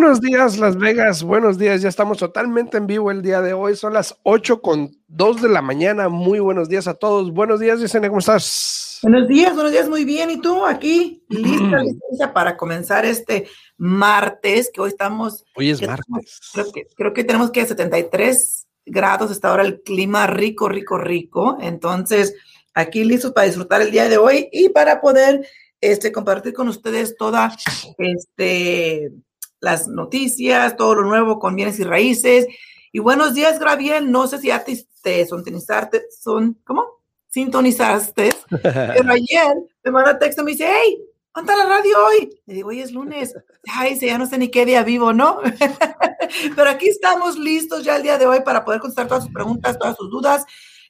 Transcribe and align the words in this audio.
Buenos 0.00 0.22
días, 0.22 0.56
Las 0.56 0.78
Vegas. 0.78 1.22
Buenos 1.22 1.58
días. 1.58 1.82
Ya 1.82 1.90
estamos 1.90 2.16
totalmente 2.16 2.78
en 2.78 2.86
vivo 2.86 3.10
el 3.10 3.20
día 3.20 3.42
de 3.42 3.52
hoy. 3.52 3.76
Son 3.76 3.92
las 3.92 4.16
8 4.22 4.62
con 4.62 4.96
2 5.08 5.42
de 5.42 5.50
la 5.50 5.60
mañana. 5.60 6.08
Muy 6.08 6.40
buenos 6.40 6.70
días 6.70 6.88
a 6.88 6.94
todos. 6.94 7.30
Buenos 7.30 7.60
días, 7.60 7.80
Yesenia. 7.80 8.08
¿Cómo 8.08 8.20
estás? 8.20 9.00
Buenos 9.02 9.28
días, 9.28 9.52
buenos 9.52 9.72
días. 9.72 9.90
Muy 9.90 10.06
bien. 10.06 10.30
¿Y 10.30 10.40
tú 10.40 10.64
aquí? 10.64 11.22
Lista, 11.28 11.82
lista 12.10 12.32
para 12.32 12.56
comenzar 12.56 13.04
este 13.04 13.46
martes, 13.76 14.70
que 14.72 14.80
hoy 14.80 14.88
estamos. 14.88 15.44
Hoy 15.54 15.68
es 15.68 15.86
martes. 15.86 16.40
estamos- 16.46 16.50
creo, 16.54 16.72
que, 16.72 16.94
creo 16.96 17.12
que 17.12 17.24
tenemos 17.24 17.50
que 17.50 17.66
73 17.66 18.66
grados 18.86 19.30
está 19.30 19.50
ahora 19.50 19.64
el 19.64 19.82
clima 19.82 20.26
rico, 20.26 20.70
rico, 20.70 20.96
rico. 20.96 21.58
Entonces, 21.60 22.34
aquí 22.72 23.04
listos 23.04 23.32
para 23.32 23.48
disfrutar 23.48 23.82
el 23.82 23.90
día 23.90 24.08
de 24.08 24.16
hoy 24.16 24.48
y 24.50 24.70
para 24.70 25.02
poder 25.02 25.46
este, 25.82 26.10
compartir 26.10 26.54
con 26.54 26.68
ustedes 26.68 27.16
toda 27.18 27.54
este, 27.98 29.12
las 29.60 29.88
noticias, 29.88 30.76
todo 30.76 30.96
lo 30.96 31.02
nuevo 31.04 31.38
con 31.38 31.54
bienes 31.54 31.78
y 31.78 31.84
raíces. 31.84 32.46
Y 32.92 32.98
buenos 32.98 33.34
días, 33.34 33.58
Graviel. 33.60 34.10
No 34.10 34.26
sé 34.26 34.38
si 34.38 34.48
ya 34.48 34.64
te, 34.64 34.84
te 35.02 35.26
sintonizarte, 35.26 36.06
son, 36.10 36.58
¿cómo? 36.64 36.84
Sintonizaste. 37.28 38.30
Pero 38.50 39.12
ayer 39.12 39.54
me 39.84 39.90
manda 39.90 40.18
texto 40.18 40.42
y 40.42 40.44
me 40.44 40.50
dice, 40.52 40.68
hey, 40.68 40.98
¿dónde 41.34 41.52
está 41.52 41.64
la 41.64 41.70
radio 41.70 41.96
hoy? 42.06 42.30
Le 42.46 42.54
digo, 42.54 42.70
hoy 42.70 42.80
es 42.80 42.92
lunes. 42.92 43.34
Ay, 43.72 43.98
ya 44.00 44.18
no 44.18 44.26
sé 44.26 44.38
ni 44.38 44.48
qué 44.48 44.66
día 44.66 44.82
vivo, 44.82 45.12
¿no? 45.12 45.40
Pero 46.56 46.70
aquí 46.70 46.88
estamos 46.88 47.38
listos 47.38 47.84
ya 47.84 47.96
el 47.96 48.02
día 48.02 48.18
de 48.18 48.26
hoy 48.26 48.40
para 48.40 48.64
poder 48.64 48.80
contestar 48.80 49.08
todas 49.08 49.24
sus 49.24 49.32
preguntas, 49.32 49.78
todas 49.78 49.96
sus 49.96 50.10
dudas. 50.10 50.44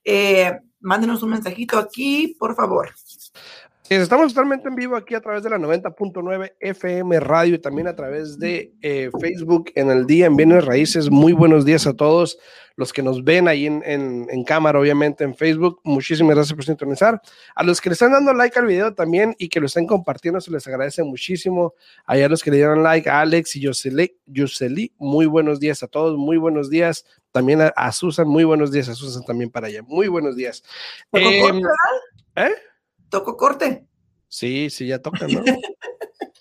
Eh, 0.05 0.53
mándenos 0.81 1.23
un 1.23 1.31
mensajito 1.31 1.79
aquí, 1.79 2.37
por 2.39 2.55
favor. 2.55 2.95
Estamos 3.91 4.33
totalmente 4.33 4.69
en 4.69 4.77
vivo 4.77 4.95
aquí 4.95 5.17
a 5.17 5.21
través 5.21 5.43
de 5.43 5.51
la 5.51 5.59
90.9 5.59 6.53
FM 6.61 7.19
Radio 7.19 7.57
y 7.57 7.59
también 7.59 7.89
a 7.89 7.97
través 7.97 8.39
de 8.39 8.73
eh, 8.83 9.11
Facebook 9.21 9.73
en 9.75 9.91
el 9.91 10.07
día 10.07 10.27
en 10.27 10.37
Bienes 10.37 10.65
Raíces. 10.65 11.11
Muy 11.11 11.33
buenos 11.33 11.65
días 11.65 11.89
a 11.89 11.95
todos 11.95 12.39
los 12.77 12.93
que 12.93 13.03
nos 13.03 13.25
ven 13.25 13.49
ahí 13.49 13.67
en, 13.67 13.83
en- 13.85 14.29
en 14.31 14.45
cámara, 14.45 14.79
obviamente 14.79 15.25
en 15.25 15.35
Facebook. 15.35 15.81
Muchísimas 15.83 16.37
gracias 16.37 16.55
por 16.55 16.65
sintonizar. 16.65 17.21
A 17.57 17.65
los 17.65 17.81
que 17.81 17.89
le 17.89 17.95
están 17.95 18.13
dando 18.13 18.33
like 18.33 18.57
al 18.61 18.67
video 18.67 18.95
también 18.95 19.35
y 19.39 19.49
que 19.49 19.59
lo 19.59 19.67
estén 19.67 19.89
compartiendo, 19.89 20.41
se 20.41 20.53
les 20.53 20.65
agradece 20.69 21.03
muchísimo. 21.03 21.75
Allá 22.07 22.29
los 22.29 22.45
que 22.45 22.53
le 22.53 22.59
dieron 22.59 22.85
like, 22.85 23.11
a 23.11 23.23
Alex 23.23 23.57
y 23.57 23.61
Yoseli, 24.29 24.93
muy 24.99 25.27
buenos 25.27 25.59
días 25.59 25.83
a 25.83 25.89
todos, 25.89 26.17
muy 26.17 26.37
buenos 26.37 26.71
días. 26.71 27.05
También 27.33 27.61
a, 27.61 27.67
a 27.75 27.91
Susan, 27.91 28.29
muy 28.29 28.45
buenos 28.45 28.71
días 28.71 28.89
a 28.89 28.95
Susan 28.95 29.25
también 29.25 29.51
para 29.51 29.67
allá. 29.67 29.83
Muy 29.83 30.07
buenos 30.07 30.37
días. 30.37 30.63
¿Tocó 31.11 31.25
Em? 31.29 31.61
¿eh? 32.37 32.51
¿Tocó 33.11 33.37
corte? 33.37 33.87
Sí, 34.29 34.71
sí, 34.71 34.87
ya 34.87 35.01
toca, 35.01 35.27
¿no? 35.27 35.43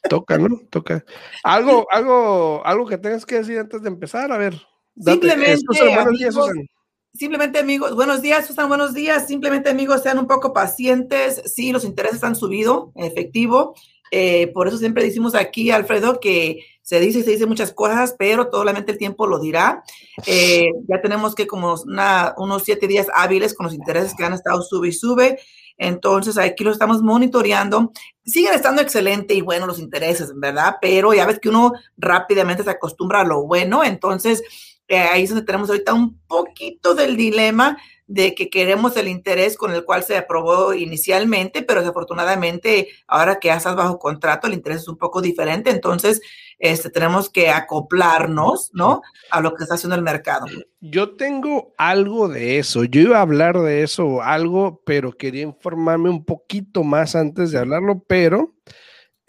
toca, 0.09 0.37
¿no? 0.37 0.47
Toca. 0.69 1.03
Algo, 1.43 1.87
algo, 1.91 2.61
algo 2.65 2.85
que 2.85 2.97
tengas 2.97 3.25
que 3.25 3.35
decir 3.35 3.57
antes 3.59 3.81
de 3.81 3.89
empezar, 3.89 4.31
a 4.31 4.37
ver. 4.37 4.53
date- 4.95 5.11
Simplemente, 5.13 5.57
Susan, 5.57 5.93
buenos 5.95 6.17
días, 6.19 6.35
amigos, 6.35 6.47
Susan. 6.49 6.67
Simplemente 7.13 7.59
amigos, 7.59 7.95
buenos 7.95 8.21
días, 8.21 8.45
Susan, 8.45 8.67
buenos 8.67 8.93
días. 8.93 9.27
Simplemente 9.27 9.69
amigos, 9.69 10.03
sean 10.03 10.19
un 10.19 10.27
poco 10.27 10.53
pacientes. 10.53 11.41
Sí, 11.53 11.71
los 11.71 11.83
intereses 11.83 12.23
han 12.23 12.35
subido, 12.35 12.91
en 12.95 13.05
efectivo. 13.05 13.73
Eh, 14.11 14.47
por 14.53 14.67
eso 14.67 14.77
siempre 14.77 15.03
decimos 15.03 15.35
aquí, 15.35 15.71
Alfredo, 15.71 16.19
que 16.19 16.59
se 16.81 16.99
dice 16.99 17.19
y 17.19 17.23
se 17.23 17.31
dice 17.31 17.45
muchas 17.45 17.71
cosas, 17.73 18.15
pero 18.17 18.49
solamente 18.51 18.91
el 18.91 18.97
tiempo 18.97 19.27
lo 19.27 19.39
dirá. 19.39 19.83
Eh, 20.25 20.69
ya 20.87 21.01
tenemos 21.01 21.33
que 21.35 21.45
como 21.47 21.75
una- 21.85 22.33
unos 22.37 22.63
siete 22.63 22.87
días 22.87 23.07
hábiles 23.13 23.53
con 23.55 23.65
los 23.65 23.73
intereses 23.75 24.13
que 24.15 24.23
han 24.23 24.33
estado 24.33 24.61
sube 24.61 24.87
y 24.89 24.93
sube. 24.93 25.39
Entonces 25.79 26.37
aquí 26.37 26.63
lo 26.63 26.71
estamos 26.71 27.01
monitoreando. 27.01 27.91
Siguen 28.23 28.53
estando 28.53 28.81
excelente 28.81 29.33
y 29.33 29.41
bueno 29.41 29.65
los 29.65 29.79
intereses, 29.79 30.31
¿verdad? 30.35 30.75
Pero 30.79 31.13
ya 31.13 31.25
ves 31.25 31.39
que 31.39 31.49
uno 31.49 31.73
rápidamente 31.97 32.63
se 32.63 32.69
acostumbra 32.69 33.21
a 33.21 33.25
lo 33.25 33.43
bueno. 33.43 33.83
Entonces 33.83 34.43
eh, 34.89 34.97
ahí 34.97 35.23
es 35.23 35.29
donde 35.29 35.45
tenemos 35.45 35.69
ahorita 35.69 35.93
un 35.93 36.19
poquito 36.27 36.95
del 36.95 37.15
dilema 37.15 37.77
de 38.07 38.33
que 38.33 38.49
queremos 38.49 38.97
el 38.97 39.07
interés 39.07 39.55
con 39.55 39.71
el 39.71 39.85
cual 39.85 40.03
se 40.03 40.17
aprobó 40.17 40.73
inicialmente, 40.73 41.61
pero 41.61 41.81
desafortunadamente 41.81 42.89
ahora 43.07 43.39
que 43.39 43.49
ya 43.49 43.57
estás 43.57 43.75
bajo 43.75 43.99
contrato, 43.99 44.47
el 44.47 44.55
interés 44.55 44.81
es 44.81 44.87
un 44.87 44.97
poco 44.97 45.21
diferente, 45.21 45.69
entonces 45.69 46.19
este, 46.59 46.89
tenemos 46.89 47.29
que 47.29 47.49
acoplarnos, 47.49 48.69
¿no? 48.73 49.01
A 49.31 49.41
lo 49.41 49.53
que 49.55 49.63
está 49.63 49.75
haciendo 49.75 49.95
el 49.95 50.01
mercado. 50.01 50.45
Yo 50.81 51.15
tengo 51.15 51.73
algo 51.77 52.27
de 52.27 52.59
eso. 52.59 52.83
Yo 52.83 53.01
iba 53.01 53.17
a 53.17 53.21
hablar 53.21 53.59
de 53.59 53.83
eso 53.83 54.21
algo, 54.21 54.81
pero 54.85 55.13
quería 55.13 55.43
informarme 55.43 56.09
un 56.09 56.25
poquito 56.25 56.83
más 56.83 57.15
antes 57.15 57.51
de 57.51 57.59
hablarlo, 57.59 58.03
pero 58.07 58.55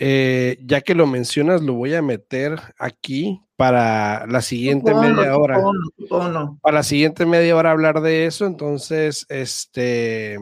eh, 0.02 0.58
ya 0.64 0.80
que 0.80 0.94
lo 0.94 1.06
mencionas, 1.06 1.62
lo 1.62 1.74
voy 1.74 1.94
a 1.94 2.02
meter 2.02 2.58
aquí 2.78 3.40
para 3.56 4.26
la 4.26 4.40
siguiente 4.40 4.94
media 4.94 5.36
hora. 5.36 5.62
para 6.62 6.78
la 6.78 6.82
siguiente 6.82 7.26
media 7.26 7.54
hora 7.54 7.70
hablar 7.70 8.00
de 8.00 8.24
eso, 8.24 8.46
entonces, 8.46 9.26
este, 9.28 10.38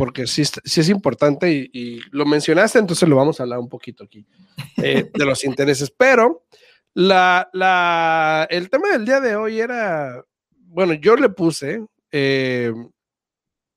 porque 0.00 0.26
sí, 0.26 0.42
sí 0.46 0.80
es 0.80 0.88
importante 0.88 1.52
y, 1.52 1.68
y 1.74 2.00
lo 2.10 2.24
mencionaste, 2.24 2.78
entonces 2.78 3.06
lo 3.06 3.16
vamos 3.16 3.38
a 3.38 3.42
hablar 3.42 3.58
un 3.58 3.68
poquito 3.68 4.04
aquí 4.04 4.24
eh, 4.78 5.10
de 5.14 5.24
los 5.26 5.44
intereses, 5.44 5.92
pero 5.94 6.46
la, 6.94 7.50
la, 7.52 8.46
el 8.48 8.70
tema 8.70 8.88
del 8.88 9.04
día 9.04 9.20
de 9.20 9.36
hoy 9.36 9.60
era, 9.60 10.24
bueno, 10.68 10.94
yo 10.94 11.16
le 11.16 11.28
puse, 11.28 11.84
eh, 12.10 12.72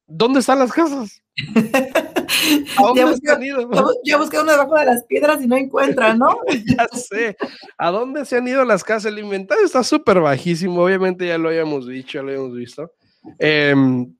¿dónde 0.07 0.39
están 0.39 0.59
las 0.59 0.71
casas? 0.71 1.21
¿A 2.77 2.81
dónde 2.83 3.01
Ya 3.01 3.05
busqué, 3.05 3.31
han 3.31 3.43
ido? 3.43 3.59
ya 3.61 3.81
bu- 3.81 3.97
ya 4.05 4.17
busqué 4.17 4.39
uno 4.39 4.51
debajo 4.53 4.75
de 4.77 4.85
las 4.85 5.03
piedras 5.03 5.41
y 5.43 5.47
no 5.47 5.57
encuentra, 5.57 6.13
¿no? 6.15 6.37
ya 6.77 6.87
sé. 6.97 7.35
¿A 7.77 7.91
dónde 7.91 8.23
se 8.23 8.37
han 8.37 8.47
ido 8.47 8.63
las 8.63 8.81
casas? 8.83 9.11
El 9.11 9.19
inventario 9.19 9.65
está 9.65 9.83
súper 9.83 10.21
bajísimo. 10.21 10.83
Obviamente 10.83 11.27
ya 11.27 11.37
lo 11.37 11.49
habíamos 11.49 11.85
dicho, 11.85 12.19
ya 12.19 12.21
lo 12.23 12.29
habíamos 12.29 12.55
visto. 12.55 12.91
Em, 13.39 14.13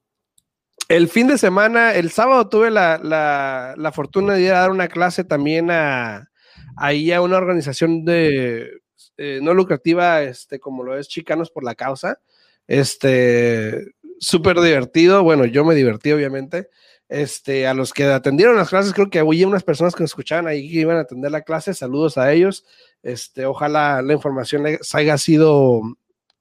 el 0.96 1.08
fin 1.10 1.28
de 1.28 1.38
semana, 1.38 1.94
el 1.96 2.12
sábado 2.12 2.48
tuve 2.50 2.70
la, 2.72 3.00
la- 3.02 3.74
la 3.78 3.92
fortuna 3.92 4.34
de 4.34 4.42
ir 4.42 4.52
a 4.52 4.60
dar 4.60 4.72
una 4.72 4.88
clase 4.88 5.24
también 5.24 5.72
a, 5.72 6.30
ahí 6.78 7.12
a 7.12 7.22
una 7.22 7.38
organización 7.38 8.06
de 8.06 8.70
eh, 9.18 9.40
no 9.42 9.54
lucrativa, 9.54 10.22
este, 10.24 10.60
como 10.60 10.84
lo 10.84 10.98
es 10.98 11.08
Chicanos 11.08 11.52
por 11.52 11.64
la 11.64 11.76
Causa. 11.76 12.20
Este, 12.68 13.94
súper 14.20 14.60
divertido. 14.62 15.24
Bueno, 15.24 15.46
yo 15.46 15.66
me 15.66 15.76
divertí, 15.76 16.12
obviamente. 16.12 16.70
Este, 17.10 17.68
a 17.68 17.74
los 17.74 17.94
que 17.94 18.06
atendieron 18.06 18.56
las 18.56 18.70
clases, 18.70 18.94
creo 18.94 19.10
que 19.10 19.20
había 19.20 19.48
unas 19.48 19.64
personas 19.64 19.94
que 19.96 20.04
nos 20.04 20.12
escuchaban 20.12 20.48
ahí 20.48 20.72
que 20.72 20.80
iban 20.80 20.98
a 20.98 21.02
atender 21.02 21.32
la 21.32 21.42
clase. 21.42 21.74
Saludos 21.74 22.18
a 22.18 22.32
ellos. 22.32 22.66
Este, 23.04 23.46
ojalá 23.46 24.02
la 24.02 24.14
información 24.14 24.64
haya 24.94 25.18
sido, 25.18 25.82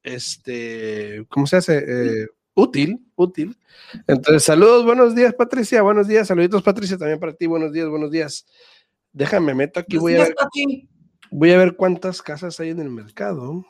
este, 0.03 1.25
¿cómo 1.29 1.45
se 1.47 1.57
hace? 1.57 1.77
Eh, 1.77 2.27
útil, 2.53 2.99
útil. 3.15 3.57
Entonces, 4.07 4.43
saludos, 4.43 4.85
buenos 4.85 5.15
días, 5.15 5.33
Patricia, 5.33 5.81
buenos 5.81 6.07
días, 6.07 6.27
saluditos, 6.27 6.63
Patricia, 6.63 6.97
también 6.97 7.19
para 7.19 7.33
ti, 7.33 7.47
buenos 7.47 7.71
días, 7.71 7.89
buenos 7.89 8.11
días. 8.11 8.45
Déjame, 9.11 9.53
meto 9.53 9.79
aquí, 9.79 9.97
voy 9.97 10.15
a 10.15 10.19
ver, 10.19 10.35
voy 11.31 11.51
a 11.51 11.57
ver 11.57 11.75
cuántas 11.75 12.21
casas 12.21 12.59
hay 12.59 12.69
en 12.69 12.79
el 12.79 12.89
mercado 12.89 13.65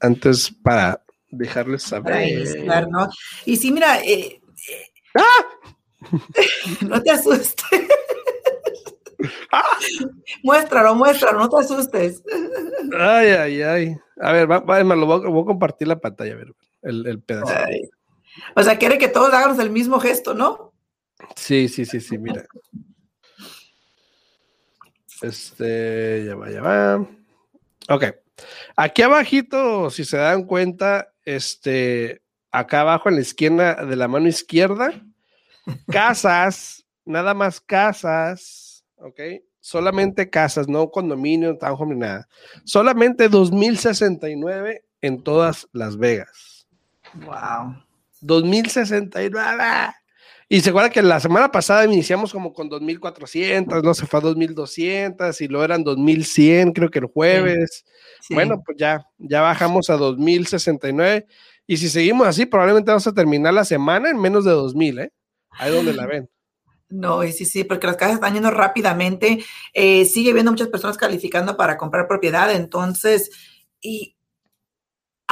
antes 0.00 0.50
para 0.50 1.02
dejarles 1.30 1.90
para 1.90 2.02
saber. 2.02 2.88
¿no? 2.88 3.08
Y 3.44 3.56
sí, 3.56 3.72
mira, 3.72 4.02
eh, 4.02 4.40
eh, 4.70 4.92
¡Ah! 5.14 5.46
no 6.88 7.02
te 7.02 7.10
asustes. 7.10 7.64
Muéstralo, 10.42 10.94
muéstralo, 10.94 11.38
no 11.38 11.48
te 11.48 11.64
asustes. 11.64 12.22
Ay, 12.98 13.28
ay, 13.28 13.62
ay. 13.62 13.96
A 14.20 14.32
ver, 14.32 14.50
va, 14.50 14.82
lo 14.82 15.06
voy, 15.06 15.30
voy 15.30 15.42
a 15.42 15.46
compartir 15.46 15.88
la 15.88 15.98
pantalla, 15.98 16.34
a 16.34 16.36
ver, 16.36 16.54
el, 16.84 17.06
el 17.06 17.20
pedazo. 17.20 17.52
Ay. 17.54 17.90
O 18.56 18.62
sea, 18.62 18.78
quiere 18.78 18.98
que 18.98 19.08
todos 19.08 19.32
hagamos 19.32 19.58
el 19.58 19.70
mismo 19.70 20.00
gesto, 20.00 20.34
¿no? 20.34 20.72
Sí, 21.36 21.68
sí, 21.68 21.84
sí, 21.84 22.00
sí, 22.00 22.18
mira. 22.18 22.46
Este, 25.22 26.24
ya 26.26 26.34
va, 26.34 26.50
ya 26.50 26.60
va. 26.60 27.08
Ok. 27.88 28.04
Aquí 28.76 29.02
abajito, 29.02 29.90
si 29.90 30.04
se 30.04 30.16
dan 30.16 30.44
cuenta, 30.44 31.12
este, 31.24 32.22
acá 32.50 32.80
abajo 32.80 33.08
en 33.08 33.16
la 33.16 33.20
izquierda 33.20 33.86
de 33.86 33.96
la 33.96 34.08
mano 34.08 34.28
izquierda, 34.28 34.92
casas, 35.90 36.84
nada 37.04 37.32
más 37.34 37.60
casas, 37.60 38.84
ok, 38.96 39.20
solamente 39.60 40.28
casas, 40.28 40.68
no 40.68 40.90
condominio, 40.90 41.56
townhome 41.56 41.94
ni 41.94 42.00
nada. 42.00 42.28
Solamente 42.64 43.28
2069 43.28 44.84
en 45.00 45.22
todas 45.22 45.68
Las 45.72 45.96
Vegas. 45.96 46.53
Wow. 47.14 47.76
2069. 48.20 49.94
Y 50.48 50.60
se 50.60 50.70
acuerda 50.70 50.90
que 50.90 51.02
la 51.02 51.20
semana 51.20 51.50
pasada 51.50 51.84
iniciamos 51.86 52.32
como 52.32 52.52
con 52.52 52.68
2400, 52.68 53.82
no 53.82 53.94
se 53.94 54.06
fue 54.06 54.20
a 54.20 54.22
2200 54.22 55.40
y 55.40 55.48
luego 55.48 55.64
eran 55.64 55.82
2100, 55.82 56.72
creo 56.72 56.90
que 56.90 56.98
el 56.98 57.06
jueves. 57.06 57.84
Sí. 58.20 58.34
Bueno, 58.34 58.62
pues 58.64 58.76
ya, 58.78 59.06
ya 59.18 59.40
bajamos 59.40 59.88
a 59.90 59.96
2069. 59.96 61.26
Y 61.66 61.76
si 61.78 61.88
seguimos 61.88 62.26
así, 62.26 62.44
probablemente 62.46 62.90
vamos 62.90 63.06
a 63.06 63.14
terminar 63.14 63.54
la 63.54 63.64
semana 63.64 64.10
en 64.10 64.20
menos 64.20 64.44
de 64.44 64.50
2000, 64.50 64.98
¿eh? 64.98 65.12
Ahí 65.50 65.72
donde 65.72 65.94
la 65.94 66.06
ven. 66.06 66.28
No, 66.90 67.24
y 67.24 67.32
sí, 67.32 67.46
sí, 67.46 67.64
porque 67.64 67.86
las 67.86 67.96
casas 67.96 68.16
están 68.16 68.34
yendo 68.34 68.50
rápidamente. 68.50 69.42
Eh, 69.72 70.04
sigue 70.04 70.30
habiendo 70.30 70.52
muchas 70.52 70.68
personas 70.68 70.98
calificando 70.98 71.56
para 71.56 71.76
comprar 71.78 72.06
propiedad, 72.06 72.54
entonces, 72.54 73.30
y 73.80 74.13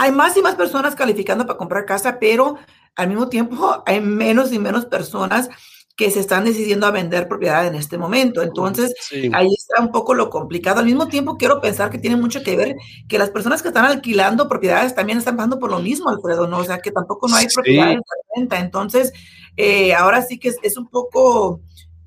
hay 0.03 0.13
más 0.13 0.37
y 0.37 0.43
más 0.43 0.55
personas 0.57 0.95
calificando 0.95 1.47
para 1.47 1.59
comprar 1.59 1.85
casa, 1.87 2.19
pero 2.19 2.57
al 2.97 3.09
mismo 3.09 3.29
tiempo 3.29 3.83
hay 3.87 4.01
menos 4.01 4.53
y 4.53 4.59
menos 4.59 4.87
personas 4.87 5.49
que 5.95 6.11
se 6.11 6.21
están 6.21 6.45
decidiendo 6.47 6.87
a 6.87 6.91
vender 6.91 7.29
propiedad 7.29 7.67
en 7.67 7.75
este 7.75 7.99
momento. 7.99 8.41
Entonces, 8.43 8.95
Sí. 8.99 9.31
ahí 9.35 9.49
está 9.53 9.81
un 9.83 9.93
poco 9.93 10.15
lo 10.15 10.31
complicado. 10.31 10.81
Al 10.81 10.87
mismo 10.87 11.07
tiempo, 11.07 11.37
quiero 11.37 11.61
pensar 11.61 11.91
que 11.91 11.99
tiene 11.99 12.17
mucho 12.17 12.43
que 12.43 12.57
ver 12.57 12.77
que 13.09 13.19
las 13.19 13.31
personas 13.31 13.61
que 13.61 13.69
están 13.69 13.85
alquilando 13.85 14.49
propiedades 14.49 14.95
también 14.95 15.19
están 15.19 15.37
pasando 15.37 15.59
por 15.59 15.71
lo 15.71 15.81
mismo, 15.81 16.09
Alfredo, 16.09 16.47
¿no? 16.49 16.59
O 16.59 16.65
sea, 16.65 16.79
que 16.79 16.91
tampoco 16.93 17.29
no 17.29 17.37
hay 17.37 17.49
Sí. 17.49 17.55
propiedades 17.55 17.97
de 17.99 18.41
venta. 18.41 18.59
Entonces, 18.59 19.13
eh, 19.59 19.93
ahora 19.95 20.23
sí 20.23 20.39
que 20.39 20.49
es, 20.49 20.57
es 20.63 20.79
un 20.79 20.89
poco 20.89 21.61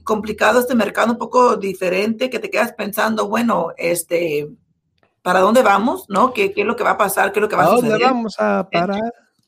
complicado 0.04 0.60
este 0.60 0.74
mercado, 0.76 1.12
un 1.12 1.20
poco 1.20 1.56
diferente, 1.56 2.30
que 2.32 2.40
te 2.40 2.50
quedas 2.50 2.74
pensando, 2.74 3.30
bueno, 3.30 3.70
este, 3.78 4.50
¿para 5.26 5.40
dónde 5.40 5.64
vamos? 5.64 6.06
¿No? 6.08 6.32
¿Qué, 6.34 6.54
qué 6.54 6.62
es 6.62 6.68
lo 6.68 6.76
que 6.76 6.84
va 6.84 6.92
a 6.92 6.98
pasar? 7.00 7.32
¿Qué 7.34 7.40
es 7.40 7.42
lo 7.42 7.50
que 7.50 7.56
va 7.56 7.64
¿A 7.64 7.66
a 7.66 7.70
dónde 7.72 7.90
suceder? 7.90 8.08
vamos 8.08 8.36
a 8.40 8.70
parar? 8.72 9.02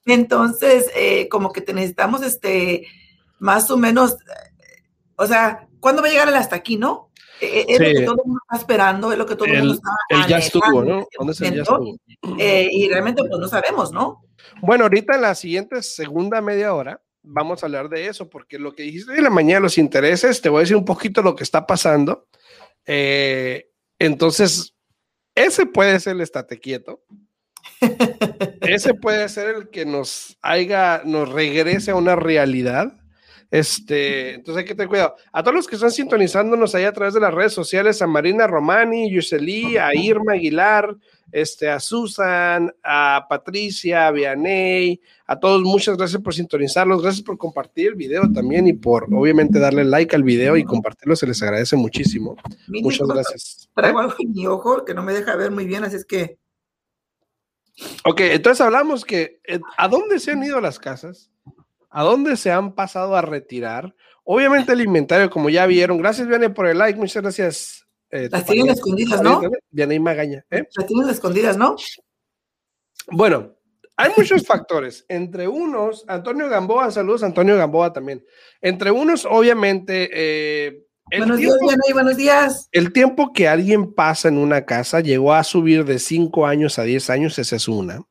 Entonces, 0.07 0.89
eh, 0.95 1.29
como 1.29 1.51
que 1.51 1.61
te 1.61 1.71
necesitamos, 1.73 2.23
este, 2.23 2.87
más 3.39 3.69
o 3.69 3.77
menos, 3.77 4.13
eh, 4.13 4.83
o 5.17 5.27
sea, 5.27 5.67
¿cuándo 5.79 6.01
va 6.01 6.07
a 6.07 6.11
llegar 6.11 6.27
el 6.29 6.35
hasta 6.35 6.55
aquí, 6.55 6.77
no? 6.77 7.11
Eh, 7.41 7.65
es 7.67 7.79
lo 7.79 7.85
Sí. 7.85 7.93
que 7.93 8.01
todo 8.05 8.15
el 8.15 8.25
mundo 8.27 8.41
está 8.49 8.57
esperando, 8.57 9.11
es 9.11 9.17
lo 9.19 9.25
que 9.27 9.35
todo 9.35 9.45
el, 9.45 9.53
El- 9.55 9.59
mundo 9.67 9.73
está 9.75 9.91
El 10.23 10.27
ya 10.27 10.37
estuvo, 10.39 10.83
¿no? 10.83 10.99
este 11.01 11.15
¿Dónde 11.19 11.33
es 11.33 11.41
el 11.41 11.53
ya 11.55 11.61
estuvo? 11.61 11.95
eh, 12.39 12.67
y 12.71 12.89
realmente 12.89 13.23
pues 13.23 13.39
no 13.39 13.47
sabemos, 13.47 13.91
¿no? 13.91 14.23
Bueno, 14.61 14.85
ahorita 14.85 15.13
en 15.15 15.21
la 15.21 15.35
siguiente 15.35 15.83
segunda 15.83 16.41
media 16.41 16.73
hora 16.73 16.99
vamos 17.21 17.61
a 17.61 17.67
hablar 17.67 17.89
de 17.89 18.07
eso, 18.07 18.27
porque 18.29 18.57
lo 18.57 18.73
que 18.73 18.81
dijiste 18.83 19.15
en 19.15 19.23
la 19.23 19.29
mañana, 19.29 19.59
los 19.59 19.77
intereses, 19.77 20.41
te 20.41 20.49
voy 20.49 20.59
a 20.59 20.61
decir 20.61 20.77
un 20.77 20.85
poquito 20.85 21.21
lo 21.21 21.35
que 21.35 21.43
está 21.43 21.67
pasando. 21.67 22.25
Eh, 22.85 23.69
entonces, 23.99 24.73
ese 25.37 25.65
puede 25.67 25.99
ser 25.99 26.15
el 26.15 26.21
estate 26.21 26.59
quieto. 26.59 27.03
ese 28.61 28.93
puede 28.95 29.29
ser 29.29 29.55
el 29.55 29.69
que 29.69 29.85
nos 29.85 30.37
haya, 30.41 31.01
nos 31.05 31.29
regrese 31.29 31.91
a 31.91 31.95
una 31.95 32.15
realidad. 32.15 32.93
Este, 33.51 34.33
entonces 34.33 34.61
hay 34.61 34.65
que 34.65 34.75
tener 34.75 34.89
cuidado. 34.89 35.15
A 35.31 35.43
todos 35.43 35.55
los 35.55 35.67
que 35.67 35.75
están 35.75 35.91
sintonizándonos 35.91 36.75
ahí 36.75 36.83
a 36.83 36.91
través 36.91 37.13
de 37.13 37.19
las 37.19 37.33
redes 37.33 37.53
sociales, 37.53 38.01
a 38.01 38.07
Marina 38.07 38.47
Romani, 38.47 39.11
Yuseli, 39.11 39.77
a 39.77 39.93
Irma 39.93 40.33
Aguilar, 40.33 40.95
este, 41.31 41.69
a 41.69 41.79
Susan, 41.79 42.73
a 42.83 43.25
Patricia, 43.29 44.07
a 44.07 44.11
Vianey, 44.11 45.01
a 45.25 45.39
todos, 45.39 45.61
muchas 45.61 45.97
gracias 45.97 46.21
por 46.21 46.33
sintonizarlos, 46.33 47.01
gracias 47.01 47.23
por 47.23 47.37
compartir 47.37 47.89
el 47.89 47.95
video 47.95 48.31
también 48.31 48.67
y 48.67 48.73
por 48.73 49.07
obviamente 49.13 49.59
darle 49.59 49.83
like 49.83 50.15
al 50.15 50.23
video 50.23 50.57
y 50.57 50.63
compartirlo, 50.63 51.15
se 51.15 51.27
les 51.27 51.41
agradece 51.41 51.75
muchísimo. 51.75 52.35
Muchas 52.67 53.07
gracias. 53.07 53.69
Traigo 53.75 53.99
algo 53.99 54.15
en 54.19 54.31
mi 54.31 54.47
ojo 54.47 54.85
que 54.85 54.93
no 54.93 55.03
me 55.03 55.13
deja 55.13 55.35
ver 55.35 55.51
muy 55.51 55.65
bien, 55.65 55.83
así 55.83 55.95
es 55.95 56.05
que 56.05 56.37
Ok, 58.05 58.21
entonces 58.21 58.61
hablamos 58.61 59.05
que 59.05 59.39
eh, 59.45 59.59
a 59.77 59.87
dónde 59.87 60.19
se 60.19 60.31
han 60.31 60.43
ido 60.43 60.59
las 60.61 60.79
casas, 60.79 61.31
a 61.89 62.03
dónde 62.03 62.35
se 62.37 62.51
han 62.51 62.73
pasado 62.73 63.15
a 63.15 63.21
retirar. 63.21 63.95
Obviamente 64.23 64.73
el 64.73 64.81
inventario, 64.81 65.29
como 65.29 65.49
ya 65.49 65.65
vieron, 65.65 65.97
gracias 65.99 66.27
Vianey 66.27 66.49
por 66.49 66.67
el 66.67 66.79
like, 66.79 66.99
muchas 66.99 67.21
gracias. 67.21 67.86
Eh, 68.11 68.29
las 68.31 68.45
tienen 68.45 68.69
escondidas, 68.69 69.21
¿no? 69.21 69.41
Vianey 69.69 69.99
Magaña. 69.99 70.45
¿eh? 70.49 70.67
Las 70.75 70.85
tienen 70.85 71.09
escondidas, 71.09 71.57
¿no? 71.57 71.75
Bueno, 73.11 73.55
hay 73.95 74.11
muchos 74.15 74.45
factores. 74.45 75.05
Entre 75.09 75.47
unos, 75.47 76.05
Antonio 76.07 76.47
Gamboa, 76.47 76.91
saludos 76.91 77.23
Antonio 77.23 77.57
Gamboa 77.57 77.91
también. 77.91 78.23
Entre 78.61 78.91
unos, 78.91 79.25
obviamente, 79.25 80.09
eh, 80.13 80.87
el, 81.09 81.19
buenos 81.19 81.37
días, 81.37 81.53
tiempo, 81.57 81.67
Diana, 81.67 81.83
buenos 81.93 82.17
días. 82.17 82.69
el 82.71 82.93
tiempo 82.93 83.33
que 83.33 83.47
alguien 83.47 83.93
pasa 83.93 84.27
en 84.27 84.37
una 84.37 84.65
casa 84.65 84.99
llegó 84.99 85.33
a 85.33 85.43
subir 85.43 85.83
de 85.85 85.99
5 85.99 86.45
años 86.45 86.79
a 86.79 86.83
10 86.83 87.09
años, 87.09 87.39
esa 87.39 87.55
es 87.55 87.67
una. 87.67 88.01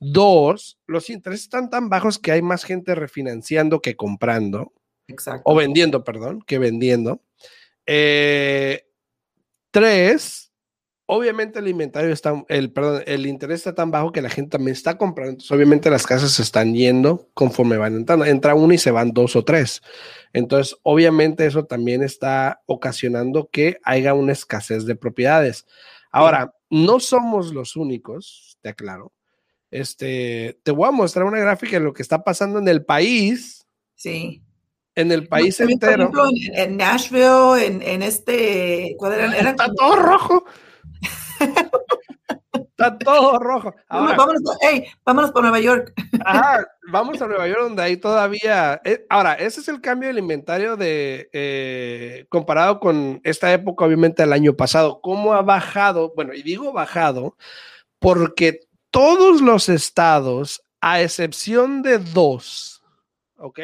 Dos, 0.00 0.78
los 0.86 1.08
intereses 1.10 1.44
están 1.44 1.70
tan 1.70 1.88
bajos 1.88 2.18
que 2.18 2.32
hay 2.32 2.42
más 2.42 2.64
gente 2.64 2.94
refinanciando 2.94 3.80
que 3.80 3.94
comprando, 3.94 4.72
Exacto. 5.06 5.42
o 5.44 5.54
vendiendo, 5.54 6.02
perdón, 6.02 6.42
que 6.46 6.58
vendiendo. 6.58 7.22
Eh, 7.86 8.84
tres, 9.74 10.52
obviamente 11.06 11.58
el 11.58 11.66
inventario 11.66 12.12
está, 12.12 12.44
el, 12.48 12.72
perdón, 12.72 13.02
el 13.06 13.26
interés 13.26 13.58
está 13.58 13.74
tan 13.74 13.90
bajo 13.90 14.12
que 14.12 14.22
la 14.22 14.30
gente 14.30 14.50
también 14.50 14.72
está 14.74 14.96
comprando. 14.96 15.32
Entonces, 15.32 15.50
obviamente 15.50 15.90
las 15.90 16.06
casas 16.06 16.30
se 16.30 16.42
están 16.42 16.74
yendo 16.74 17.28
conforme 17.34 17.76
van 17.76 17.96
entrando. 17.96 18.24
Entra 18.24 18.54
uno 18.54 18.72
y 18.72 18.78
se 18.78 18.92
van 18.92 19.12
dos 19.12 19.34
o 19.34 19.44
tres. 19.44 19.82
Entonces, 20.32 20.76
obviamente 20.84 21.44
eso 21.44 21.64
también 21.64 22.04
está 22.04 22.62
ocasionando 22.66 23.48
que 23.50 23.78
haya 23.82 24.14
una 24.14 24.32
escasez 24.32 24.86
de 24.86 24.94
propiedades. 24.94 25.66
Ahora, 26.12 26.54
no 26.70 27.00
somos 27.00 27.52
los 27.52 27.74
únicos, 27.74 28.58
te 28.62 28.68
aclaro. 28.68 29.12
Este, 29.72 30.60
te 30.62 30.70
voy 30.70 30.86
a 30.86 30.92
mostrar 30.92 31.26
una 31.26 31.40
gráfica 31.40 31.78
de 31.78 31.84
lo 31.84 31.92
que 31.92 32.02
está 32.02 32.22
pasando 32.22 32.60
en 32.60 32.68
el 32.68 32.84
país, 32.84 33.64
Sí. 33.96 34.42
En 34.96 35.12
el 35.12 35.26
país 35.28 35.56
También, 35.56 35.78
por 35.78 35.88
entero. 35.90 36.02
ejemplo, 36.04 36.26
en, 36.28 36.58
en 36.58 36.76
Nashville, 36.76 37.66
en, 37.66 37.82
en 37.82 38.02
este. 38.02 38.92
Eran 39.00 39.34
Está 39.48 39.64
como- 39.66 39.74
todo 39.76 39.96
rojo. 39.96 40.44
Está 42.76 42.98
todo 42.98 43.38
rojo. 43.38 43.72
Ahora, 43.88 44.16
vámonos, 44.16 44.42
hey, 44.60 44.84
vámonos 45.04 45.30
por 45.30 45.42
Nueva 45.42 45.60
York. 45.60 45.92
ajá, 46.24 46.66
vamos 46.90 47.20
a 47.22 47.26
Nueva 47.28 47.46
York 47.46 47.60
donde 47.62 47.82
hay 47.82 47.96
todavía. 47.96 48.80
eh, 48.84 49.06
ahora, 49.08 49.34
ese 49.34 49.60
es 49.60 49.68
el 49.68 49.80
cambio 49.80 50.08
del 50.08 50.18
inventario 50.18 50.76
de 50.76 51.28
eh, 51.32 52.26
comparado 52.28 52.80
con 52.80 53.20
esta 53.24 53.52
época, 53.52 53.84
obviamente, 53.84 54.22
el 54.24 54.32
año 54.32 54.54
pasado. 54.56 55.00
¿Cómo 55.00 55.34
ha 55.34 55.42
bajado? 55.42 56.12
Bueno, 56.16 56.34
y 56.34 56.42
digo 56.42 56.72
bajado 56.72 57.36
porque 58.00 58.60
todos 58.90 59.40
los 59.40 59.68
estados, 59.68 60.62
a 60.80 61.00
excepción 61.00 61.80
de 61.82 61.98
dos, 61.98 62.82
¿ok? 63.38 63.60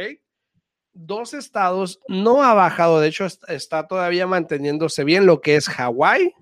Dos 0.92 1.35
estados 1.35 2.00
no 2.09 2.42
ha 2.42 2.52
bajado, 2.54 3.00
de 3.00 3.09
hecho 3.09 3.25
est- 3.25 3.49
está 3.49 3.87
todavía 3.87 4.26
manteniéndose 4.26 5.04
bien 5.04 5.25
lo 5.26 5.40
que 5.40 5.56
es 5.56 5.68
Hawái, 5.68 6.35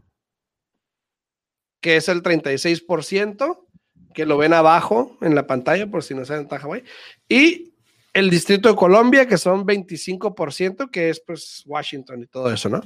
que 1.80 1.96
es 1.96 2.08
el 2.08 2.22
36%, 2.22 3.66
que 4.14 4.26
lo 4.26 4.38
ven 4.38 4.52
abajo 4.54 5.16
en 5.20 5.34
la 5.34 5.46
pantalla 5.46 5.86
por 5.90 6.02
si 6.02 6.14
no 6.14 6.24
saben 6.24 6.44
está 6.44 6.58
Hawái, 6.58 6.82
y 7.28 7.74
el 8.14 8.30
Distrito 8.30 8.68
de 8.68 8.74
Colombia, 8.74 9.28
que 9.28 9.36
son 9.38 9.64
25%, 9.66 10.90
que 10.90 11.10
es 11.10 11.20
pues 11.20 11.62
Washington 11.66 12.22
y 12.22 12.26
todo 12.26 12.52
eso, 12.52 12.68
¿no? 12.68 12.80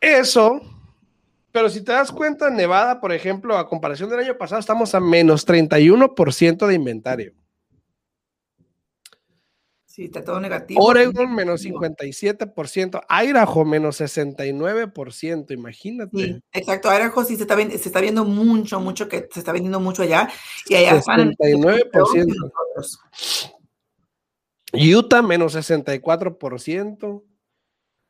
Eso, 0.00 0.60
pero 1.50 1.68
si 1.68 1.82
te 1.82 1.92
das 1.92 2.12
cuenta, 2.12 2.48
Nevada, 2.50 3.00
por 3.00 3.12
ejemplo, 3.12 3.58
a 3.58 3.68
comparación 3.68 4.08
del 4.10 4.20
año 4.20 4.38
pasado, 4.38 4.60
estamos 4.60 4.94
a 4.94 5.00
menos 5.00 5.44
31% 5.44 6.66
de 6.66 6.74
inventario. 6.74 7.34
Sí, 9.96 10.04
está 10.04 10.22
todo 10.22 10.38
negativo. 10.38 10.84
Oregon 10.84 11.34
menos 11.34 11.64
57%, 11.64 13.00
Idaho 13.08 13.64
menos 13.64 13.98
69%, 13.98 15.54
imagínate. 15.54 16.10
Sí, 16.18 16.42
exacto. 16.52 16.94
Idaho 16.94 17.24
sí 17.24 17.36
se 17.36 17.44
está, 17.44 17.54
ven- 17.54 17.70
se 17.70 17.76
está 17.88 18.02
viendo 18.02 18.22
mucho, 18.26 18.78
mucho 18.78 19.08
que 19.08 19.26
se 19.32 19.38
está 19.40 19.52
vendiendo 19.52 19.80
mucho 19.80 20.02
allá. 20.02 20.28
Y 20.68 20.74
allá 20.74 20.96
están 20.98 21.20
en- 21.20 21.34
69%. 21.38 22.26
nosotros. 22.26 23.00
Utah 24.74 25.22
menos 25.22 25.54
64%. 25.54 27.24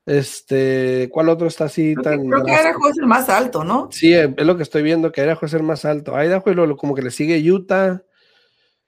Este, 0.06 1.08
¿cuál 1.12 1.28
otro 1.28 1.46
está 1.46 1.66
así 1.66 1.94
Creo 1.94 2.02
que, 2.02 2.10
tan 2.18 2.28
creo 2.28 2.44
que? 2.46 2.50
Idaho 2.50 2.88
es 2.90 2.98
el 2.98 3.06
más 3.06 3.28
alto, 3.28 3.62
¿no? 3.62 3.88
Sí, 3.92 4.12
es 4.12 4.44
lo 4.44 4.56
que 4.56 4.64
estoy 4.64 4.82
viendo, 4.82 5.12
que 5.12 5.22
Idaho 5.22 5.46
es 5.46 5.54
el 5.54 5.62
más 5.62 5.84
alto. 5.84 6.20
Idaho 6.20 6.50
y 6.50 6.54
luego 6.54 6.76
como 6.76 6.96
que 6.96 7.02
le 7.02 7.12
sigue 7.12 7.48
Utah. 7.48 8.02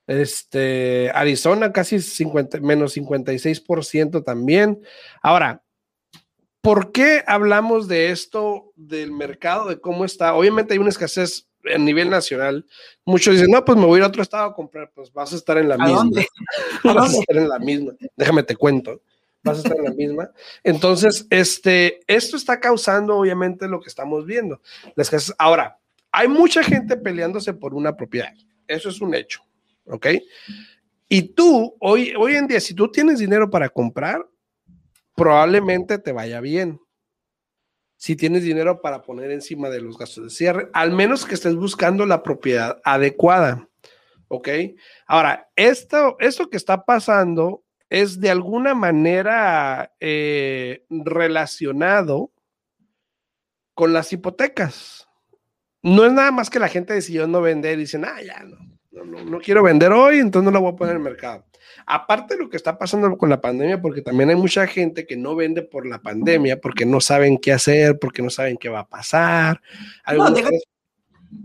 Este, 0.09 1.11
Arizona 1.15 1.73
casi 1.73 2.01
50, 2.01 2.59
menos 2.61 2.97
56% 2.97 4.25
también. 4.25 4.81
Ahora, 5.23 5.63
¿por 6.61 6.91
qué 6.91 7.23
hablamos 7.27 7.87
de 7.87 8.11
esto, 8.11 8.73
del 8.75 9.13
mercado, 9.13 9.69
de 9.69 9.81
cómo 9.81 10.05
está? 10.05 10.35
Obviamente 10.35 10.73
hay 10.73 10.79
una 10.81 10.89
escasez 10.89 11.47
a 11.73 11.79
nivel 11.79 12.09
nacional. 12.11 12.67
Muchos 13.05 13.35
dicen, 13.35 13.51
no, 13.51 13.65
pues 13.65 13.77
me 13.79 13.85
voy 13.85 13.97
a 13.97 13.99
ir 13.99 14.05
a 14.05 14.09
otro 14.09 14.23
estado 14.23 14.47
a 14.47 14.55
comprar. 14.55 14.91
Pues 14.95 15.13
vas 15.13 15.33
a 15.33 15.37
estar 15.37 15.59
en 15.59 15.69
la 15.69 15.75
¿A 15.75 15.79
misma. 15.79 15.97
dónde? 15.99 16.27
¿A 16.85 16.93
Vas 16.95 17.15
a 17.15 17.19
estar 17.21 17.37
en 17.37 17.49
la 17.49 17.59
misma. 17.59 17.93
Déjame 18.17 18.43
te 18.43 18.57
cuento. 18.57 19.03
vas 19.43 19.59
a 19.59 19.61
estar 19.61 19.77
en 19.77 19.85
la 19.85 19.91
misma. 19.93 20.31
Entonces, 20.65 21.27
este, 21.31 22.01
esto 22.07 22.37
está 22.37 22.61
causando 22.61 23.17
obviamente 23.17 23.69
lo 23.69 23.81
que 23.81 23.89
estamos 23.89 24.25
viendo. 24.25 24.61
Las 24.97 25.11
casas, 25.11 25.35
ahora, 25.39 25.79
hay 26.13 26.29
mucha 26.29 26.63
gente 26.63 26.97
peleándose 26.97 27.53
por 27.53 27.75
una 27.75 27.95
propiedad. 27.97 28.33
Eso 28.67 28.89
es 28.89 29.01
un 29.01 29.15
hecho, 29.15 29.43
¿ok? 29.91 30.07
Y 31.09 31.23
tú, 31.35 31.77
hoy, 31.81 32.13
hoy 32.19 32.37
en 32.37 32.47
día, 32.47 32.61
si 32.61 32.75
tú 32.75 32.91
tienes 32.91 33.19
dinero 33.19 33.51
para 33.51 33.69
comprar, 33.71 34.27
probablemente 35.15 35.99
te 35.99 36.13
vaya 36.13 36.41
bien. 36.41 36.81
Si 37.97 38.15
tienes 38.15 38.43
dinero 38.45 38.81
para 38.81 39.03
poner 39.03 39.31
encima 39.31 39.71
de 39.71 39.81
los 39.81 39.99
gastos 39.99 40.25
de 40.25 40.31
cierre, 40.31 40.71
al 40.73 40.93
menos 40.93 41.25
que 41.25 41.35
estés 41.35 41.57
buscando 41.57 42.07
la 42.07 42.23
propiedad 42.23 42.81
adecuada. 42.85 43.69
¿Ok? 44.29 44.49
Ahora, 45.07 45.49
esto, 45.57 46.17
esto 46.21 46.51
que 46.51 46.59
está 46.59 46.85
pasando 46.85 47.65
es 47.89 48.21
de 48.21 48.31
alguna 48.31 48.75
manera 48.75 49.95
eh, 49.99 50.85
relacionado 50.91 52.31
con 53.75 53.93
las 53.93 54.13
hipotecas. 54.13 55.09
No 55.83 56.05
es 56.05 56.13
nada 56.13 56.31
más 56.31 56.51
que 56.51 56.59
la 56.59 56.69
gente 56.69 56.93
decidió 56.93 57.27
no 57.27 57.41
vender 57.41 57.79
y 57.79 57.83
dicen, 57.83 58.05
ah, 58.05 58.21
ya 58.23 58.43
no, 58.45 58.59
no, 59.05 59.25
no, 59.25 59.39
quiero 59.39 59.63
vender 59.63 59.93
hoy, 59.93 60.19
entonces 60.19 60.45
no 60.45 60.51
lo 60.51 60.61
voy 60.61 60.73
a 60.73 60.77
poner 60.77 60.97
en 60.97 61.03
el 61.03 61.05
mercado. 61.05 61.45
Aparte 61.87 62.35
de 62.35 62.43
lo 62.43 62.51
que 62.51 62.57
está 62.57 62.79
pasando 62.79 63.17
con 63.17 63.31
la 63.31 63.41
pandemia, 63.41 63.81
porque 63.81 64.03
también 64.03 64.31
hay 64.31 64.37
mucha 64.37 64.67
gente 64.67 65.07
que 65.07 65.17
no 65.17 65.35
vende 65.35 65.63
por 65.63 65.87
la 65.87 66.01
pandemia, 66.01 66.61
porque 66.61 66.85
no 66.85 67.01
saben 67.01 67.39
qué 67.39 67.53
hacer, 67.53 67.99
porque 67.99 68.23
no 68.23 68.31
saben 68.31 68.57
qué 68.57 68.69
va 68.69 68.81
a 68.81 68.89
pasar. 68.89 69.61
No, 70.13 70.29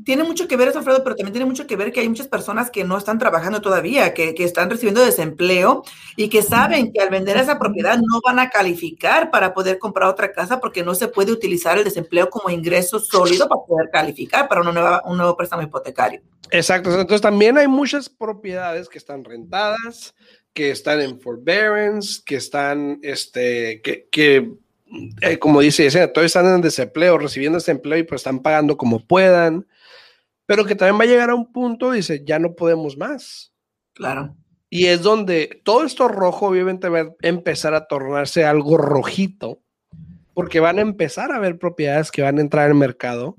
tiene 0.05 0.23
mucho 0.23 0.47
que 0.47 0.55
ver 0.55 0.69
eso, 0.69 0.79
Alfredo, 0.79 1.03
pero 1.03 1.15
también 1.15 1.33
tiene 1.33 1.45
mucho 1.45 1.67
que 1.67 1.75
ver 1.75 1.91
que 1.91 1.99
hay 1.99 2.09
muchas 2.09 2.27
personas 2.27 2.71
que 2.71 2.83
no 2.83 2.97
están 2.97 3.19
trabajando 3.19 3.61
todavía, 3.61 4.13
que, 4.13 4.33
que, 4.33 4.43
están 4.43 4.69
recibiendo 4.69 5.03
desempleo 5.03 5.83
y 6.15 6.29
que 6.29 6.41
saben 6.41 6.91
que 6.93 7.01
al 7.01 7.09
vender 7.09 7.37
esa 7.37 7.59
propiedad 7.59 7.97
no 7.97 8.21
van 8.25 8.39
a 8.39 8.49
calificar 8.49 9.29
para 9.31 9.53
poder 9.53 9.79
comprar 9.79 10.09
otra 10.09 10.31
casa 10.31 10.59
porque 10.59 10.83
no 10.83 10.95
se 10.95 11.07
puede 11.07 11.31
utilizar 11.31 11.77
el 11.77 11.83
desempleo 11.83 12.29
como 12.29 12.49
ingreso 12.49 12.99
sólido 12.99 13.47
para 13.47 13.61
poder 13.65 13.89
calificar 13.91 14.47
para 14.47 14.61
una 14.61 14.71
nueva, 14.71 15.01
un 15.05 15.17
nuevo 15.17 15.35
préstamo 15.35 15.63
hipotecario. 15.63 16.21
Exacto, 16.51 16.89
entonces 16.91 17.21
también 17.21 17.57
hay 17.57 17.67
muchas 17.67 18.09
propiedades 18.09 18.87
que 18.87 18.97
están 18.97 19.23
rentadas, 19.23 20.13
que 20.53 20.71
están 20.71 21.01
en 21.01 21.19
forbearance, 21.19 22.21
que 22.25 22.35
están, 22.35 22.99
este, 23.01 23.81
que, 23.81 24.07
que 24.11 24.51
eh, 25.21 25.39
como 25.39 25.61
dice 25.61 25.89
todos 26.07 26.25
están 26.25 26.45
en 26.47 26.61
desempleo, 26.61 27.17
recibiendo 27.17 27.57
ese 27.57 27.71
empleo 27.71 27.99
y 27.99 28.03
pues 28.03 28.19
están 28.19 28.39
pagando 28.39 28.77
como 28.77 29.05
puedan 29.05 29.65
pero 30.45 30.65
que 30.65 30.75
también 30.75 30.99
va 30.99 31.03
a 31.03 31.07
llegar 31.07 31.29
a 31.29 31.35
un 31.35 31.51
punto, 31.51 31.91
dice, 31.91 32.23
ya 32.25 32.39
no 32.39 32.55
podemos 32.55 32.97
más. 32.97 33.53
Claro. 33.93 34.35
Y 34.69 34.87
es 34.87 35.01
donde 35.01 35.61
todo 35.63 35.83
esto 35.83 36.07
rojo 36.07 36.47
obviamente 36.47 36.89
va 36.89 36.99
a 37.01 37.15
empezar 37.21 37.73
a 37.73 37.87
tornarse 37.87 38.43
algo 38.43 38.77
rojito, 38.77 39.61
porque 40.33 40.59
van 40.59 40.79
a 40.79 40.81
empezar 40.81 41.31
a 41.31 41.35
haber 41.35 41.59
propiedades 41.59 42.11
que 42.11 42.23
van 42.23 42.39
a 42.39 42.41
entrar 42.41 42.65
al 42.65 42.75
mercado, 42.75 43.35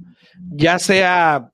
ya 0.51 0.79
sea 0.79 1.51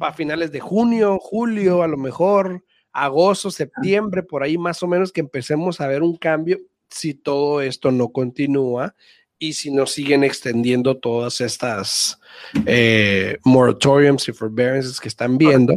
a 0.00 0.12
finales 0.12 0.52
de 0.52 0.60
junio, 0.60 1.18
julio, 1.20 1.82
a 1.82 1.88
lo 1.88 1.98
mejor 1.98 2.64
agosto, 2.92 3.50
septiembre, 3.50 4.22
por 4.22 4.42
ahí 4.42 4.56
más 4.56 4.82
o 4.82 4.86
menos 4.86 5.12
que 5.12 5.20
empecemos 5.20 5.80
a 5.80 5.88
ver 5.88 6.02
un 6.02 6.16
cambio 6.16 6.58
si 6.88 7.12
todo 7.12 7.60
esto 7.60 7.90
no 7.90 8.08
continúa 8.08 8.94
y 9.38 9.52
si 9.52 9.70
no 9.70 9.86
siguen 9.86 10.24
extendiendo 10.24 10.96
todas 10.96 11.40
estas 11.40 12.18
eh, 12.64 13.38
moratoriums 13.44 14.28
y 14.28 14.32
forbearances 14.32 15.00
que 15.00 15.08
están 15.08 15.36
viendo, 15.38 15.74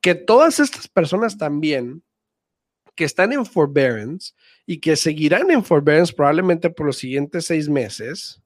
que 0.00 0.14
todas 0.14 0.60
estas 0.60 0.88
personas 0.88 1.36
también 1.36 2.02
que 2.94 3.04
están 3.04 3.32
en 3.32 3.46
forbearance 3.46 4.32
y 4.66 4.78
que 4.78 4.96
seguirán 4.96 5.50
en 5.50 5.64
forbearance 5.64 6.12
probablemente 6.12 6.70
por 6.70 6.86
los 6.86 6.98
siguientes 6.98 7.46
seis 7.46 7.68
meses 7.68 8.40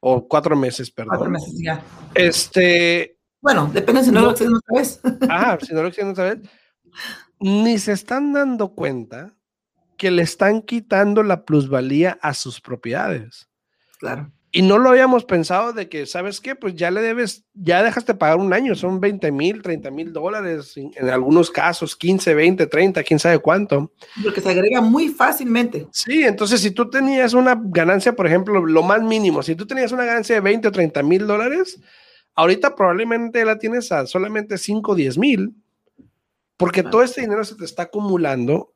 o 0.00 0.26
cuatro 0.26 0.56
meses, 0.56 0.90
perdón. 0.90 1.10
Cuatro 1.16 1.30
meses 1.30 1.54
ya. 1.62 1.84
Este. 2.14 3.18
Bueno, 3.42 3.70
depende 3.72 4.04
si 4.04 4.10
no, 4.10 4.20
lo 4.20 4.30
extienden 4.30 4.56
otra 4.56 4.78
vez. 4.78 5.00
Ah, 5.28 5.58
si 5.60 5.74
no 5.74 5.82
lo 5.82 5.88
extienden 5.88 6.12
otra 6.12 6.34
vez. 6.34 6.50
Ni 7.40 7.78
se 7.78 7.92
están 7.92 8.32
dando 8.32 8.74
cuenta 8.74 9.34
que 9.96 10.10
le 10.10 10.22
están 10.22 10.62
quitando 10.62 11.22
la 11.22 11.44
plusvalía 11.44 12.18
a 12.22 12.32
sus 12.34 12.60
propiedades. 12.60 13.49
Claro. 14.00 14.32
Y 14.52 14.62
no 14.62 14.78
lo 14.78 14.90
habíamos 14.90 15.24
pensado 15.24 15.72
de 15.72 15.88
que, 15.88 16.06
¿sabes 16.06 16.40
qué? 16.40 16.56
Pues 16.56 16.74
ya 16.74 16.90
le 16.90 17.00
debes, 17.02 17.44
ya 17.54 17.84
dejaste 17.84 18.14
pagar 18.14 18.38
un 18.38 18.52
año, 18.52 18.74
son 18.74 18.98
20 18.98 19.30
mil, 19.30 19.62
30 19.62 19.92
mil 19.92 20.12
dólares, 20.12 20.74
en 20.76 21.08
algunos 21.08 21.52
casos 21.52 21.94
15, 21.94 22.34
20, 22.34 22.66
30, 22.66 23.02
quién 23.04 23.20
sabe 23.20 23.38
cuánto. 23.38 23.92
Porque 24.24 24.40
se 24.40 24.50
agrega 24.50 24.80
muy 24.80 25.08
fácilmente. 25.08 25.86
Sí, 25.92 26.24
entonces 26.24 26.60
si 26.60 26.72
tú 26.72 26.90
tenías 26.90 27.32
una 27.34 27.60
ganancia, 27.62 28.16
por 28.16 28.26
ejemplo, 28.26 28.66
lo 28.66 28.82
más 28.82 29.02
mínimo, 29.02 29.44
si 29.44 29.54
tú 29.54 29.66
tenías 29.66 29.92
una 29.92 30.04
ganancia 30.04 30.34
de 30.34 30.40
20 30.40 30.66
o 30.66 30.72
30 30.72 31.02
mil 31.04 31.28
dólares, 31.28 31.80
ahorita 32.34 32.74
probablemente 32.74 33.44
la 33.44 33.56
tienes 33.56 33.92
a 33.92 34.04
solamente 34.06 34.58
5 34.58 34.90
o 34.90 34.94
10 34.96 35.18
mil, 35.18 35.54
porque 36.56 36.82
todo 36.82 37.04
este 37.04 37.20
dinero 37.20 37.44
se 37.44 37.54
te 37.54 37.64
está 37.64 37.84
acumulando 37.84 38.74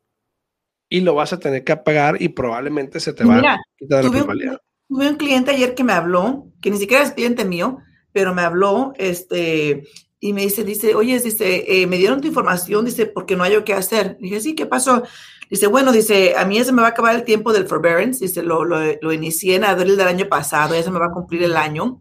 y 0.89 1.01
lo 1.01 1.17
vas 1.17 1.33
a 1.33 1.41
tener 1.41 1.65
que 1.65 1.77
pagar 1.77 2.23
y 2.23 2.29
probablemente 2.29 3.01
se 3.01 3.13
te 3.13 3.25
va 3.25 3.39
a 3.39 3.59
quitar 3.77 4.05
la 4.05 4.61
Tuve 4.89 5.09
un 5.09 5.17
cliente 5.17 5.51
ayer 5.51 5.75
que 5.75 5.85
me 5.85 5.93
habló, 5.93 6.47
que 6.61 6.71
ni 6.71 6.79
siquiera 6.79 7.03
es 7.03 7.13
cliente 7.13 7.45
mío, 7.45 7.79
pero 8.13 8.35
me 8.35 8.43
habló, 8.43 8.93
este, 8.97 9.85
y 10.21 10.33
me 10.33 10.43
dice, 10.43 10.65
dice, 10.65 10.95
oye, 10.95 11.19
dice, 11.21 11.65
eh, 11.69 11.87
me 11.87 11.99
dieron 11.99 12.21
tu 12.21 12.29
información, 12.29 12.85
dice, 12.85 13.07
porque 13.07 13.37
no 13.37 13.45
hay 13.45 13.53
yo 13.53 13.65
qué 13.65 13.75
hacer. 13.75 14.17
dije, 14.21 14.41
sí, 14.41 14.55
¿qué 14.55 14.67
pasó? 14.67 15.03
Dice, 15.51 15.67
bueno, 15.67 15.93
dice, 15.93 16.35
a 16.37 16.45
mí 16.45 16.57
ya 16.57 16.65
se 16.65 16.73
me 16.73 16.81
va 16.81 16.89
a 16.89 16.91
acabar 16.91 17.15
el 17.15 17.25
tiempo 17.25 17.53
del 17.53 17.67
forbearance, 17.67 18.25
dice, 18.25 18.43
lo, 18.43 18.65
lo, 18.65 18.79
lo 19.01 19.13
inicié 19.13 19.57
en 19.57 19.65
abril 19.65 19.97
del 19.97 20.09
año 20.09 20.27
pasado, 20.29 20.75
ya 20.75 20.83
se 20.83 20.91
me 20.91 20.99
va 20.99 21.07
a 21.07 21.13
cumplir 21.13 21.43
el 21.43 21.57
año. 21.57 21.99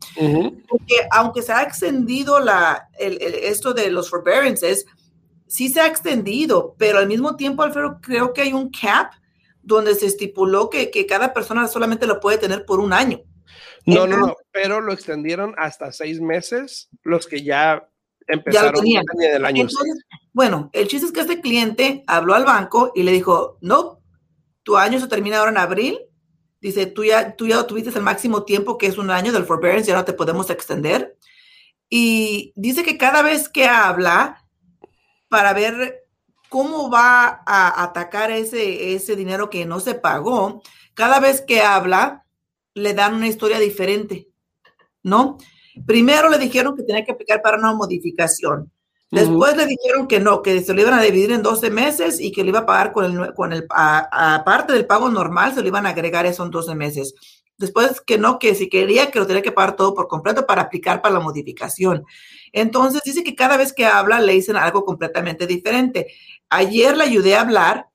Porque 0.68 0.96
aunque 1.12 1.42
se 1.42 1.52
ha 1.52 1.63
extendido 1.63 2.40
la, 2.40 2.90
el, 2.98 3.18
esto 3.22 3.74
de 3.74 3.92
los 3.92 4.10
forbearances, 4.10 4.86
sí 5.48 5.70
se 5.70 5.82
ha 5.82 5.88
extendido, 5.88 6.75
pero 6.78 7.00
al 7.00 7.08
mismo 7.08 7.36
tiempo, 7.36 7.63
Alfredo, 7.63 8.00
creo 8.02 8.34
que 8.34 8.42
hay 8.42 8.54
un 8.54 8.70
cap 8.70 9.12
donde 9.63 9.96
se 9.96 10.05
estipuló 10.05 10.70
que, 10.70 10.91
que, 10.91 11.05
cada 11.05 11.34
persona 11.34 11.67
solamente 11.67 12.05
lo 12.05 12.20
puede 12.20 12.38
tener 12.38 12.65
por 12.65 12.79
un 12.79 12.93
año. 12.93 13.22
No, 13.86 14.08
no, 14.08 14.17
no, 14.17 14.36
pero 14.51 14.79
lo 14.82 14.93
extendieron 14.93 15.55
hasta 15.58 15.91
seis 15.91 16.22
meses, 16.22 16.89
los 17.03 17.27
que 17.27 17.43
ya 17.43 17.89
empezaron 18.27 18.86
ya 18.86 19.01
del 19.17 19.46
año. 19.46 19.67
bueno, 20.32 20.70
el 20.74 20.88
chiste 20.88 21.08
es 21.08 21.12
que 21.12 21.22
este 21.22 21.41
cliente 21.41 22.03
habló 22.08 22.34
al 22.34 22.46
banco 22.46 22.91
y 22.96 23.03
le 23.03 23.12
dijo, 23.12 23.58
no, 23.62 24.01
tu 24.63 24.77
año 24.77 25.00
se 25.00 25.08
termina 25.08 25.39
ahora 25.39 25.51
en 25.51 25.58
abril. 25.58 26.00
Dice, 26.62 26.86
tú 26.86 27.03
ya, 27.03 27.36
tú 27.36 27.48
ya 27.48 27.67
tuviste 27.67 27.89
el 27.89 28.03
máximo 28.03 28.43
tiempo, 28.43 28.77
que 28.77 28.88
es 28.88 28.98
un 28.98 29.12
año 29.12 29.34
del 29.34 29.46
forbearance, 29.46 29.88
ya 29.88 29.98
no 29.98 30.05
te 30.05 30.13
podemos 30.13 30.50
extender. 30.50 31.17
Y 31.89 32.53
dice 32.55 32.84
que 32.84 32.98
cada 32.98 33.22
vez 33.22 33.50
que 33.50 33.65
habla 33.65 34.46
para 35.27 35.51
ver 35.51 36.03
cómo 36.54 36.88
va 36.88 37.42
a 37.48 37.82
atacar 37.82 38.30
ese, 38.30 38.94
ese 38.94 39.16
dinero 39.16 39.50
que 39.50 39.66
no 39.66 39.80
se 39.80 39.96
pagó, 39.96 40.62
cada 40.94 41.20
vez 41.20 41.42
que 41.42 41.62
habla, 41.62 42.28
le 42.76 42.94
dan 42.94 43.16
una 43.16 43.28
historia 43.28 43.58
diferente, 43.58 44.28
¿no? 45.02 45.40
Primero 45.88 46.30
le 46.30 46.38
dijeron 46.38 46.76
que 46.76 46.84
tenía 46.84 47.04
que 47.04 47.12
aplicar 47.12 47.42
para 47.42 47.58
una 47.58 47.74
modificación. 47.74 48.72
Después 49.10 49.58
le 49.58 49.66
dijeron 49.66 50.08
que 50.08 50.20
no, 50.20 50.44
que 50.44 50.62
se 50.62 50.76
lo 50.76 50.82
iban 50.82 50.94
a 50.94 51.02
dividir 51.02 51.32
en 51.32 51.42
12 51.42 51.72
meses 51.72 52.20
y 52.22 52.32
que 52.32 52.44
le 52.44 52.50
iba 52.50 52.60
a 52.60 52.66
pagar 52.68 52.92
con 52.92 53.06
el, 53.06 53.34
con 53.34 53.52
el, 53.52 53.66
aparte 53.72 54.74
del 54.74 54.86
pago 54.86 55.10
normal, 55.10 55.56
se 55.56 55.62
lo 55.64 55.68
iban 55.68 55.88
a 55.88 55.90
agregar 55.90 56.28
eso 56.28 56.44
en 56.44 56.52
12 56.52 56.76
meses. 56.76 57.16
Después 57.58 58.02
que 58.02 58.20
no, 58.20 58.38
que 58.38 58.54
si 58.54 58.70
quería, 58.70 59.10
que 59.10 59.20
lo 59.20 59.26
tenía 59.26 59.42
que 59.42 59.52
pagar 59.52 59.76
todo 59.76 59.96
por 59.96 60.08
completo 60.08 60.46
para 60.46 60.64
aplicar 60.64 61.02
para 61.02 61.16
la 61.16 61.20
modificación. 61.20 62.04
Entonces 62.52 63.02
dice 63.04 63.24
que 63.24 63.36
cada 63.36 63.58
vez 63.58 63.74
que 63.74 63.86
habla 63.86 64.22
le 64.22 64.34
dicen 64.34 64.56
algo 64.56 64.86
completamente 64.86 65.48
diferente. 65.48 66.08
Ayer 66.54 66.96
le 66.96 67.04
ayudé 67.04 67.36
a 67.36 67.42
hablar 67.42 67.90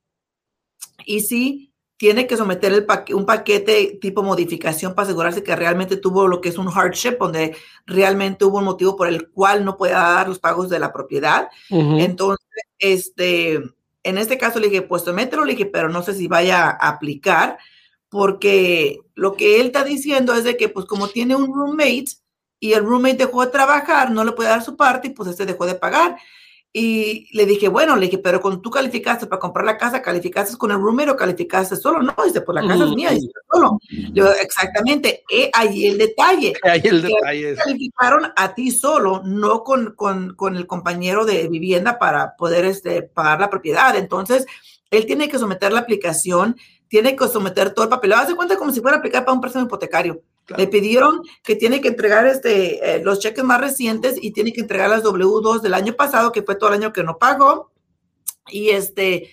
y 1.05 1.21
sí 1.21 1.73
tiene 1.97 2.27
que 2.27 2.37
someter 2.37 2.73
el 2.73 2.87
un 3.15 3.27
paquete 3.27 3.99
tipo 4.01 4.23
modificación 4.23 4.95
para 4.95 5.07
asegurarse 5.07 5.43
que 5.43 5.55
realmente 5.57 5.97
tuvo 5.97 6.29
lo 6.29 6.41
que 6.41 6.49
es 6.49 6.59
un 6.59 6.69
hardship, 6.69 7.19
donde 7.19 7.57
realmente 7.87 8.45
hubo 8.45 8.59
un 8.59 8.65
motivo 8.65 8.97
por 8.97 9.09
el 9.09 9.31
cual 9.31 9.65
no 9.65 9.77
pueda 9.77 9.99
dar 9.99 10.29
los 10.29 10.39
pagos 10.39 10.69
de 10.69 10.79
la 10.79 10.93
propiedad. 10.93 11.49
Entonces, 11.71 12.47
este, 12.79 13.55
en 14.03 14.19
este 14.19 14.39
caso 14.39 14.61
le 14.61 14.69
dije, 14.69 14.83
pues 14.83 15.03
somételo, 15.03 15.45
le 15.45 15.53
dije, 15.53 15.67
pero 15.67 15.89
no 15.89 16.03
sé 16.03 16.15
si 16.15 16.29
vaya 16.29 16.69
a 16.71 16.89
aplicar, 16.89 17.59
porque 18.09 19.01
lo 19.15 19.35
que 19.35 19.61
él 19.61 19.67
está 19.67 19.85
diciendo 19.85 20.35
es 20.35 20.45
de 20.45 20.57
que, 20.57 20.69
pues 20.69 20.87
como 20.87 21.09
tiene 21.09 21.35
un 21.35 21.53
roommate 21.53 22.07
y 22.61 22.73
el 22.73 22.85
roommate 22.85 23.27
dejó 23.27 23.45
de 23.45 23.51
trabajar, 23.51 24.11
no 24.11 24.25
le 24.25 24.33
puede 24.33 24.51
dar 24.51 24.65
su 24.65 24.77
parte 24.77 25.09
y 25.09 25.11
pues 25.11 25.29
este 25.31 25.47
dejó 25.47 25.67
de 25.67 25.75
pagar. 25.75 26.17
Y 26.81 27.27
le 27.37 27.45
dije, 27.45 27.67
bueno, 27.67 27.97
le 27.97 28.07
dije, 28.07 28.19
pero 28.19 28.41
cuando 28.41 28.61
tú 28.61 28.71
calificaste 28.71 29.27
para 29.27 29.41
comprar 29.41 29.67
la 29.67 29.77
casa, 29.77 30.01
¿calificaste 30.01 30.57
con 30.57 30.71
el 30.71 30.77
roommate 30.77 31.11
o 31.11 31.17
calificaste 31.17 31.75
solo? 31.75 32.01
No, 32.01 32.15
dice, 32.25 32.41
pues 32.43 32.55
la 32.55 32.69
casa 32.69 32.85
es 32.85 32.91
mía, 32.93 33.11
dice, 33.11 33.33
solo. 33.53 33.81
Yo, 34.13 34.31
exactamente, 34.31 35.25
eh, 35.29 35.51
ahí 35.55 35.87
el 35.87 35.99
detalle. 35.99 36.53
Ahí 36.63 36.83
el 36.85 37.03
detalle. 37.03 37.57
Calificaron 37.57 38.33
a 38.37 38.55
ti 38.55 38.71
solo, 38.71 39.23
no 39.25 39.65
con, 39.65 39.97
con, 39.97 40.37
con, 40.37 40.55
el 40.55 40.69
compañero 40.69 41.25
de 41.25 41.49
vivienda 41.49 41.99
para 41.99 42.37
poder 42.37 42.65
este, 42.65 43.03
pagar 43.03 43.41
la 43.41 43.51
propiedad. 43.51 43.97
Entonces, 43.97 44.47
él 44.93 45.05
tiene 45.05 45.29
que 45.29 45.41
someter 45.41 45.73
la 45.73 45.81
aplicación, 45.81 46.57
tiene 46.87 47.17
que 47.17 47.27
someter 47.27 47.75
todo 47.75 47.87
el 47.87 47.91
papel. 47.91 48.13
Haz 48.13 48.29
de 48.29 48.37
cuenta 48.37 48.57
como 48.57 48.71
si 48.71 48.81
fuera 48.81 48.99
a 48.99 49.01
aplicar 49.01 49.25
para 49.25 49.35
un 49.35 49.41
préstamo 49.41 49.67
hipotecario. 49.67 50.23
Le 50.57 50.67
pidieron 50.67 51.23
que 51.43 51.57
tiene 51.57 51.81
que 51.81 51.89
entregar 51.89 52.27
este, 52.27 52.97
eh, 52.97 53.03
los 53.05 53.21
cheques 53.21 53.45
más 53.45 53.61
recientes 53.61 54.17
y 54.21 54.33
tiene 54.33 54.53
que 54.53 54.63
entregar 54.63 54.89
las 54.89 55.05
W2 55.05 55.61
del 55.61 55.75
año 55.75 55.95
pasado, 55.95 56.33
que 56.33 56.43
fue 56.43 56.57
todo 56.57 56.71
el 56.71 56.77
año 56.77 56.93
que 56.93 57.05
no 57.05 57.19
pagó. 57.19 57.73
Y 58.49 58.71
este, 58.71 59.31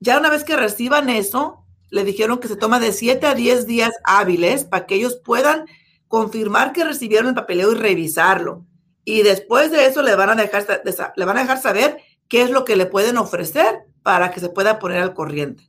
ya 0.00 0.18
una 0.18 0.30
vez 0.30 0.44
que 0.44 0.56
reciban 0.56 1.10
eso, 1.10 1.64
le 1.90 2.04
dijeron 2.04 2.38
que 2.38 2.48
se 2.48 2.56
toma 2.56 2.80
de 2.80 2.92
7 2.92 3.26
a 3.26 3.34
10 3.34 3.66
días 3.66 3.92
hábiles 4.04 4.64
para 4.64 4.86
que 4.86 4.96
ellos 4.96 5.20
puedan 5.24 5.66
confirmar 6.08 6.72
que 6.72 6.84
recibieron 6.84 7.28
el 7.28 7.34
papeleo 7.34 7.72
y 7.72 7.76
revisarlo. 7.76 8.66
Y 9.04 9.22
después 9.22 9.70
de 9.70 9.86
eso 9.86 10.02
le 10.02 10.14
van 10.16 10.30
a 10.30 10.34
dejar, 10.34 10.82
le 11.16 11.24
van 11.24 11.38
a 11.38 11.42
dejar 11.42 11.60
saber 11.62 11.98
qué 12.28 12.42
es 12.42 12.50
lo 12.50 12.64
que 12.64 12.76
le 12.76 12.86
pueden 12.86 13.16
ofrecer 13.16 13.84
para 14.02 14.30
que 14.30 14.40
se 14.40 14.48
pueda 14.48 14.78
poner 14.78 14.98
al 14.98 15.14
corriente. 15.14 15.64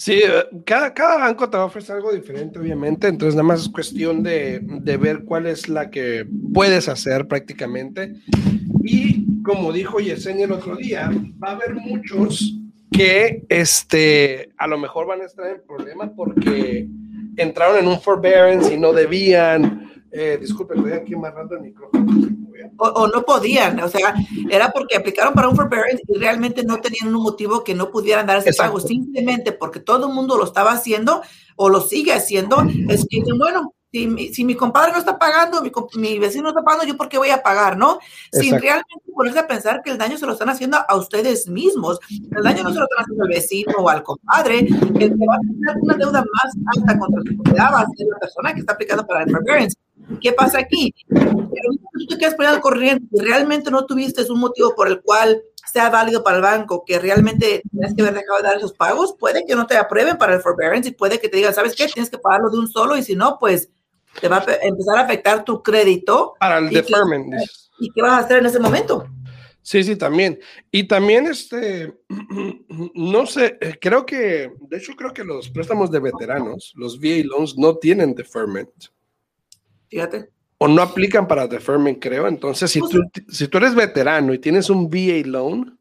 Sí, 0.00 0.12
eh, 0.12 0.44
cada, 0.64 0.94
cada 0.94 1.18
banco 1.18 1.50
te 1.50 1.56
va 1.56 1.64
a 1.64 1.66
ofrecer 1.66 1.96
algo 1.96 2.12
diferente, 2.12 2.60
obviamente, 2.60 3.08
entonces 3.08 3.34
nada 3.34 3.48
más 3.48 3.62
es 3.62 3.68
cuestión 3.68 4.22
de, 4.22 4.60
de 4.62 4.96
ver 4.96 5.24
cuál 5.24 5.46
es 5.46 5.68
la 5.68 5.90
que 5.90 6.24
puedes 6.54 6.88
hacer 6.88 7.26
prácticamente. 7.26 8.14
Y 8.84 9.42
como 9.42 9.72
dijo 9.72 9.98
Yesenia 9.98 10.44
el 10.44 10.52
otro 10.52 10.76
día, 10.76 11.10
va 11.42 11.48
a 11.48 11.52
haber 11.56 11.74
muchos 11.74 12.60
que 12.92 13.42
este, 13.48 14.50
a 14.56 14.68
lo 14.68 14.78
mejor 14.78 15.08
van 15.08 15.22
a 15.22 15.24
estar 15.24 15.48
en 15.48 15.62
problemas 15.66 16.10
porque 16.14 16.86
entraron 17.36 17.78
en 17.78 17.88
un 17.88 18.00
forbearance 18.00 18.72
y 18.72 18.78
no 18.78 18.92
debían. 18.92 19.90
Eh, 20.12 20.38
disculpen, 20.40 20.78
estoy 20.78 20.92
aquí 20.92 21.14
amarrando 21.14 21.56
el 21.56 21.62
micrófono. 21.62 22.06
O, 22.78 23.06
no 23.08 23.24
podían, 23.24 23.80
o 23.80 23.88
sea, 23.88 24.14
era 24.50 24.70
porque 24.70 24.96
aplicaron 24.96 25.34
para 25.34 25.48
un 25.48 25.56
forbearance 25.56 26.02
y 26.08 26.18
realmente 26.18 26.64
no 26.64 26.80
tenían 26.80 27.14
un 27.14 27.22
motivo 27.22 27.64
que 27.64 27.74
no 27.74 27.90
pudieran 27.90 28.26
dar 28.26 28.38
ese 28.38 28.54
pago, 28.54 28.80
simplemente 28.80 29.52
porque 29.52 29.80
todo 29.80 30.08
el 30.08 30.14
mundo 30.14 30.36
lo 30.36 30.44
estaba 30.44 30.72
haciendo 30.72 31.22
o 31.56 31.68
lo 31.68 31.80
sigue 31.80 32.12
haciendo, 32.12 32.64
es 32.88 33.06
que 33.08 33.22
bueno, 33.36 33.74
si 33.90 34.06
mi, 34.06 34.34
si 34.34 34.44
mi 34.44 34.54
compadre 34.54 34.92
no 34.92 34.98
está 34.98 35.18
pagando, 35.18 35.62
mi, 35.62 35.72
mi, 35.96 36.18
vecino 36.18 36.44
no 36.44 36.48
está 36.50 36.62
pagando, 36.62 36.86
¿yo 36.86 36.96
por 36.96 37.08
qué 37.08 37.16
voy 37.16 37.30
a 37.30 37.42
pagar, 37.42 37.76
no? 37.76 37.98
Sin 38.32 38.60
realmente 38.60 39.02
ponerse 39.14 39.38
a 39.38 39.46
pensar 39.46 39.82
que 39.82 39.90
el 39.90 39.98
daño 39.98 40.18
se 40.18 40.26
lo 40.26 40.32
están 40.32 40.50
haciendo 40.50 40.78
a 40.86 40.96
ustedes 40.96 41.48
mismos. 41.48 41.98
El 42.36 42.42
daño 42.42 42.64
no 42.64 42.72
se 42.72 42.78
lo 42.78 42.84
están 42.84 43.04
haciendo 43.04 43.24
al 43.24 43.30
vecino 43.30 43.72
o 43.78 43.88
al 43.88 44.02
compadre. 44.02 44.58
El 44.58 44.68
que 44.68 45.26
va 45.26 45.36
a 45.36 45.40
tener 45.40 45.76
una 45.80 45.94
deuda 45.94 46.20
más 46.20 46.54
alta 46.76 46.98
contra 46.98 47.22
su 47.22 47.42
propiedad 47.42 47.72
va 47.72 47.80
a 47.80 47.86
ser 47.96 48.06
la 48.08 48.18
persona 48.18 48.54
que 48.54 48.60
está 48.60 48.74
aplicando 48.74 49.06
para 49.06 49.24
el 49.24 49.30
forbearance. 49.30 49.76
¿Qué 50.20 50.32
pasa 50.32 50.58
aquí? 50.58 50.94
Pero 51.08 51.70
tú 51.92 52.06
te 52.08 52.18
quedas 52.18 52.34
poner 52.34 52.52
al 52.52 52.60
corriente 52.60 53.06
y 53.10 53.20
realmente 53.20 53.70
no 53.70 53.86
tuviste 53.86 54.22
un 54.30 54.40
motivo 54.40 54.74
por 54.74 54.88
el 54.88 55.00
cual 55.00 55.42
sea 55.72 55.90
válido 55.90 56.24
para 56.24 56.36
el 56.36 56.42
banco, 56.42 56.84
que 56.86 56.98
realmente 56.98 57.62
tienes 57.70 57.94
que 57.94 58.02
haber 58.02 58.14
dejado 58.14 58.38
de 58.38 58.48
dar 58.48 58.56
esos 58.56 58.72
pagos, 58.72 59.14
puede 59.18 59.44
que 59.44 59.54
no 59.54 59.66
te 59.66 59.76
aprueben 59.76 60.16
para 60.16 60.34
el 60.34 60.40
forbearance 60.40 60.88
y 60.88 60.92
puede 60.92 61.20
que 61.20 61.28
te 61.28 61.36
digan, 61.36 61.54
¿sabes 61.54 61.74
qué? 61.74 61.86
Tienes 61.86 62.10
que 62.10 62.18
pagarlo 62.18 62.50
de 62.50 62.58
un 62.58 62.68
solo 62.68 62.96
y 62.96 63.02
si 63.02 63.14
no, 63.14 63.38
pues 63.38 63.68
te 64.20 64.28
va 64.28 64.38
a 64.38 64.44
empezar 64.62 64.98
a 64.98 65.02
afectar 65.02 65.44
tu 65.44 65.62
crédito. 65.62 66.34
Para 66.40 66.58
el 66.58 66.70
deferment. 66.70 67.34
¿Y 67.78 67.90
qué 67.90 68.02
vas 68.02 68.12
a 68.12 68.18
hacer 68.18 68.38
en 68.38 68.46
ese 68.46 68.58
momento? 68.58 69.06
Sí, 69.62 69.84
sí, 69.84 69.96
también. 69.96 70.40
Y 70.70 70.84
también, 70.84 71.26
este, 71.26 71.94
no 72.94 73.26
sé, 73.26 73.58
eh, 73.60 73.78
creo 73.78 74.06
que, 74.06 74.50
de 74.60 74.76
hecho, 74.78 74.94
creo 74.96 75.12
que 75.12 75.24
los 75.24 75.50
préstamos 75.50 75.90
de 75.90 76.00
veteranos, 76.00 76.72
los 76.74 76.98
VA 76.98 77.22
loans, 77.24 77.56
no 77.58 77.76
tienen 77.76 78.14
deferment. 78.14 78.70
Fíjate. 79.88 80.30
O 80.58 80.68
no 80.68 80.82
aplican 80.82 81.28
para 81.28 81.46
deferment, 81.46 82.00
creo. 82.00 82.26
Entonces, 82.26 82.70
si, 82.70 82.80
pues 82.80 82.92
tú, 82.92 83.00
si 83.28 83.48
tú 83.48 83.58
eres 83.58 83.74
veterano 83.74 84.34
y 84.34 84.38
tienes 84.38 84.70
un 84.70 84.88
VA 84.88 85.22
loan, 85.24 85.78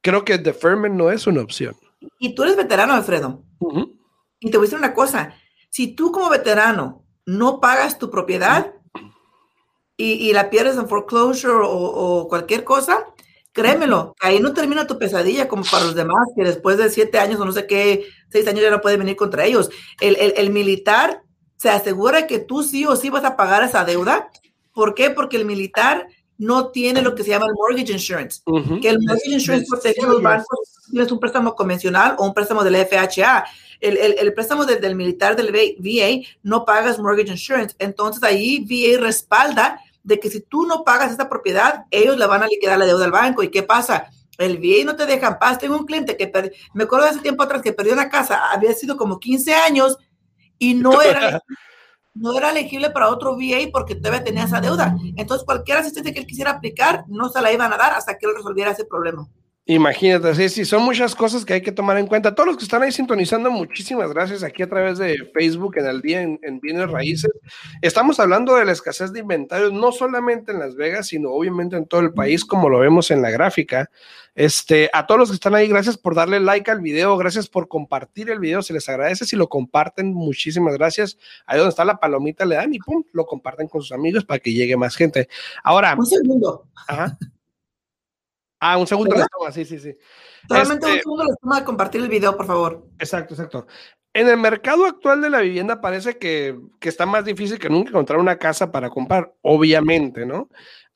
creo 0.00 0.24
que 0.24 0.38
deferment 0.38 0.94
no 0.94 1.10
es 1.10 1.26
una 1.26 1.42
opción. 1.42 1.76
Y 2.18 2.34
tú 2.34 2.42
eres 2.44 2.56
veterano, 2.56 2.94
Alfredo. 2.94 3.42
Y 4.40 4.50
te 4.50 4.56
voy 4.56 4.64
a 4.64 4.66
decir 4.66 4.78
una 4.78 4.94
cosa, 4.94 5.34
si 5.70 5.94
tú 5.94 6.12
como 6.12 6.30
veterano 6.30 7.04
no 7.26 7.60
pagas 7.60 7.98
tu 7.98 8.10
propiedad 8.10 8.74
y, 9.96 10.32
la 10.32 10.48
pierdes 10.48 10.78
en 10.78 10.88
foreclosure 10.88 11.60
o, 11.62 12.26
cualquier 12.26 12.64
cosa, 12.64 13.04
créemelo, 13.52 14.14
ahí 14.20 14.40
no 14.40 14.54
termina 14.54 14.86
tu 14.86 14.98
pesadilla 14.98 15.46
como 15.46 15.62
para 15.62 15.84
los 15.84 15.94
demás, 15.94 16.26
que 16.34 16.42
después 16.42 16.78
de 16.78 16.88
siete 16.88 17.18
años 17.18 17.38
o 17.38 17.44
no 17.44 17.52
sé 17.52 17.66
qué, 17.66 18.06
seis 18.30 18.48
años 18.48 18.62
ya 18.62 18.70
no 18.70 18.80
puede 18.80 18.96
venir 18.96 19.16
contra 19.16 19.44
ellos. 19.44 19.70
El, 20.00 20.50
militar 20.50 21.22
se 21.60 21.68
asegura 21.68 22.26
que 22.26 22.38
tú 22.38 22.62
sí 22.62 22.86
o 22.86 22.96
sí 22.96 23.10
vas 23.10 23.24
a 23.24 23.36
pagar 23.36 23.62
esa 23.62 23.84
deuda. 23.84 24.30
¿Por 24.72 24.94
qué? 24.94 25.10
Porque 25.10 25.36
el 25.36 25.44
militar 25.44 26.06
no 26.38 26.68
tiene 26.68 27.02
lo 27.02 27.14
que 27.14 27.22
se 27.22 27.28
llama 27.28 27.44
el 27.44 27.52
mortgage 27.52 27.92
insurance, 27.92 28.40
que 28.80 28.88
el 28.88 28.98
mortgage 29.00 29.30
insurance 29.30 29.66
protege 29.68 30.00
a 30.02 30.06
los 30.06 30.22
bancos, 30.22 30.58
tienes 30.90 31.12
un 31.12 31.20
préstamo 31.20 31.54
convencional 31.54 32.16
o 32.18 32.24
un 32.24 32.32
préstamo 32.32 32.64
del 32.64 32.76
FHA 32.86 33.44
el, 33.80 34.32
préstamo 34.32 34.64
del 34.64 34.94
militar 34.94 35.36
del 35.36 35.52
VA 35.52 36.26
no 36.42 36.64
pagas 36.64 36.98
mortgage 36.98 37.30
insurance. 37.30 37.74
Entonces 37.78 38.22
ahí 38.22 38.64
VA 38.64 38.98
respalda 38.98 39.80
de 40.02 40.18
que 40.18 40.30
si 40.30 40.40
tú 40.40 40.66
no 40.66 40.82
pagas 40.82 41.10
esta 41.10 41.28
propiedad, 41.28 41.84
ellos 41.90 42.16
le 42.16 42.26
van 42.26 42.42
a 42.42 42.46
liquidar 42.46 42.78
la 42.78 42.86
deuda 42.86 43.04
al 43.04 43.10
banco. 43.10 43.42
¿Y 43.42 43.50
qué 43.50 43.62
pasa? 43.62 44.10
El 44.38 44.56
VA 44.56 44.84
no 44.84 44.96
te 44.96 45.04
deja 45.04 45.28
en 45.28 45.38
paz. 45.38 45.58
Tengo 45.58 45.76
un 45.76 45.84
cliente 45.84 46.16
que 46.16 46.32
me 46.72 46.84
acuerdo 46.84 47.04
de 47.04 47.10
hace 47.10 47.20
tiempo 47.20 47.42
atrás 47.42 47.60
que 47.60 47.74
perdió 47.74 47.92
una 47.92 48.08
casa, 48.08 48.50
había 48.50 48.72
sido 48.72 48.96
como 48.96 49.18
15 49.18 49.54
años 49.54 49.98
y 50.60 50.74
no 50.74 51.02
era, 51.02 51.42
no 52.14 52.38
era 52.38 52.50
elegible 52.50 52.90
para 52.90 53.08
otro 53.08 53.34
VA 53.34 53.68
porque 53.72 53.96
todavía 53.96 54.22
tenía 54.22 54.44
esa 54.44 54.60
deuda. 54.60 54.96
Entonces 55.16 55.44
cualquier 55.44 55.78
asistencia 55.78 56.12
que 56.12 56.20
él 56.20 56.26
quisiera 56.26 56.52
aplicar 56.52 57.04
no 57.08 57.28
se 57.30 57.40
la 57.40 57.52
iban 57.52 57.72
a 57.72 57.76
dar 57.76 57.94
hasta 57.94 58.16
que 58.16 58.26
él 58.26 58.36
resolviera 58.36 58.70
ese 58.70 58.84
problema. 58.84 59.28
Imagínate, 59.70 60.34
sí, 60.34 60.48
sí, 60.48 60.64
son 60.64 60.82
muchas 60.82 61.14
cosas 61.14 61.44
que 61.44 61.52
hay 61.52 61.60
que 61.60 61.70
tomar 61.70 61.96
en 61.96 62.08
cuenta. 62.08 62.34
Todos 62.34 62.48
los 62.48 62.56
que 62.56 62.64
están 62.64 62.82
ahí 62.82 62.90
sintonizando, 62.90 63.52
muchísimas 63.52 64.12
gracias 64.12 64.42
aquí 64.42 64.64
a 64.64 64.68
través 64.68 64.98
de 64.98 65.30
Facebook 65.32 65.76
en 65.76 65.86
el 65.86 66.00
día 66.02 66.22
en, 66.22 66.60
Bienes 66.60 66.90
Raíces. 66.90 67.30
Estamos 67.80 68.18
hablando 68.18 68.56
de 68.56 68.64
la 68.64 68.72
escasez 68.72 69.12
de 69.12 69.20
inventarios, 69.20 69.72
no 69.72 69.92
solamente 69.92 70.50
en 70.50 70.58
Las 70.58 70.74
Vegas, 70.74 71.06
sino 71.06 71.30
obviamente 71.30 71.76
en 71.76 71.86
todo 71.86 72.00
el 72.00 72.12
país, 72.12 72.44
como 72.44 72.68
lo 72.68 72.80
vemos 72.80 73.12
en 73.12 73.22
la 73.22 73.30
gráfica. 73.30 73.88
Este, 74.34 74.90
a 74.92 75.06
todos 75.06 75.20
los 75.20 75.28
que 75.28 75.36
están 75.36 75.54
ahí, 75.54 75.68
gracias 75.68 75.96
por 75.96 76.16
darle 76.16 76.40
like 76.40 76.68
al 76.68 76.80
video, 76.80 77.16
gracias 77.16 77.46
por 77.46 77.68
compartir 77.68 78.28
el 78.28 78.40
video, 78.40 78.62
se 78.62 78.72
les 78.72 78.88
agradece 78.88 79.24
si 79.24 79.36
lo 79.36 79.48
comparten, 79.48 80.12
muchísimas 80.12 80.76
gracias. 80.76 81.16
Ahí 81.46 81.58
donde 81.58 81.70
está 81.70 81.84
la 81.84 82.00
palomita 82.00 82.44
le 82.44 82.56
dan 82.56 82.74
y 82.74 82.80
pum, 82.80 83.04
lo 83.12 83.24
comparten 83.24 83.68
con 83.68 83.82
sus 83.82 83.92
amigos 83.92 84.24
para 84.24 84.40
que 84.40 84.52
llegue 84.52 84.76
más 84.76 84.96
gente. 84.96 85.28
Ahora. 85.62 85.94
Un 85.96 86.06
segundo. 86.06 86.66
Ajá. 86.88 87.16
Ah, 88.60 88.76
un 88.76 88.86
segundo 88.86 89.16
les 89.16 89.26
toma, 89.28 89.50
sí, 89.50 89.64
sí, 89.64 89.78
sí. 89.78 89.96
Solamente 90.46 90.86
un 90.86 90.92
este 90.92 91.02
segundo 91.02 91.24
les 91.24 91.36
toma 91.40 91.60
de 91.60 91.64
compartir 91.64 92.00
el 92.02 92.08
video, 92.08 92.36
por 92.36 92.46
favor. 92.46 92.86
Exacto, 92.98 93.34
exacto. 93.34 93.66
En 94.12 94.28
el 94.28 94.36
mercado 94.36 94.84
actual 94.84 95.22
de 95.22 95.30
la 95.30 95.40
vivienda 95.40 95.80
parece 95.80 96.18
que, 96.18 96.58
que, 96.78 96.88
está 96.88 97.06
más 97.06 97.24
difícil 97.24 97.58
que 97.58 97.70
nunca 97.70 97.90
encontrar 97.90 98.18
una 98.18 98.36
casa 98.36 98.70
para 98.70 98.90
comprar, 98.90 99.32
obviamente, 99.40 100.26
¿no? 100.26 100.48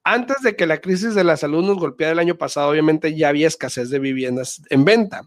Antes 0.03 0.43
de 0.43 0.55
que 0.55 0.67
la 0.67 0.79
crisis 0.79 1.15
de 1.15 1.25
la 1.25 1.39
salud 1.39 1.65
nos 1.65 1.79
golpeara 1.79 2.13
el 2.13 2.19
año 2.19 2.37
pasado, 2.37 2.69
obviamente 2.69 3.17
ya 3.17 3.31
había 3.31 3.49
escasez 3.49 3.89
de 3.89 3.99
viviendas 3.99 4.61
en 4.69 4.85
venta. 4.85 5.23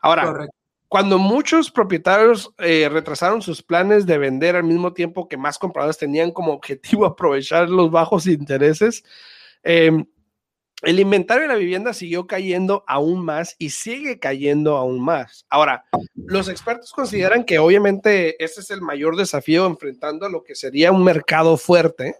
Ahora, 0.00 0.46
cuando 0.86 1.18
muchos 1.18 1.70
propietarios 1.70 2.52
eh, 2.58 2.88
retrasaron 2.88 3.42
sus 3.42 3.62
planes 3.62 4.06
de 4.06 4.18
vender 4.18 4.54
al 4.54 4.64
mismo 4.64 4.92
tiempo 4.92 5.28
que 5.28 5.36
más 5.36 5.58
compradores 5.58 5.98
tenían 5.98 6.30
como 6.30 6.52
objetivo 6.52 7.06
aprovechar 7.06 7.68
los 7.68 7.90
bajos 7.90 8.26
intereses, 8.26 9.02
eh, 9.64 10.04
el 10.82 10.98
inventario 10.98 11.42
de 11.42 11.48
la 11.48 11.56
vivienda 11.56 11.92
siguió 11.92 12.26
cayendo 12.26 12.84
aún 12.86 13.24
más 13.24 13.54
y 13.58 13.70
sigue 13.70 14.18
cayendo 14.18 14.76
aún 14.76 15.00
más. 15.00 15.44
Ahora, 15.50 15.84
los 16.14 16.48
expertos 16.48 16.92
consideran 16.92 17.44
que 17.44 17.58
obviamente 17.58 18.42
este 18.42 18.60
es 18.60 18.70
el 18.70 18.80
mayor 18.80 19.16
desafío 19.16 19.66
enfrentando 19.66 20.24
a 20.24 20.30
lo 20.30 20.42
que 20.42 20.54
sería 20.54 20.92
un 20.92 21.04
mercado 21.04 21.56
fuerte, 21.56 22.16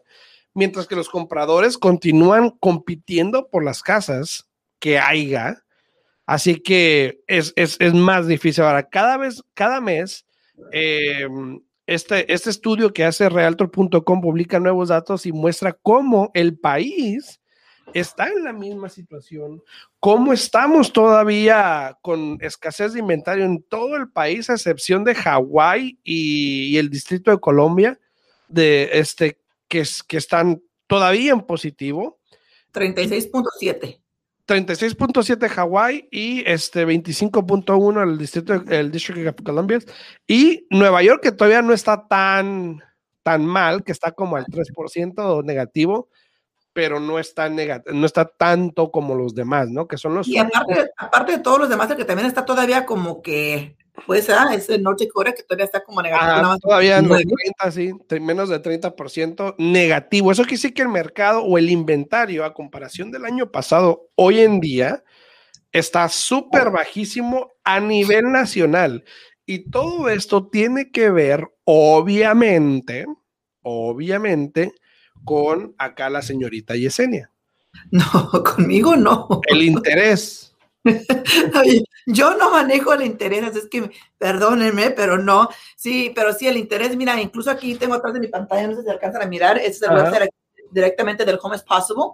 mientras 0.52 0.86
que 0.86 0.96
los 0.96 1.08
compradores 1.08 1.78
continúan 1.78 2.50
compitiendo 2.50 3.48
por 3.48 3.64
las 3.64 3.82
casas 3.82 4.46
que 4.78 4.98
haya. 4.98 5.64
Así 6.26 6.60
que 6.60 7.22
es, 7.26 7.54
más 7.94 8.26
difícil. 8.26 8.64
Ahora, 8.64 8.88
cada 8.88 9.16
vez, 9.16 9.42
cada 9.54 9.80
mes, 9.80 10.26
em, 10.70 11.60
este, 11.86 12.32
este 12.32 12.50
estudio 12.50 12.92
que 12.92 13.04
hace 13.04 13.28
Realtor.com 13.28 14.20
publica 14.20 14.60
nuevos 14.60 14.90
datos 14.90 15.26
y 15.26 15.32
muestra 15.32 15.72
cómo 15.72 16.30
el 16.34 16.58
país 16.58 17.39
está 17.94 18.28
en 18.28 18.44
la 18.44 18.52
misma 18.52 18.88
situación. 18.88 19.62
¿Cómo 19.98 20.32
estamos 20.32 20.92
todavía 20.92 21.96
con 22.02 22.38
escasez 22.40 22.92
de 22.92 23.00
inventario 23.00 23.44
en 23.44 23.62
todo 23.62 23.96
el 23.96 24.10
país, 24.10 24.48
a 24.48 24.54
excepción 24.54 25.04
de 25.04 25.14
Hawái 25.14 25.98
y, 26.02 26.76
el 26.76 26.90
Distrito 26.90 27.30
de 27.30 27.38
Colombia, 27.38 27.98
de 28.48 28.90
este, 28.92 29.38
que, 29.68 29.84
que 30.06 30.16
están 30.16 30.62
todavía 30.86 31.32
en 31.32 31.40
positivo? 31.42 32.18
36.7. 32.72 34.00
36.7 34.46 35.48
Hawái 35.48 36.08
y 36.10 36.42
este 36.44 36.84
25.1 36.84 38.02
el 38.02 38.18
distrito 38.18 38.54
el 38.54 38.90
District 38.90 39.28
of 39.28 39.44
Columbia 39.44 39.78
y 40.26 40.66
Nueva 40.70 41.04
York 41.04 41.22
que 41.22 41.30
todavía 41.30 41.62
no 41.62 41.72
está 41.72 42.08
tan 42.08 42.82
tan 43.22 43.44
mal, 43.44 43.84
que 43.84 43.92
está 43.92 44.12
como 44.12 44.36
al 44.36 44.46
3% 44.46 45.44
negativo, 45.44 46.08
pero 46.72 47.00
no 47.00 47.18
está, 47.18 47.48
no 47.48 48.06
está 48.06 48.24
tanto 48.24 48.90
como 48.90 49.14
los 49.14 49.34
demás, 49.34 49.68
¿no? 49.68 49.88
Que 49.88 49.98
son 49.98 50.14
los... 50.14 50.28
Y 50.28 50.38
aparte, 50.38 50.90
aparte 50.96 51.32
de 51.32 51.38
todos 51.38 51.58
los 51.58 51.68
demás, 51.68 51.90
el 51.90 51.96
que 51.96 52.04
también 52.04 52.28
está 52.28 52.44
todavía 52.44 52.86
como 52.86 53.22
que 53.22 53.76
Pues 54.06 54.30
ah, 54.30 54.54
es 54.54 54.68
el 54.70 54.82
Norte 54.82 55.08
Corea 55.08 55.34
que 55.34 55.42
todavía 55.42 55.64
está 55.64 55.82
como 55.82 56.02
negativo. 56.02 56.58
todavía 56.58 56.98
en 56.98 57.08
30, 57.08 57.70
sí, 57.70 57.92
menos 58.20 58.48
de 58.48 58.62
30% 58.62 59.56
negativo. 59.58 60.32
Eso 60.32 60.42
quiere 60.42 60.56
decir 60.56 60.74
que 60.74 60.82
el 60.82 60.88
mercado 60.88 61.42
o 61.42 61.58
el 61.58 61.70
inventario, 61.70 62.44
a 62.44 62.54
comparación 62.54 63.10
del 63.10 63.24
año 63.24 63.50
pasado, 63.50 64.08
hoy 64.14 64.40
en 64.40 64.60
día 64.60 65.04
está 65.72 66.08
súper 66.08 66.70
bajísimo 66.70 67.52
a 67.64 67.80
nivel 67.80 68.30
nacional. 68.32 69.04
Y 69.46 69.70
todo 69.70 70.08
esto 70.08 70.48
tiene 70.48 70.90
que 70.90 71.10
ver, 71.10 71.48
obviamente, 71.64 73.06
obviamente, 73.62 74.72
con 75.24 75.74
acá 75.78 76.10
la 76.10 76.22
señorita 76.22 76.76
Yesenia. 76.76 77.30
No, 77.92 78.30
conmigo 78.42 78.96
no. 78.96 79.28
El 79.46 79.62
interés. 79.62 80.56
yo 82.06 82.36
no 82.36 82.50
manejo 82.50 82.94
el 82.94 83.02
interés, 83.02 83.54
es 83.54 83.68
que 83.68 83.90
perdónenme, 84.18 84.90
pero 84.90 85.18
no. 85.18 85.48
Sí, 85.76 86.10
pero 86.14 86.32
sí, 86.32 86.48
el 86.48 86.56
interés, 86.56 86.96
mira, 86.96 87.20
incluso 87.20 87.50
aquí 87.50 87.74
tengo 87.76 87.94
atrás 87.94 88.14
de 88.14 88.20
mi 88.20 88.28
pantalla, 88.28 88.66
no 88.66 88.76
sé 88.76 88.82
si 88.82 88.88
alcanzan 88.88 89.22
a 89.22 89.26
mirar, 89.26 89.58
este 89.58 89.84
es 89.84 89.90
el 89.90 89.96
website 89.96 90.30
directamente 90.70 91.24
del 91.24 91.38
Home 91.42 91.56
is 91.56 91.62
Possible. 91.62 92.04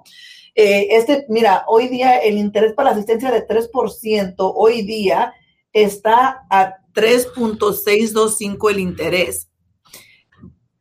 Eh, 0.54 0.88
este, 0.90 1.26
mira, 1.28 1.64
hoy 1.68 1.88
día 1.88 2.18
el 2.18 2.38
interés 2.38 2.72
para 2.72 2.90
la 2.90 2.96
asistencia 2.96 3.30
de 3.30 3.46
3%, 3.46 4.34
hoy 4.38 4.82
día 4.82 5.32
está 5.72 6.46
a 6.50 6.76
3.625 6.94 8.70
el 8.70 8.80
interés. 8.80 9.48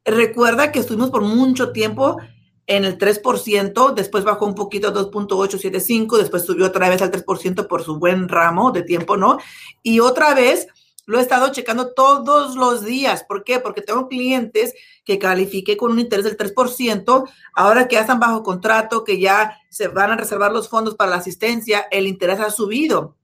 Recuerda 0.06 0.72
que 0.72 0.80
estuvimos 0.80 1.10
por 1.10 1.24
mucho 1.24 1.72
tiempo 1.72 2.18
en 2.68 2.86
el 2.86 2.98
3%, 2.98 3.94
después 3.94 4.24
bajó 4.24 4.46
un 4.46 4.56
poquito 4.56 4.88
a 4.88 4.94
2.875, 4.94 6.18
después 6.18 6.46
subió 6.46 6.68
otra 6.68 6.90
vez 6.90 7.02
al 7.02 7.12
3% 7.12 7.68
por 7.68 7.84
su 7.84 7.98
buen 7.98 8.30
ramo 8.30 8.72
de 8.72 8.84
tiempo, 8.84 9.18
¿no? 9.18 9.40
Y 9.84 10.00
otra 10.00 10.34
vez 10.34 10.68
lo 11.06 11.20
he 11.20 11.22
estado 11.22 11.52
checando 11.52 11.94
todos 11.94 12.56
los 12.56 12.84
días. 12.84 13.24
¿Por 13.24 13.44
qué? 13.44 13.60
Porque 13.60 13.82
tengo 13.82 14.08
clientes 14.08 14.74
que 15.04 15.20
califiqué 15.20 15.78
con 15.78 15.92
un 15.92 16.00
interés 16.00 16.26
del 16.26 16.38
3%, 16.38 17.30
ahora 17.54 17.88
que 17.88 17.96
ya 17.96 18.02
están 18.02 18.20
bajo 18.20 18.42
contrato, 18.42 19.04
que 19.04 19.20
ya 19.20 19.60
se 19.70 19.88
van 19.88 20.12
a 20.12 20.18
reservar 20.18 20.52
los 20.52 20.70
fondos 20.70 20.96
para 20.96 21.12
la 21.12 21.18
asistencia, 21.18 21.86
el 21.92 22.08
interés 22.08 22.40
ha 22.40 22.50
subido. 22.50 23.16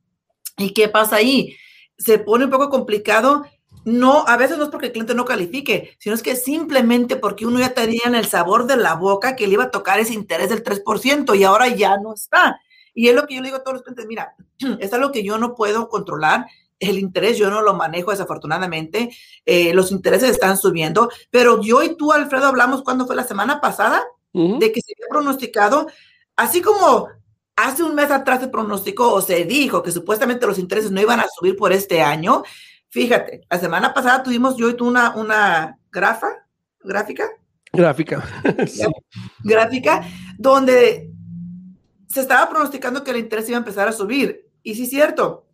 ¿Y 0.57 0.73
qué 0.73 0.89
pasa 0.89 1.17
ahí? 1.17 1.55
Se 1.97 2.19
pone 2.19 2.45
un 2.45 2.51
poco 2.51 2.69
complicado 2.69 3.45
no, 3.83 4.25
a 4.27 4.37
veces 4.37 4.57
no 4.57 4.65
es 4.65 4.69
porque 4.69 4.87
el 4.87 4.91
cliente 4.91 5.15
no 5.15 5.25
califique, 5.25 5.95
sino 5.99 6.15
es 6.15 6.21
que 6.21 6.35
simplemente 6.35 7.15
porque 7.15 7.45
uno 7.45 7.59
ya 7.59 7.73
tenía 7.73 8.03
en 8.05 8.15
el 8.15 8.25
sabor 8.27 8.67
de 8.67 8.77
la 8.77 8.95
boca 8.95 9.35
que 9.35 9.47
le 9.47 9.53
iba 9.53 9.65
a 9.65 9.71
tocar 9.71 9.99
ese 9.99 10.13
interés 10.13 10.49
del 10.49 10.63
3% 10.63 11.37
y 11.37 11.43
ahora 11.43 11.67
ya 11.67 11.97
no 11.97 12.13
está. 12.13 12.59
Y 12.93 13.07
es 13.07 13.15
lo 13.15 13.25
que 13.25 13.35
yo 13.35 13.41
le 13.41 13.47
digo 13.47 13.57
a 13.57 13.63
todos 13.63 13.75
los 13.75 13.83
clientes, 13.83 14.05
mira, 14.07 14.35
es 14.79 14.93
algo 14.93 15.11
que 15.11 15.23
yo 15.23 15.37
no 15.37 15.55
puedo 15.55 15.89
controlar, 15.89 16.45
el 16.79 16.97
interés 16.97 17.37
yo 17.37 17.49
no 17.49 17.61
lo 17.61 17.73
manejo 17.73 18.11
desafortunadamente, 18.11 19.15
eh, 19.45 19.73
los 19.73 19.91
intereses 19.91 20.29
están 20.29 20.57
subiendo, 20.57 21.09
pero 21.29 21.61
yo 21.61 21.83
y 21.83 21.95
tú, 21.95 22.11
Alfredo, 22.11 22.47
hablamos 22.47 22.83
cuando 22.83 23.05
fue 23.05 23.15
la 23.15 23.23
semana 23.23 23.61
pasada 23.61 24.03
de 24.33 24.71
que 24.71 24.79
se 24.79 24.93
había 24.93 25.09
pronosticado, 25.09 25.87
así 26.37 26.61
como 26.61 27.09
hace 27.57 27.83
un 27.83 27.95
mes 27.95 28.09
atrás 28.09 28.39
se 28.39 28.47
pronosticó 28.47 29.13
o 29.13 29.21
se 29.21 29.43
dijo 29.43 29.83
que 29.83 29.91
supuestamente 29.91 30.47
los 30.47 30.57
intereses 30.57 30.89
no 30.89 31.01
iban 31.01 31.19
a 31.19 31.27
subir 31.27 31.55
por 31.57 31.73
este 31.73 32.01
año, 32.01 32.43
Fíjate, 32.91 33.47
la 33.49 33.57
semana 33.57 33.93
pasada 33.93 34.21
tuvimos 34.21 34.57
yo 34.57 34.69
y 34.69 34.75
tú 34.75 34.85
una, 34.85 35.15
una 35.15 35.79
grafa, 35.89 36.27
gráfica. 36.83 37.23
Gráfica. 37.71 38.21
Gráfica, 39.43 40.03
donde 40.37 41.09
se 42.09 42.19
estaba 42.19 42.49
pronosticando 42.49 43.01
que 43.01 43.11
el 43.11 43.17
interés 43.17 43.47
iba 43.47 43.57
a 43.57 43.59
empezar 43.59 43.87
a 43.87 43.93
subir. 43.93 44.45
Y 44.61 44.75
sí, 44.75 44.83
es 44.83 44.89
cierto. 44.89 45.47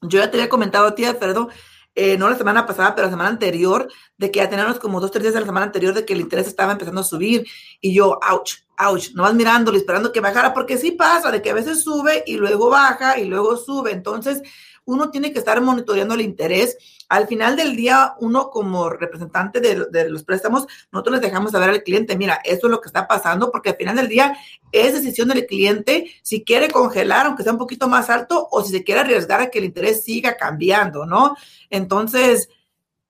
Yo 0.00 0.20
ya 0.20 0.30
te 0.30 0.38
había 0.38 0.48
comentado 0.48 0.86
a 0.86 0.94
ti, 0.94 1.04
Alfredo, 1.04 1.50
eh, 1.94 2.16
no 2.16 2.30
la 2.30 2.36
semana 2.36 2.64
pasada, 2.64 2.94
pero 2.94 3.08
la 3.08 3.12
semana 3.12 3.28
anterior, 3.28 3.86
de 4.16 4.30
que 4.30 4.38
ya 4.38 4.48
teníamos 4.48 4.78
como 4.78 5.00
dos, 5.00 5.10
tres 5.10 5.24
días 5.24 5.34
de 5.34 5.40
la 5.40 5.46
semana 5.46 5.66
anterior 5.66 5.92
de 5.92 6.06
que 6.06 6.14
el 6.14 6.20
interés 6.20 6.46
estaba 6.46 6.72
empezando 6.72 7.02
a 7.02 7.04
subir. 7.04 7.46
Y 7.82 7.92
yo, 7.92 8.18
ouch, 8.30 8.54
ouch, 8.78 9.10
no 9.12 9.24
vas 9.24 9.34
mirándolo, 9.34 9.76
esperando 9.76 10.12
que 10.12 10.20
bajara, 10.20 10.54
porque 10.54 10.78
sí 10.78 10.92
pasa, 10.92 11.30
de 11.30 11.42
que 11.42 11.50
a 11.50 11.54
veces 11.54 11.82
sube 11.82 12.24
y 12.26 12.36
luego 12.36 12.70
baja 12.70 13.18
y 13.18 13.26
luego 13.26 13.58
sube. 13.58 13.92
Entonces, 13.92 14.40
uno 14.84 15.10
tiene 15.10 15.32
que 15.32 15.38
estar 15.38 15.60
monitoreando 15.60 16.14
el 16.14 16.20
interés. 16.20 16.76
Al 17.08 17.26
final 17.26 17.56
del 17.56 17.76
día, 17.76 18.14
uno 18.20 18.50
como 18.50 18.88
representante 18.88 19.60
de, 19.60 20.08
los 20.08 20.24
préstamos, 20.24 20.66
nosotros 20.92 21.14
les 21.14 21.22
dejamos 21.22 21.52
saber 21.52 21.70
al 21.70 21.82
cliente, 21.82 22.16
mira, 22.16 22.40
esto 22.44 22.66
es 22.66 22.70
lo 22.70 22.80
que 22.80 22.88
está 22.88 23.06
pasando, 23.06 23.50
porque 23.50 23.70
al 23.70 23.76
final 23.76 23.96
del 23.96 24.08
día 24.08 24.36
es 24.72 24.92
decisión 24.92 25.28
del 25.28 25.46
cliente 25.46 26.10
si 26.22 26.44
quiere 26.44 26.70
congelar, 26.70 27.26
aunque 27.26 27.42
sea 27.42 27.52
un 27.52 27.58
poquito 27.58 27.88
más 27.88 28.10
alto, 28.10 28.48
o 28.50 28.62
si 28.62 28.72
se 28.72 28.84
quiere 28.84 29.00
arriesgar 29.00 29.40
a 29.40 29.50
que 29.50 29.58
el 29.58 29.64
interés 29.66 30.04
siga 30.04 30.36
cambiando, 30.36 31.06
¿no? 31.06 31.36
Entonces, 31.68 32.48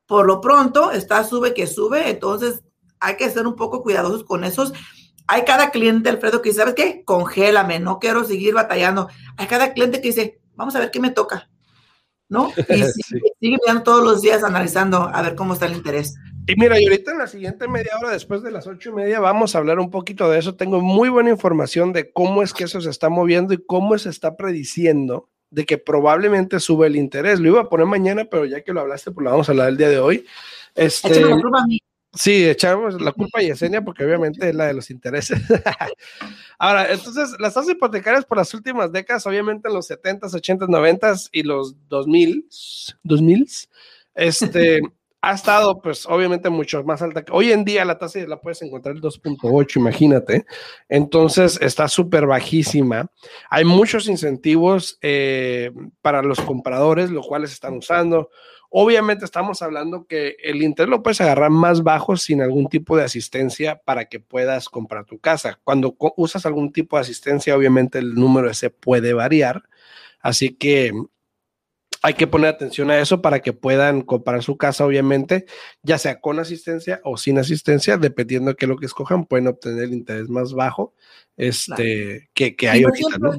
por 0.06 0.26
lo 0.26 0.40
pronto, 0.40 0.90
está 0.90 1.24
sube 1.24 1.54
que 1.54 1.66
sube, 1.66 2.10
entonces 2.10 2.62
hay 2.98 3.16
que 3.16 3.30
ser 3.30 3.46
un 3.46 3.56
poco 3.56 3.82
cuidadosos 3.82 4.24
con 4.24 4.44
esos 4.44 4.72
hay 5.32 5.44
cada 5.44 5.70
cliente, 5.70 6.08
Alfredo, 6.08 6.42
que 6.42 6.48
dice, 6.48 6.58
¿sabes 6.58 6.74
qué? 6.74 7.04
Congélame, 7.04 7.78
no 7.78 8.00
quiero 8.00 8.24
seguir 8.24 8.52
batallando. 8.52 9.08
Hay 9.36 9.46
cada 9.46 9.72
cliente 9.72 10.00
que 10.00 10.08
dice, 10.08 10.40
vamos 10.56 10.74
a 10.74 10.80
ver 10.80 10.90
qué 10.90 10.98
me 10.98 11.10
toca. 11.10 11.49
¿No? 12.30 12.50
Y 12.70 12.82
sigue, 12.84 13.58
mirando 13.58 13.82
todos 13.82 14.02
los 14.02 14.22
días 14.22 14.42
analizando 14.42 15.10
a 15.12 15.20
ver 15.20 15.34
cómo 15.34 15.52
está 15.52 15.66
el 15.66 15.74
interés. 15.74 16.14
Y 16.46 16.56
mira, 16.56 16.80
y 16.80 16.84
ahorita 16.84 17.12
en 17.12 17.18
la 17.18 17.26
siguiente 17.26 17.68
media 17.68 17.92
hora, 18.00 18.10
después 18.10 18.42
de 18.42 18.50
las 18.50 18.66
ocho 18.66 18.90
y 18.90 18.92
media, 18.94 19.20
vamos 19.20 19.54
a 19.54 19.58
hablar 19.58 19.78
un 19.78 19.90
poquito 19.90 20.30
de 20.30 20.38
eso. 20.38 20.54
Tengo 20.56 20.80
muy 20.80 21.10
buena 21.10 21.30
información 21.30 21.92
de 21.92 22.10
cómo 22.12 22.42
es 22.42 22.54
que 22.54 22.64
eso 22.64 22.80
se 22.80 22.90
está 22.90 23.08
moviendo 23.08 23.52
y 23.52 23.62
cómo 23.62 23.96
se 23.98 24.08
está 24.08 24.36
prediciendo 24.36 25.28
de 25.50 25.66
que 25.66 25.78
probablemente 25.78 26.58
sube 26.58 26.86
el 26.86 26.96
interés. 26.96 27.40
Lo 27.40 27.48
iba 27.48 27.60
a 27.60 27.68
poner 27.68 27.86
mañana, 27.86 28.24
pero 28.24 28.46
ya 28.46 28.62
que 28.62 28.72
lo 28.72 28.80
hablaste, 28.80 29.10
pues 29.10 29.24
lo 29.24 29.30
vamos 29.30 29.48
a 29.48 29.52
hablar 29.52 29.68
el 29.68 29.76
día 29.76 29.90
de 29.90 29.98
hoy. 29.98 30.24
Este, 30.74 31.24
Sí, 32.12 32.48
echamos 32.48 33.00
la 33.00 33.12
culpa 33.12 33.38
a 33.38 33.42
Yesenia 33.42 33.82
porque 33.82 34.04
obviamente 34.04 34.48
es 34.48 34.54
la 34.54 34.66
de 34.66 34.74
los 34.74 34.90
intereses. 34.90 35.38
Ahora, 36.58 36.92
entonces, 36.92 37.36
las 37.38 37.54
tasas 37.54 37.70
hipotecarias 37.70 38.24
por 38.24 38.36
las 38.38 38.52
últimas 38.52 38.90
décadas, 38.90 39.26
obviamente 39.26 39.68
en 39.68 39.74
los 39.74 39.88
70s, 39.88 40.34
80s, 40.34 40.68
90s 40.68 41.28
y 41.30 41.44
los 41.44 41.76
2000, 41.88 42.48
2000 43.04 43.46
este, 44.16 44.80
ha 45.22 45.34
estado, 45.34 45.80
pues, 45.80 46.04
obviamente 46.06 46.50
mucho 46.50 46.82
más 46.82 47.00
alta. 47.00 47.24
Hoy 47.30 47.52
en 47.52 47.64
día 47.64 47.84
la 47.84 47.98
tasa 47.98 48.18
la 48.26 48.40
puedes 48.40 48.60
encontrar 48.62 48.96
el 48.96 49.02
2.8, 49.02 49.76
imagínate. 49.76 50.46
Entonces, 50.88 51.60
está 51.62 51.86
súper 51.86 52.26
bajísima. 52.26 53.08
Hay 53.50 53.64
muchos 53.64 54.08
incentivos 54.08 54.98
eh, 55.00 55.70
para 56.02 56.22
los 56.22 56.40
compradores, 56.40 57.10
lo 57.10 57.22
cuales 57.22 57.52
están 57.52 57.74
usando. 57.74 58.30
Obviamente 58.72 59.24
estamos 59.24 59.62
hablando 59.62 60.06
que 60.06 60.36
el 60.44 60.62
interés 60.62 60.88
lo 60.88 61.02
puedes 61.02 61.20
agarrar 61.20 61.50
más 61.50 61.82
bajo 61.82 62.16
sin 62.16 62.40
algún 62.40 62.68
tipo 62.68 62.96
de 62.96 63.02
asistencia 63.02 63.80
para 63.84 64.04
que 64.04 64.20
puedas 64.20 64.68
comprar 64.68 65.04
tu 65.04 65.18
casa. 65.18 65.58
Cuando 65.64 65.96
usas 66.16 66.46
algún 66.46 66.72
tipo 66.72 66.96
de 66.96 67.02
asistencia, 67.02 67.56
obviamente 67.56 67.98
el 67.98 68.14
número 68.14 68.48
ese 68.48 68.70
puede 68.70 69.12
variar. 69.12 69.64
Así 70.20 70.50
que 70.50 70.92
hay 72.02 72.14
que 72.14 72.28
poner 72.28 72.50
atención 72.50 72.92
a 72.92 72.98
eso 73.00 73.20
para 73.20 73.40
que 73.40 73.52
puedan 73.52 74.02
comprar 74.02 74.42
su 74.44 74.56
casa, 74.56 74.86
obviamente, 74.86 75.46
ya 75.82 75.98
sea 75.98 76.20
con 76.20 76.38
asistencia 76.38 77.00
o 77.04 77.16
sin 77.16 77.38
asistencia, 77.38 77.96
dependiendo 77.96 78.52
de 78.52 78.56
qué 78.56 78.66
es 78.66 78.68
lo 78.68 78.76
que 78.76 78.86
escojan, 78.86 79.26
pueden 79.26 79.48
obtener 79.48 79.84
el 79.84 79.92
interés 79.92 80.28
más 80.28 80.54
bajo 80.54 80.94
este, 81.36 82.30
que, 82.34 82.54
que, 82.54 82.68
hay 82.68 82.84
ahorita, 82.84 83.18
¿no? 83.18 83.32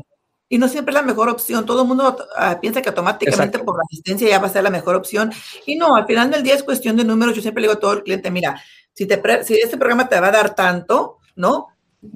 Y 0.52 0.58
no 0.58 0.68
siempre 0.68 0.92
es 0.92 0.96
la 0.96 1.08
mejor 1.08 1.30
opción. 1.30 1.66
Todo 1.66 1.84
el 1.84 1.88
mundo 1.88 2.18
ah, 2.36 2.60
piensa 2.60 2.82
que 2.82 2.90
automáticamente 2.90 3.60
por 3.60 3.78
la 3.78 3.84
asistencia 3.90 4.28
ya 4.28 4.38
va 4.38 4.48
a 4.48 4.52
ser 4.52 4.64
la 4.64 4.70
mejor 4.70 4.98
opción. 4.98 5.32
Y 5.66 5.78
no, 5.78 5.96
al 5.96 6.06
final 6.06 6.30
del 6.30 6.44
día 6.44 6.56
es 6.56 6.64
cuestión 6.64 6.98
de 6.98 7.06
números. 7.06 7.34
Yo 7.34 7.42
siempre 7.42 7.62
le 7.62 7.70
digo 7.70 7.78
a 7.78 7.80
todo 7.80 7.94
el 7.94 8.04
cliente, 8.04 8.30
mira, 8.30 8.62
si, 8.92 9.06
te 9.06 9.22
si 9.46 9.54
este 9.54 9.78
programa 9.78 10.10
te 10.10 10.20
va 10.20 10.28
a 10.28 10.32
dar 10.32 10.54
tanto, 10.54 11.20
¿no? 11.38 11.68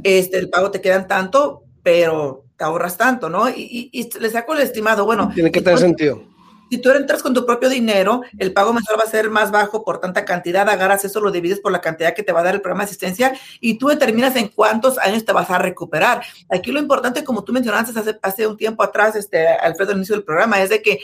Este, 0.04 0.38
el 0.38 0.50
pago 0.50 0.70
te 0.70 0.82
quedan 0.82 1.08
tanto, 1.08 1.64
pero 1.82 2.44
te 2.58 2.66
ahorras 2.66 2.98
tanto, 2.98 3.30
¿no? 3.30 3.48
Y, 3.48 3.90
y, 3.94 4.02
y 4.02 4.20
le 4.20 4.30
saco 4.30 4.54
el 4.54 4.64
estimado, 4.64 5.06
bueno. 5.06 5.32
Tiene 5.34 5.50
que 5.50 5.62
tener 5.62 5.80
sentido 5.80 6.35
si 6.76 6.82
tú 6.82 6.92
entras 6.92 7.24
con 7.24 7.34
tu 7.34 7.46
propio 7.46 7.70
dinero, 7.70 8.22
el 8.38 8.52
pago 8.52 8.74
mensual 8.74 9.00
va 9.00 9.04
a 9.04 9.10
ser 9.10 9.30
más 9.30 9.50
bajo 9.50 9.86
por 9.86 10.00
tanta 10.02 10.26
cantidad, 10.26 10.68
agarras 10.68 11.06
eso, 11.06 11.22
lo 11.22 11.32
divides 11.32 11.62
por 11.62 11.72
la 11.72 11.80
cantidad 11.80 12.14
que 12.14 12.22
te 12.22 12.34
va 12.34 12.42
a 12.42 12.44
dar 12.44 12.56
el 12.56 12.62
programa 12.62 12.84
de 12.84 12.90
asistencia 12.90 13.34
y 13.62 13.78
tú 13.78 13.88
determinas 13.88 14.36
en 14.36 14.50
cuántos 14.50 14.98
años 14.98 15.24
te 15.24 15.32
vas 15.32 15.50
a 15.50 15.58
recuperar. 15.58 16.22
Aquí 16.50 16.74
lo 16.74 16.80
importante, 16.80 17.24
como 17.24 17.46
tú 17.46 17.54
mencionaste 17.54 17.98
hace, 17.98 18.20
hace 18.22 18.48
un 18.48 18.58
tiempo 18.58 18.84
atrás, 18.84 19.16
este, 19.16 19.48
Alfredo, 19.48 19.92
al 19.92 19.98
inicio 19.98 20.16
del 20.16 20.26
programa, 20.26 20.62
es 20.62 20.70
de 20.70 20.82
que 20.82 21.00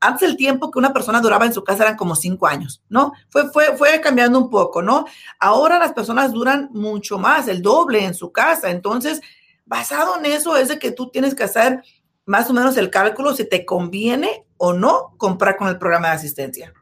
antes 0.00 0.28
el 0.28 0.36
tiempo 0.36 0.72
que 0.72 0.80
una 0.80 0.92
persona 0.92 1.20
duraba 1.20 1.46
en 1.46 1.54
su 1.54 1.62
casa 1.62 1.84
eran 1.84 1.96
como 1.96 2.16
cinco 2.16 2.48
años, 2.48 2.82
¿no? 2.88 3.12
Fue, 3.28 3.48
fue, 3.52 3.76
fue 3.76 4.00
cambiando 4.00 4.40
un 4.40 4.50
poco, 4.50 4.82
¿no? 4.82 5.04
Ahora 5.38 5.78
las 5.78 5.92
personas 5.92 6.32
duran 6.32 6.68
mucho 6.72 7.16
más, 7.18 7.46
el 7.46 7.62
doble 7.62 8.04
en 8.04 8.14
su 8.14 8.32
casa. 8.32 8.70
Entonces, 8.70 9.20
basado 9.64 10.18
en 10.18 10.26
eso, 10.26 10.56
es 10.56 10.66
de 10.66 10.80
que 10.80 10.90
tú 10.90 11.10
tienes 11.10 11.36
que 11.36 11.44
hacer 11.44 11.84
más 12.26 12.48
o 12.50 12.52
menos 12.52 12.76
el 12.76 12.90
cálculo 12.90 13.34
si 13.34 13.48
te 13.48 13.64
conviene 13.64 14.46
o 14.56 14.72
no 14.72 15.14
comprar 15.16 15.56
con 15.56 15.68
el 15.68 15.78
programa 15.78 16.08
de 16.08 16.14
asistencia. 16.14 16.72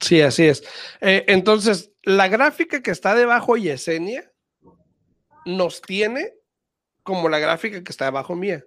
Sí, 0.00 0.20
así 0.20 0.46
es. 0.46 0.62
Eh, 1.00 1.24
entonces, 1.28 1.92
la 2.02 2.28
gráfica 2.28 2.82
que 2.82 2.90
está 2.90 3.14
debajo 3.14 3.56
Yesenia 3.56 4.30
nos 5.44 5.82
tiene 5.82 6.34
como 7.02 7.28
la 7.28 7.38
gráfica 7.38 7.82
que 7.82 7.92
está 7.92 8.06
debajo 8.06 8.34
mía. 8.34 8.64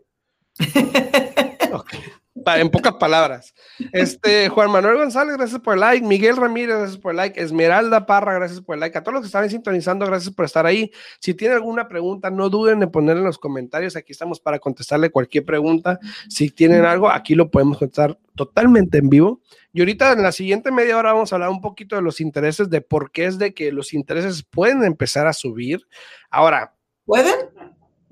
en 2.35 2.69
pocas 2.69 2.93
palabras. 2.93 3.53
Este, 3.91 4.49
Juan 4.49 4.71
Manuel 4.71 4.97
González, 4.97 5.37
gracias 5.37 5.61
por 5.61 5.75
el 5.75 5.81
like. 5.81 6.05
Miguel 6.05 6.37
Ramírez, 6.37 6.77
gracias 6.77 6.97
por 6.97 7.11
el 7.11 7.17
like. 7.17 7.39
Esmeralda 7.39 8.05
Parra, 8.05 8.33
gracias 8.33 8.61
por 8.61 8.75
el 8.75 8.79
like. 8.79 8.97
A 8.97 9.03
todos 9.03 9.13
los 9.13 9.21
que 9.21 9.27
están 9.27 9.49
sintonizando, 9.49 10.05
gracias 10.05 10.33
por 10.33 10.45
estar 10.45 10.65
ahí. 10.65 10.91
Si 11.19 11.33
tienen 11.33 11.57
alguna 11.57 11.87
pregunta, 11.87 12.29
no 12.29 12.49
duden 12.49 12.81
en 12.81 12.91
poner 12.91 13.17
en 13.17 13.23
los 13.23 13.37
comentarios. 13.37 13.95
Aquí 13.95 14.11
estamos 14.11 14.39
para 14.39 14.59
contestarle 14.59 15.11
cualquier 15.11 15.45
pregunta. 15.45 15.99
Si 16.27 16.49
tienen 16.49 16.85
algo, 16.85 17.09
aquí 17.09 17.35
lo 17.35 17.51
podemos 17.51 17.77
contestar 17.77 18.17
totalmente 18.35 18.97
en 18.97 19.09
vivo. 19.09 19.41
Y 19.71 19.81
ahorita 19.81 20.13
en 20.13 20.23
la 20.23 20.31
siguiente 20.31 20.71
media 20.71 20.97
hora 20.97 21.13
vamos 21.13 21.31
a 21.31 21.35
hablar 21.35 21.49
un 21.49 21.61
poquito 21.61 21.95
de 21.95 22.01
los 22.01 22.19
intereses, 22.19 22.69
de 22.69 22.81
por 22.81 23.11
qué 23.11 23.25
es 23.25 23.37
de 23.37 23.53
que 23.53 23.71
los 23.71 23.93
intereses 23.93 24.43
pueden 24.43 24.83
empezar 24.83 25.27
a 25.27 25.33
subir. 25.33 25.87
Ahora. 26.29 26.73
¿Pueden? 27.05 27.35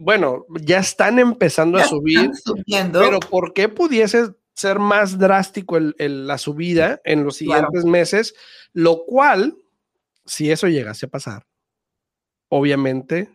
Bueno, 0.03 0.47
ya 0.49 0.79
están 0.79 1.19
empezando 1.19 1.77
a 1.77 1.83
subir, 1.83 2.31
pero 2.91 3.19
¿por 3.19 3.53
qué 3.53 3.69
pudiese 3.69 4.33
ser 4.55 4.79
más 4.79 5.19
drástico 5.19 5.77
la 5.79 6.39
subida 6.39 6.99
en 7.03 7.23
los 7.23 7.35
siguientes 7.35 7.85
meses? 7.85 8.33
Lo 8.73 9.05
cual, 9.05 9.55
si 10.25 10.49
eso 10.49 10.67
llegase 10.67 11.05
a 11.05 11.09
pasar, 11.09 11.45
obviamente 12.49 13.29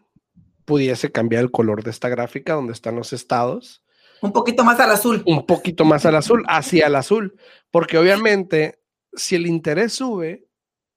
pudiese 0.64 1.12
cambiar 1.12 1.44
el 1.44 1.52
color 1.52 1.84
de 1.84 1.90
esta 1.90 2.08
gráfica 2.08 2.54
donde 2.54 2.72
están 2.72 2.96
los 2.96 3.12
estados. 3.12 3.84
Un 4.20 4.32
poquito 4.32 4.64
más 4.64 4.80
al 4.80 4.90
azul. 4.90 5.22
Un 5.24 5.46
poquito 5.46 5.84
más 5.84 6.04
al 6.04 6.16
azul, 6.16 6.44
hacia 6.48 6.88
el 6.88 6.96
azul, 6.96 7.38
porque 7.70 7.96
obviamente 7.96 8.80
si 9.12 9.36
el 9.36 9.46
interés 9.46 9.92
sube, 9.92 10.48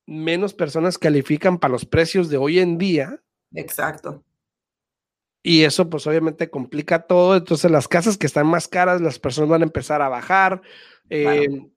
menos 0.08 0.56
personas 0.56 0.98
califican 0.98 1.60
para 1.60 1.74
los 1.74 1.86
precios 1.86 2.28
de 2.30 2.38
hoy 2.38 2.58
en 2.58 2.80
día. 2.80 3.22
Exacto. 3.54 4.24
Y 5.42 5.64
eso 5.64 5.90
pues 5.90 6.06
obviamente 6.08 6.50
complica 6.50 7.04
todo. 7.04 7.36
Entonces 7.36 7.72
las 7.72 7.88
casas 7.88 8.18
que 8.18 8.28
están 8.28 8.48
más 8.48 8.68
caras, 8.68 9.02
las 9.02 9.20
personas 9.20 9.50
van 9.50 9.62
a 9.62 9.66
empezar 9.66 10.02
a 10.02 10.10
bajar. 10.10 10.62
Em, 11.10 11.70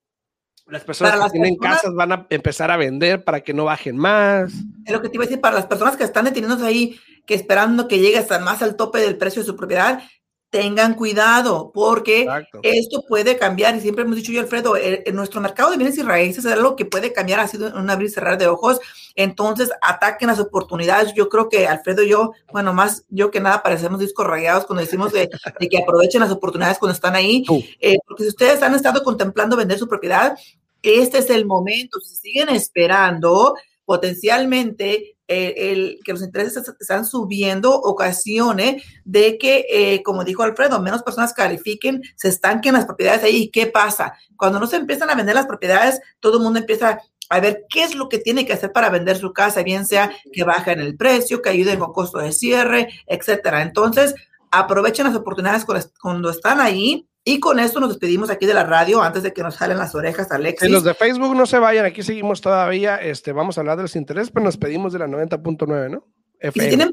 las 0.67 0.85
personas 0.85 1.25
que 1.25 1.31
tienen 1.31 1.57
casas 1.57 1.93
van 1.95 2.13
a 2.13 2.27
empezar 2.31 2.71
a 2.71 2.77
vender 2.77 3.25
para 3.25 3.41
que 3.41 3.55
no 3.55 3.65
bajen 3.65 3.97
más. 3.97 4.53
Es 4.85 4.93
lo 4.93 5.03
que 5.03 5.09
te 5.09 5.17
iba 5.17 5.25
a 5.25 5.27
decir, 5.27 5.41
para 5.41 5.57
las 5.57 5.67
personas 5.67 5.97
que 5.97 6.05
están 6.05 6.25
deteniéndose 6.25 6.67
ahí, 6.67 6.99
que 7.27 7.35
esperando 7.35 7.89
que 7.89 7.99
llegue 7.99 8.19
hasta 8.19 8.39
más 8.39 8.63
al 8.63 8.77
tope 8.77 8.99
del 8.99 9.17
precio 9.17 9.43
de 9.43 9.47
su 9.47 9.57
propiedad, 9.57 10.03
tengan 10.53 10.93
cuidado, 10.93 11.73
porque 11.73 12.29
esto 12.63 13.03
puede 13.09 13.39
cambiar. 13.39 13.75
Y 13.75 13.81
siempre 13.81 14.05
hemos 14.05 14.17
dicho 14.17 14.33
yo, 14.33 14.43
Alfredo, 14.43 14.75
en 14.77 15.17
nuestro 15.17 15.41
mercado 15.41 15.71
de 15.71 15.79
bienes 15.79 15.97
y 15.97 16.03
raíces 16.03 16.45
es 16.45 16.53
algo 16.53 16.77
que 16.77 16.85
puede 16.85 17.15
cambiar 17.15 17.41
así 17.41 17.57
en 17.57 17.75
un 17.75 17.89
abrir 17.89 18.11
y 18.11 18.13
cerrar 18.13 18.37
de 18.37 18.49
ojos. 18.49 18.79
Entonces, 19.17 19.71
ataquen 19.81 20.29
las 20.29 20.39
oportunidades. 20.41 21.15
Yo 21.15 21.31
creo 21.31 21.49
que 21.49 21.67
Alfredo 21.67 22.03
y 22.03 22.11
yo, 22.11 22.33
bueno, 22.53 22.75
más 22.75 23.07
yo 23.09 23.31
que 23.31 23.41
nada, 23.41 23.63
parecemos 23.63 23.99
discos 23.99 24.27
rayados 24.27 24.67
cuando 24.67 24.83
decimos 24.83 25.11
de, 25.13 25.31
que 25.71 25.79
aprovechen 25.79 26.21
las 26.21 26.31
oportunidades 26.31 26.79
cuando 26.79 26.95
están 26.95 27.15
ahí. 27.15 27.45
Eh, 27.81 27.97
porque 28.07 28.25
si 28.25 28.29
ustedes 28.29 28.63
han 28.63 28.75
estado 28.75 29.03
contemplando 29.03 29.57
vender 29.57 29.79
su 29.79 29.89
propiedad, 29.89 30.39
este 30.83 31.17
es 31.17 31.31
el 31.31 31.47
momento. 31.47 31.99
Si 32.01 32.15
siguen 32.15 32.51
esperando, 32.51 33.55
potencialmente 33.87 35.17
el, 35.33 35.99
que 36.05 36.13
los 36.13 36.23
intereses 36.23 36.63
están 36.81 37.05
subiendo 37.05 37.75
ocasione 37.75 38.83
de 39.05 39.39
que, 39.39 39.67
eh, 39.71 40.03
como 40.03 40.25
dijo 40.25 40.43
Alfredo, 40.43 40.81
menos 40.81 41.03
personas 41.03 41.33
califiquen, 41.33 42.03
se 42.17 42.29
estanquen 42.29 42.75
las 42.75 42.87
propiedades 42.87 43.23
ahí. 43.25 43.45
¿Y 43.45 43.51
qué 43.51 43.67
pasa? 43.67 44.15
Cuando 44.37 44.61
no 44.61 44.67
se 44.67 44.77
empiezan 44.77 45.11
a 45.11 45.15
vender 45.15 45.35
las 45.35 45.47
propiedades, 45.47 46.01
todo 46.21 46.39
el 46.39 46.43
mundo 46.43 46.59
empieza 46.59 47.01
a 47.29 47.41
ver 47.41 47.65
qué 47.69 47.85
es 47.85 47.95
lo 47.95 48.09
que 48.09 48.19
tiene 48.19 48.45
que 48.45 48.53
hacer 48.53 48.73
para 48.73 48.91
vender 48.91 49.17
su 49.17 49.33
casa, 49.33 49.63
bien 49.63 49.87
sea 49.87 50.13
que 50.33 50.45
bajen 50.45 50.81
el 50.81 50.97
precio, 50.97 51.41
que 51.41 51.49
ayuden 51.49 51.79
con 51.79 51.93
costo 51.93 52.19
de 52.19 52.33
cierre, 52.33 52.89
etcétera. 53.07 53.63
Entonces, 53.63 54.15
aprovechen 54.51 55.07
las 55.07 55.17
oportunidades 55.17 55.65
cuando 56.01 56.31
están 56.31 56.61
ahí 56.61 57.09
y 57.25 57.41
con 57.41 57.59
esto 57.61 57.79
nos 57.79 57.91
despedimos 57.91 58.31
aquí 58.31 58.47
de 58.47 58.55
la 58.55 58.65
radio 58.65 59.03
antes 59.03 59.23
de 59.23 59.33
que 59.33 59.43
nos 59.43 59.57
jalen 59.57 59.79
las 59.79 59.95
orejas, 59.95 60.33
Alexis. 60.33 60.69
los 60.71 60.83
de 60.83 60.95
Facebook 60.95 61.37
no 61.37 61.47
se 61.47 61.59
vayan, 61.59 61.85
aquí 61.85 62.03
seguimos 62.03 62.41
todavía. 62.41 62.97
Este, 62.97 63.31
vamos 63.33 63.57
a 63.57 63.61
hablar 63.61 63.77
de 63.77 63.83
los 63.83 63.95
intereses, 63.95 64.33
pero 64.33 64.45
nos 64.45 64.57
pedimos 64.57 64.93
de 64.93 64.99
la 64.99 65.07
90.9, 65.07 65.91
¿no? 65.91 66.05
si 66.43 66.51
tienen, 66.59 66.91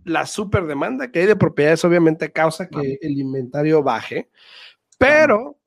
la 0.05 0.27
super 0.27 0.67
demanda 0.67 1.11
que 1.11 1.21
hay 1.21 1.27
de 1.27 1.37
propiedades 1.37 1.85
obviamente 1.85 2.33
causa 2.33 2.69
que 2.69 2.99
el 3.01 3.19
inventario 3.19 3.83
baje, 3.83 4.31
pero 4.99 5.59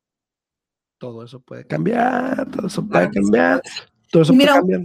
todo 0.97 1.23
eso 1.23 1.41
puede 1.41 1.65
cambiar, 1.67 2.49
todo 2.49 2.67
eso 2.67 2.87
puede 2.87 3.11
cambiar, 3.11 3.61
todo 4.09 4.23
eso 4.23 4.33
puede 4.33 4.47
cambiar. 4.47 4.81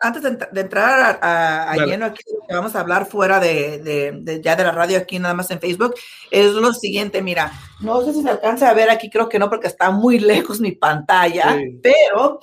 Antes 0.00 0.22
de, 0.22 0.60
entrar 0.60 1.18
a, 1.20 1.74
lleno 1.84 2.06
aquí, 2.06 2.22
vamos 2.48 2.76
a 2.76 2.80
hablar 2.80 3.06
fuera 3.06 3.40
de, 3.40 4.40
ya 4.42 4.56
de 4.56 4.64
la 4.64 4.70
radio 4.70 4.96
aquí 4.96 5.18
nada 5.18 5.34
más 5.34 5.50
en 5.50 5.60
Facebook, 5.60 5.94
es 6.30 6.52
lo 6.52 6.72
siguiente, 6.72 7.20
mira, 7.20 7.52
no 7.80 8.00
sé 8.02 8.12
si 8.12 8.22
se 8.22 8.30
alcanza 8.30 8.70
a 8.70 8.74
ver 8.74 8.90
aquí, 8.90 9.10
creo 9.10 9.28
que 9.28 9.38
no 9.38 9.50
porque 9.50 9.66
está 9.66 9.90
muy 9.90 10.18
lejos 10.20 10.60
mi 10.60 10.72
pantalla, 10.72 11.58
pero 11.82 12.40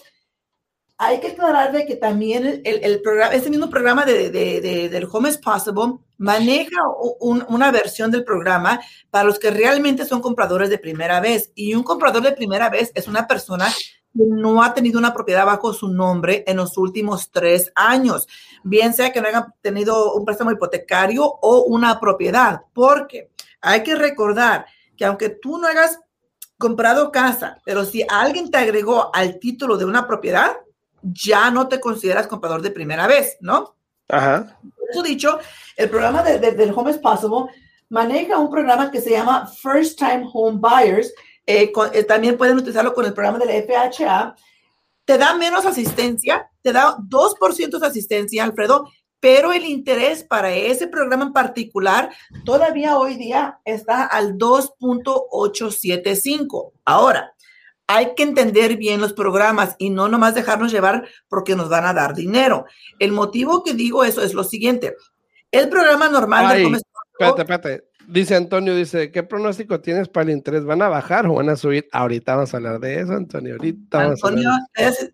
hay 1.05 1.19
que 1.19 1.27
aclarar 1.27 1.71
de 1.71 1.85
que 1.85 1.95
también 1.95 2.61
el, 2.63 3.01
programa, 3.01 3.33
este 3.33 3.49
mismo 3.49 3.69
programa 3.69 4.05
de, 4.05 4.29
del 4.89 5.07
Home 5.11 5.29
is 5.29 5.37
Possible 5.37 5.99
maneja 6.17 6.81
una 7.19 7.71
versión 7.71 8.11
del 8.11 8.23
programa 8.23 8.79
para 9.09 9.25
los 9.25 9.39
que 9.39 9.51
realmente 9.51 10.05
son 10.05 10.21
compradores 10.21 10.69
de 10.69 10.77
primera 10.77 11.19
vez. 11.19 11.51
Y 11.55 11.75
un 11.75 11.83
comprador 11.83 12.23
de 12.23 12.31
primera 12.31 12.69
vez 12.69 12.91
es 12.95 13.07
una 13.07 13.27
persona 13.27 13.67
que 13.67 14.23
no 14.27 14.63
ha 14.63 14.73
tenido 14.73 14.99
una 14.99 15.13
propiedad 15.13 15.45
bajo 15.45 15.73
su 15.73 15.87
nombre 15.87 16.43
en 16.47 16.57
los 16.57 16.77
últimos 16.77 17.31
tres 17.31 17.71
años, 17.75 18.27
bien 18.63 18.93
sea 18.93 19.11
que 19.11 19.21
no 19.21 19.27
haya 19.27 19.47
tenido 19.61 20.13
un 20.13 20.23
préstamo 20.23 20.51
hipotecario 20.51 21.25
o 21.25 21.63
una 21.63 21.99
propiedad, 21.99 22.61
porque 22.73 23.31
hay 23.59 23.81
que 23.81 23.95
recordar 23.95 24.67
que 24.95 25.05
aunque 25.05 25.29
tú 25.29 25.57
no 25.57 25.67
hayas 25.67 25.99
comprado 26.59 27.11
casa, 27.11 27.57
pero 27.65 27.83
si 27.83 28.05
alguien 28.07 28.51
te 28.51 28.57
agregó 28.57 29.13
al 29.13 29.39
título 29.39 29.77
de 29.77 29.85
una 29.85 30.07
propiedad, 30.07 30.62
ya 31.03 31.51
no 31.51 31.67
te 31.67 31.79
consideras 31.79 32.27
comprador 32.27 32.61
de 32.61 32.71
primera 32.71 33.07
vez, 33.07 33.37
¿no? 33.41 33.75
Ajá. 34.09 34.57
Por 34.61 34.89
eso 34.89 35.03
dicho, 35.03 35.37
el 35.75 35.89
programa 35.89 36.23
de, 36.23 36.39
del 36.39 36.73
Home 36.75 36.91
is 36.91 36.97
Possible 36.97 37.51
maneja 37.89 38.37
un 38.37 38.49
programa 38.49 38.89
que 38.89 39.01
se 39.01 39.11
llama 39.11 39.47
First 39.47 39.99
Time 39.99 40.25
Home 40.33 40.59
Buyers. 40.59 41.13
Eh, 41.45 41.71
eh, 41.93 42.03
también 42.03 42.37
pueden 42.37 42.57
utilizarlo 42.57 42.93
con 42.93 43.05
el 43.05 43.13
programa 43.13 43.39
de 43.39 43.45
la 43.45 43.53
FHA. 43.61 44.35
Te 45.05 45.17
da 45.17 45.33
menos 45.35 45.65
asistencia, 45.65 46.49
te 46.61 46.71
da 46.71 46.95
2% 46.97 47.79
de 47.79 47.87
asistencia, 47.87 48.43
Alfredo, 48.43 48.89
pero 49.19 49.51
el 49.53 49.65
interés 49.65 50.23
para 50.23 50.51
ese 50.51 50.87
programa 50.87 51.23
en 51.23 51.33
particular 51.33 52.13
todavía 52.45 52.97
hoy 52.97 53.15
día 53.15 53.59
está 53.63 54.05
al 54.05 54.37
2.875. 54.37 56.71
Ahora, 56.85 57.32
hay 57.93 58.15
que 58.15 58.23
entender 58.23 58.75
bien 58.77 58.99
los 58.99 59.13
programas 59.13 59.75
y 59.77 59.91
no 59.91 60.09
nomás 60.09 60.33
dejarnos 60.33 60.71
llevar 60.71 61.07
porque 61.27 61.55
nos 61.55 61.69
van 61.69 61.85
a 61.85 61.93
dar 61.93 62.15
dinero. 62.15 62.65
El 62.97 63.11
motivo 63.11 63.63
que 63.63 63.75
digo 63.75 64.03
eso 64.03 64.23
es 64.23 64.33
lo 64.33 64.43
siguiente. 64.43 64.95
El 65.51 65.69
programa 65.69 66.09
normal 66.09 66.45
Ay, 66.47 66.73
Espérate, 67.13 67.41
espérate. 67.41 67.83
Dice 68.07 68.35
Antonio, 68.35 68.75
dice, 68.75 69.11
¿qué 69.11 69.23
pronóstico 69.23 69.79
tienes 69.79 70.09
para 70.09 70.25
el 70.25 70.31
interés? 70.31 70.65
¿Van 70.65 70.81
a 70.81 70.89
bajar 70.89 71.25
o 71.27 71.35
van 71.35 71.49
a 71.49 71.55
subir? 71.55 71.87
Ahorita 71.91 72.35
vamos 72.35 72.53
a 72.53 72.57
hablar 72.57 72.79
de 72.79 72.99
eso, 72.99 73.13
Antonio. 73.13 73.53
Ahorita 73.53 74.01
Antonio, 74.01 74.49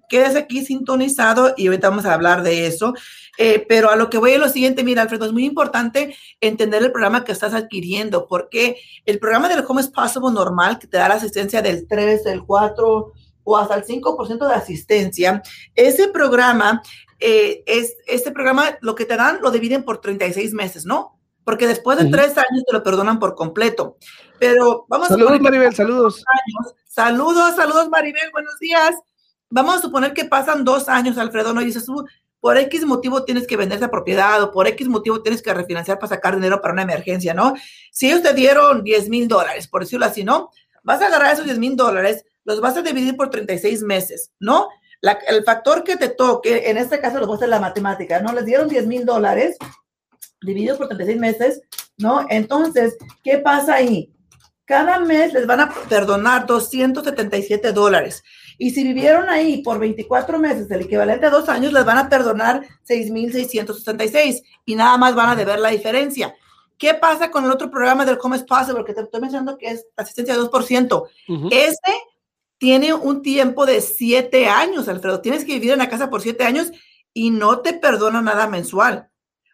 quédese 0.10 0.40
aquí 0.40 0.66
sintonizado 0.66 1.54
y 1.56 1.68
ahorita 1.68 1.90
vamos 1.90 2.06
a 2.06 2.14
hablar 2.14 2.42
de 2.42 2.66
eso. 2.66 2.94
Eh, 3.38 3.66
pero 3.70 3.90
a 3.90 3.96
lo 3.96 4.10
que 4.10 4.18
voy 4.18 4.32
es 4.32 4.40
lo 4.40 4.50
siguiente, 4.50 4.84
mira, 4.84 5.04
Alfredo, 5.04 5.26
es 5.26 5.32
muy 5.32 5.46
importante 5.46 6.16
entender 6.42 6.84
el 6.84 6.92
programa 6.92 7.24
que 7.24 7.32
estás 7.32 7.54
adquiriendo, 7.54 8.28
porque 8.28 8.78
el 9.06 9.20
programa 9.20 9.48
del 9.48 9.64
Home 9.66 9.82
is 9.82 9.88
Possible 9.88 10.32
normal, 10.34 10.80
que 10.80 10.88
te 10.88 10.98
da 10.98 11.08
la 11.08 11.16
asistencia 11.16 11.62
del 11.62 11.88
3, 11.88 12.24
del 12.24 12.44
4 12.44 13.14
o 13.44 13.58
hasta 13.58 13.76
el 13.76 13.86
5% 13.86 14.48
de 14.48 14.54
asistencia, 14.54 15.42
ese 15.76 16.10
programa, 16.10 16.82
eh, 17.20 17.64
es, 17.66 17.96
este 18.08 18.32
programa, 18.32 18.78
lo 18.82 18.96
que 18.96 19.06
te 19.06 19.16
dan, 19.16 19.40
lo 19.42 19.52
dividen 19.52 19.84
por 19.84 20.02
36 20.02 20.54
meses, 20.54 20.86
¿no? 20.86 21.19
Porque 21.50 21.66
después 21.66 21.98
de 21.98 22.12
tres 22.12 22.38
años 22.38 22.64
te 22.64 22.74
lo 22.74 22.84
perdonan 22.84 23.18
por 23.18 23.34
completo. 23.34 23.98
Pero 24.38 24.86
vamos 24.88 25.08
saludos, 25.08 25.32
a 25.32 25.34
Saludos, 25.34 25.42
Maribel, 25.42 25.76
saludos. 25.76 26.24
Saludos, 26.86 27.56
saludos, 27.56 27.90
Maribel, 27.90 28.30
buenos 28.32 28.60
días. 28.60 28.96
Vamos 29.50 29.78
a 29.78 29.82
suponer 29.82 30.14
que 30.14 30.26
pasan 30.26 30.64
dos 30.64 30.88
años, 30.88 31.18
Alfredo, 31.18 31.52
¿no? 31.52 31.64
Y 31.64 31.66
dices, 31.66 31.88
por 32.40 32.56
X 32.60 32.86
motivo 32.86 33.24
tienes 33.24 33.48
que 33.48 33.58
vender 33.58 33.80
esa 33.80 33.90
propiedad 33.90 34.44
o 34.44 34.52
por 34.52 34.68
X 34.68 34.88
motivo 34.90 35.24
tienes 35.24 35.42
que 35.42 35.52
refinanciar 35.52 35.98
para 35.98 36.10
sacar 36.10 36.36
dinero 36.36 36.62
para 36.62 36.74
una 36.74 36.84
emergencia, 36.84 37.34
¿no? 37.34 37.56
Si 37.92 38.06
ellos 38.06 38.22
te 38.22 38.36
dieron 38.36 38.84
10 38.84 39.10
mil 39.10 39.28
dólares, 39.28 39.68
por 39.68 39.82
decirlo 39.82 40.06
así, 40.06 40.24
¿no? 40.24 40.52
Vas 40.84 41.02
a 41.02 41.08
agarrar 41.08 41.34
esos 41.34 41.46
10 41.46 41.58
mil 41.58 41.76
dólares, 41.76 42.26
los 42.44 42.62
vas 42.62 42.78
a 42.78 42.84
dividir 42.84 43.18
por 43.18 43.32
36 43.32 43.82
meses, 43.82 44.34
¿no? 44.40 44.70
el 45.02 45.46
factor 45.46 45.86
que 45.86 45.96
te 45.96 46.10
toque, 46.10 46.70
en 46.70 46.78
este 46.78 47.00
caso 47.00 47.20
lo 47.20 47.26
voy 47.26 47.36
a 47.36 47.38
hacer 47.38 47.50
la 47.50 47.62
matemática, 47.62 48.20
¿no? 48.20 48.34
Les 48.34 48.46
dieron 48.46 48.68
10 48.68 48.86
mil 48.86 49.06
dólares 49.06 49.58
divididos 50.42 50.78
por 50.78 50.88
36 50.88 51.20
meses, 51.20 51.62
¿no? 51.98 52.26
Entonces, 52.30 52.98
¿qué 53.24 53.38
pasa 53.38 53.76
ahí? 53.76 54.14
Cada 54.66 55.00
mes 55.00 55.34
les 55.34 55.48
van 55.48 55.62
a 55.62 55.74
perdonar 55.90 56.46
277 56.46 57.72
dólares. 57.72 58.24
Y 58.60 58.70
si 58.70 58.84
vivieron 58.84 59.28
ahí 59.30 59.64
por 59.64 59.80
24 59.80 60.38
meses, 60.38 60.70
el 60.70 60.82
equivalente 60.82 61.26
a 61.26 61.32
dos 61.32 61.50
años, 61.50 61.74
les 61.74 61.86
van 61.86 61.98
a 61.98 62.10
perdonar 62.10 62.62
6,666 62.84 64.44
y 64.66 64.76
nada 64.76 64.98
más 64.98 65.16
van 65.16 65.30
a 65.30 65.36
deber 65.36 65.60
la 65.60 65.70
diferencia. 65.70 66.36
¿Qué 66.78 66.94
pasa 66.94 67.32
con 67.32 67.46
el 67.46 67.52
otro 67.52 67.72
programa 67.72 68.06
del 68.06 68.20
Home 68.22 68.40
Possible 68.40 68.86
que 68.86 68.94
te 68.94 69.02
estoy 69.02 69.20
mencionando 69.20 69.58
que 69.58 69.68
es 69.68 69.86
asistencia 69.98 70.36
de 70.36 70.42
2%? 70.42 71.08
Este 71.52 71.92
tiene 72.60 72.94
un 72.94 73.22
tiempo 73.22 73.66
de 73.66 73.82
siete 73.82 74.48
años, 74.48 74.88
Alfredo. 74.88 75.22
Tienes 75.22 75.46
que 75.46 75.54
vivir 75.54 75.72
en 75.72 75.80
la 75.80 75.90
casa 75.90 76.10
por 76.10 76.22
siete 76.22 76.44
años 76.44 76.72
y 77.14 77.32
no 77.32 77.60
te 77.60 77.74
perdona 77.74 78.22
nada 78.22 78.48
mensual. 78.48 79.10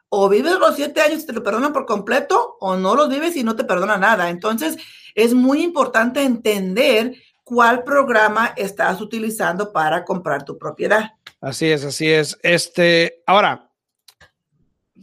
O 0.10 0.30
vives 0.30 0.60
los 0.60 0.76
siete 0.76 1.02
años 1.02 1.24
y 1.24 1.26
te 1.26 1.34
lo 1.34 1.44
perdonan 1.44 1.74
por 1.74 1.86
completo, 1.86 2.58
o 2.60 2.76
no 2.76 2.96
los 2.96 3.10
vives 3.10 3.36
y 3.36 3.44
no 3.44 3.56
te 3.56 3.64
perdona 3.64 3.98
nada. 3.98 4.30
Entonces, 4.30 4.78
es 5.14 5.34
muy 5.34 5.62
importante 5.64 6.22
entender 6.22 7.16
cuál 7.44 7.84
programa 7.84 8.54
estás 8.58 9.02
utilizando 9.02 9.72
para 9.72 10.04
comprar 10.04 10.44
tu 10.44 10.58
propiedad. 10.58 11.12
Así 11.42 11.72
es, 11.72 11.86
así 11.86 12.12
es. 12.12 12.38
Este, 12.42 13.22
ahora, 13.26 13.70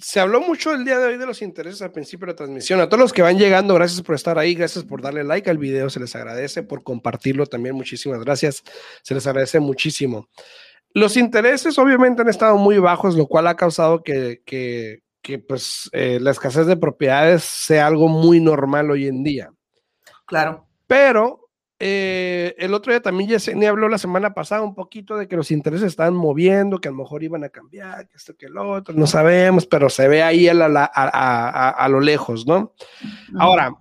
se 0.00 0.20
habló 0.20 0.40
mucho 0.40 0.72
el 0.72 0.84
día 0.84 0.98
de 0.98 1.06
hoy 1.06 1.18
de 1.18 1.26
los 1.26 1.42
intereses 1.42 1.82
al 1.82 1.92
principio 1.92 2.26
de 2.26 2.32
la 2.32 2.36
transmisión. 2.36 2.80
A 2.80 2.88
todos 2.88 3.00
los 3.00 3.12
que 3.12 3.22
van 3.22 3.38
llegando, 3.38 3.74
gracias 3.74 4.02
por 4.02 4.14
estar 4.14 4.38
ahí, 4.38 4.54
gracias 4.54 4.84
por 4.84 5.02
darle 5.02 5.22
like 5.22 5.48
al 5.48 5.58
video, 5.58 5.88
se 5.90 6.00
les 6.00 6.16
agradece, 6.16 6.62
por 6.62 6.82
compartirlo 6.82 7.46
también, 7.46 7.74
muchísimas 7.74 8.20
gracias, 8.20 8.62
se 9.02 9.14
les 9.14 9.26
agradece 9.26 9.60
muchísimo. 9.60 10.28
Los 10.94 11.16
intereses 11.16 11.78
obviamente 11.78 12.22
han 12.22 12.28
estado 12.28 12.56
muy 12.56 12.78
bajos, 12.78 13.16
lo 13.16 13.26
cual 13.26 13.46
ha 13.46 13.56
causado 13.56 14.02
que, 14.02 14.42
que, 14.44 15.02
que 15.22 15.38
pues, 15.38 15.88
eh, 15.92 16.18
la 16.20 16.30
escasez 16.30 16.66
de 16.66 16.76
propiedades 16.76 17.42
sea 17.42 17.86
algo 17.86 18.08
muy 18.08 18.40
normal 18.40 18.90
hoy 18.90 19.06
en 19.06 19.22
día. 19.22 19.52
Claro. 20.26 20.66
Pero 20.86 21.42
eh, 21.84 22.54
el 22.58 22.74
otro 22.74 22.92
día 22.92 23.02
también 23.02 23.28
ni 23.56 23.66
habló 23.66 23.88
la 23.88 23.98
semana 23.98 24.34
pasada 24.34 24.62
un 24.62 24.72
poquito 24.72 25.16
de 25.16 25.26
que 25.26 25.36
los 25.36 25.50
intereses 25.50 25.88
estaban 25.88 26.14
moviendo, 26.14 26.78
que 26.78 26.86
a 26.86 26.92
lo 26.92 26.98
mejor 26.98 27.24
iban 27.24 27.42
a 27.42 27.48
cambiar, 27.48 28.06
que 28.06 28.18
esto, 28.18 28.36
que 28.36 28.46
el 28.46 28.56
otro, 28.56 28.94
no 28.94 29.08
sabemos, 29.08 29.66
pero 29.66 29.90
se 29.90 30.06
ve 30.06 30.22
ahí 30.22 30.48
a, 30.48 30.54
a, 30.54 31.88
lo 31.88 31.98
lejos, 31.98 32.46
¿no? 32.46 32.72
Ahora, 33.36 33.74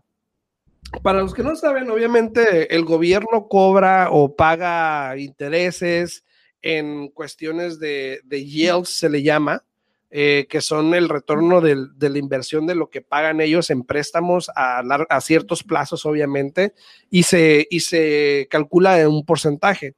para 1.03 1.21
los 1.21 1.35
que 1.35 1.43
no 1.43 1.55
saben, 1.55 1.91
obviamente 1.91 2.75
el 2.75 2.85
gobierno 2.85 3.47
cobra 3.47 4.09
o 4.09 4.35
paga 4.35 5.15
intereses 5.17 6.25
en 6.61 7.09
cuestiones 7.09 7.79
de, 7.79 8.21
de 8.23 8.45
yields, 8.45 8.89
se 8.89 9.09
le 9.09 9.23
llama, 9.23 9.63
eh, 10.09 10.45
que 10.49 10.61
son 10.61 10.93
el 10.93 11.07
retorno 11.07 11.61
de 11.61 12.09
la 12.09 12.17
inversión 12.17 12.67
de 12.67 12.75
lo 12.75 12.89
que 12.89 13.01
pagan 13.01 13.39
ellos 13.39 13.69
en 13.69 13.83
préstamos 13.83 14.49
a, 14.55 14.79
a 15.09 15.21
ciertos 15.21 15.63
plazos, 15.63 16.05
obviamente, 16.05 16.73
y 17.09 17.23
se, 17.23 17.65
y 17.69 17.79
se 17.79 18.47
calcula 18.49 18.99
en 18.99 19.07
un 19.07 19.25
porcentaje. 19.25 19.95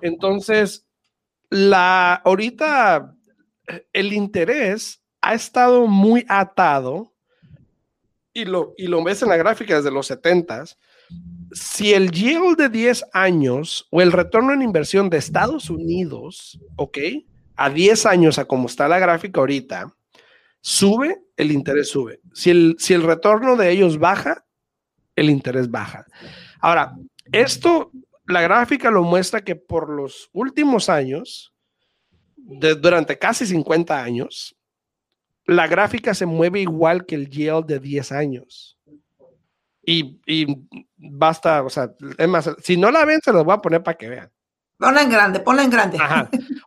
Entonces, 0.00 0.86
la, 1.50 2.14
ahorita 2.14 3.14
el 3.92 4.12
interés 4.12 5.02
ha 5.20 5.34
estado 5.34 5.86
muy 5.86 6.24
atado, 6.28 7.12
y 8.32 8.44
lo, 8.44 8.74
y 8.78 8.86
lo 8.86 9.02
ves 9.02 9.22
en 9.22 9.28
la 9.28 9.36
gráfica 9.36 9.76
desde 9.76 9.90
los 9.90 10.06
70 10.06 10.64
si 11.52 11.94
el 11.94 12.10
yield 12.10 12.56
de 12.56 12.68
10 12.68 13.04
años 13.12 13.86
o 13.90 14.00
el 14.00 14.12
retorno 14.12 14.52
en 14.52 14.62
inversión 14.62 15.10
de 15.10 15.18
Estados 15.18 15.70
Unidos, 15.70 16.60
¿ok? 16.76 16.98
a 17.60 17.68
10 17.68 18.06
años, 18.06 18.38
a 18.38 18.46
como 18.46 18.68
está 18.68 18.88
la 18.88 18.98
gráfica 18.98 19.38
ahorita, 19.38 19.94
sube, 20.62 21.20
el 21.36 21.52
interés 21.52 21.90
sube. 21.90 22.20
Si 22.32 22.48
el, 22.48 22.76
si 22.78 22.94
el 22.94 23.02
retorno 23.02 23.54
de 23.54 23.70
ellos 23.70 23.98
baja, 23.98 24.46
el 25.14 25.28
interés 25.28 25.70
baja. 25.70 26.06
Ahora, 26.60 26.94
esto, 27.32 27.90
la 28.26 28.40
gráfica 28.40 28.90
lo 28.90 29.02
muestra 29.02 29.44
que 29.44 29.56
por 29.56 29.90
los 29.90 30.30
últimos 30.32 30.88
años, 30.88 31.52
durante 32.34 33.18
casi 33.18 33.44
50 33.44 34.02
años, 34.02 34.56
la 35.44 35.66
gráfica 35.66 36.14
se 36.14 36.24
mueve 36.24 36.60
igual 36.60 37.04
que 37.04 37.14
el 37.14 37.28
yield 37.28 37.66
de 37.66 37.78
10 37.78 38.12
años. 38.12 38.78
Y, 39.90 40.20
y, 40.24 40.46
basta, 40.96 41.64
o 41.64 41.68
sea, 41.68 41.90
es 42.16 42.28
más, 42.28 42.48
si 42.62 42.76
no 42.76 42.92
la 42.92 43.04
ven, 43.04 43.20
se 43.24 43.32
los 43.32 43.44
voy 43.44 43.54
a 43.54 43.60
poner 43.60 43.82
para 43.82 43.98
que 43.98 44.08
vean. 44.08 44.30
Ponla 44.78 45.02
en 45.02 45.10
grande, 45.10 45.40
ponla 45.40 45.64
en 45.64 45.70
grande. 45.70 45.98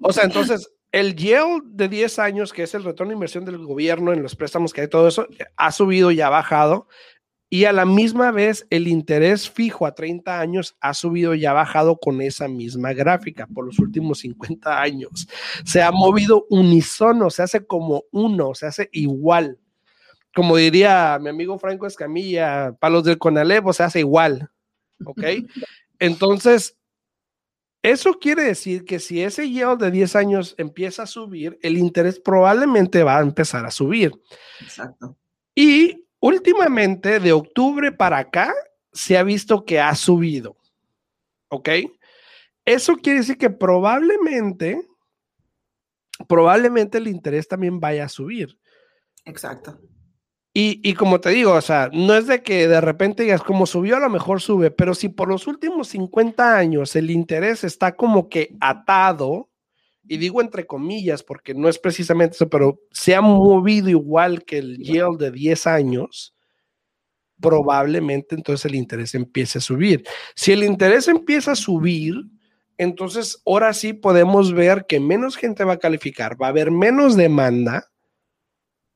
O 0.02 0.12
sea, 0.12 0.24
entonces, 0.26 0.70
el 0.92 1.16
yield 1.16 1.64
de 1.68 1.88
10 1.88 2.20
años, 2.20 2.52
que 2.52 2.64
es 2.64 2.74
el 2.76 2.84
retorno 2.84 3.12
de 3.12 3.16
inversión 3.16 3.46
del 3.46 3.60
gobierno 3.60 4.12
en 4.12 4.22
los 4.22 4.36
préstamos 4.36 4.74
que 4.74 4.82
hay, 4.82 4.90
todo 4.90 5.08
eso, 5.08 5.26
ha 5.56 5.72
subido 5.72 6.12
y 6.12 6.20
ha 6.20 6.28
bajado. 6.28 6.90
Y 7.50 7.64
a 7.64 7.72
la 7.72 7.86
misma 7.86 8.32
vez, 8.32 8.68
el 8.70 8.90
interés 8.90 9.50
fijo 9.50 9.86
a 9.86 9.96
30 9.96 10.42
años 10.42 10.76
ha 10.82 10.94
subido 10.94 11.34
y 11.34 11.46
ha 11.46 11.54
bajado 11.54 12.00
con 12.00 12.22
esa 12.22 12.50
misma 12.50 12.92
gráfica 12.92 13.48
por 13.48 13.66
los 13.66 13.80
últimos 13.80 14.20
50 14.20 14.82
años. 14.82 15.30
Se 15.64 15.82
ha 15.82 15.94
movido 15.94 16.46
unisono, 16.50 17.30
se 17.30 17.44
hace 17.44 17.66
como 17.66 18.04
uno, 18.12 18.54
se 18.54 18.66
hace 18.66 18.90
igual. 18.92 19.60
Como 20.36 20.58
diría 20.58 21.20
mi 21.22 21.30
amigo 21.30 21.60
Franco 21.60 21.86
Escamilla, 21.86 22.76
para 22.80 22.94
los 22.94 23.04
del 23.04 23.18
Conalevo 23.18 23.72
se 23.74 23.84
hace 23.84 24.00
igual. 24.00 24.50
¿Ok? 25.06 25.24
Entonces, 26.00 26.78
eso 27.84 28.14
quiere 28.14 28.44
decir 28.44 28.86
que 28.86 29.00
si 29.00 29.22
ese 29.22 29.50
yield 29.50 29.78
de 29.78 29.92
10 29.92 30.16
años 30.16 30.56
empieza 30.58 31.04
a 31.04 31.08
subir, 31.08 31.60
el 31.62 31.78
interés 31.78 32.18
probablemente 32.18 33.04
va 33.04 33.18
a 33.18 33.22
empezar 33.22 33.66
a 33.66 33.72
subir. 33.72 34.14
Exacto. 34.62 35.18
Y 35.54 36.08
últimamente, 36.22 37.20
de 37.20 37.34
octubre 37.34 37.92
para 37.92 38.20
acá, 38.20 38.54
se 38.94 39.18
ha 39.18 39.24
visto 39.24 39.66
que 39.66 39.82
ha 39.82 39.94
subido. 39.96 40.56
¿Ok? 41.50 41.70
Eso 42.64 42.96
quiere 42.96 43.20
decir 43.20 43.38
que 43.38 43.50
probablemente, 43.50 44.88
probablemente 46.28 47.00
el 47.00 47.10
interés 47.10 47.50
también 47.50 47.82
vaya 47.82 48.06
a 48.06 48.10
subir. 48.10 48.58
Exacto. 49.26 49.78
Y, 50.56 50.94
como 50.94 51.20
te 51.20 51.32
digo, 51.32 51.54
o 51.54 51.62
sea, 51.62 51.90
no 51.92 52.14
es 52.14 52.28
de 52.28 52.44
que 52.44 52.68
de 52.68 52.80
repente 52.80 53.24
digas, 53.24 53.42
como 53.42 53.66
subió, 53.66 53.96
a 53.96 54.00
lo 54.00 54.10
mejor 54.10 54.40
sube, 54.40 54.70
pero 54.70 54.94
si 54.94 55.10
por 55.10 55.28
los 55.28 55.48
últimos 55.48 55.88
50 55.88 56.56
años 56.56 56.96
el 56.96 57.10
interés 57.10 57.64
está 57.64 57.96
como 57.96 58.30
que 58.30 58.56
atado, 58.62 59.50
y 60.08 60.18
digo 60.18 60.42
entre 60.42 60.68
comillas 60.68 61.24
porque 61.24 61.56
no 61.56 61.70
es 61.70 61.80
precisamente 61.80 62.36
eso, 62.36 62.50
pero 62.50 62.80
se 62.92 63.16
ha 63.16 63.22
movido 63.22 63.90
igual 63.90 64.44
que 64.44 64.60
el 64.60 64.78
yield 64.78 65.18
de 65.18 65.32
10 65.32 65.66
años, 65.66 66.36
probablemente 67.42 68.36
entonces 68.36 68.66
el 68.66 68.76
interés 68.76 69.16
empiece 69.16 69.58
a 69.58 69.62
subir. 69.62 70.04
Si 70.36 70.52
el 70.52 70.64
interés 70.64 71.08
empieza 71.08 71.54
a 71.54 71.56
subir, 71.56 72.14
entonces 72.78 73.42
ahora 73.44 73.74
sí 73.74 73.94
podemos 73.94 74.54
ver 74.54 74.86
que 74.88 75.00
menos 75.00 75.36
gente 75.36 75.64
va 75.64 75.74
a 75.74 75.80
calificar, 75.80 76.40
va 76.40 76.46
a 76.46 76.50
haber 76.50 76.70
menos 76.70 77.16
demanda 77.16 77.90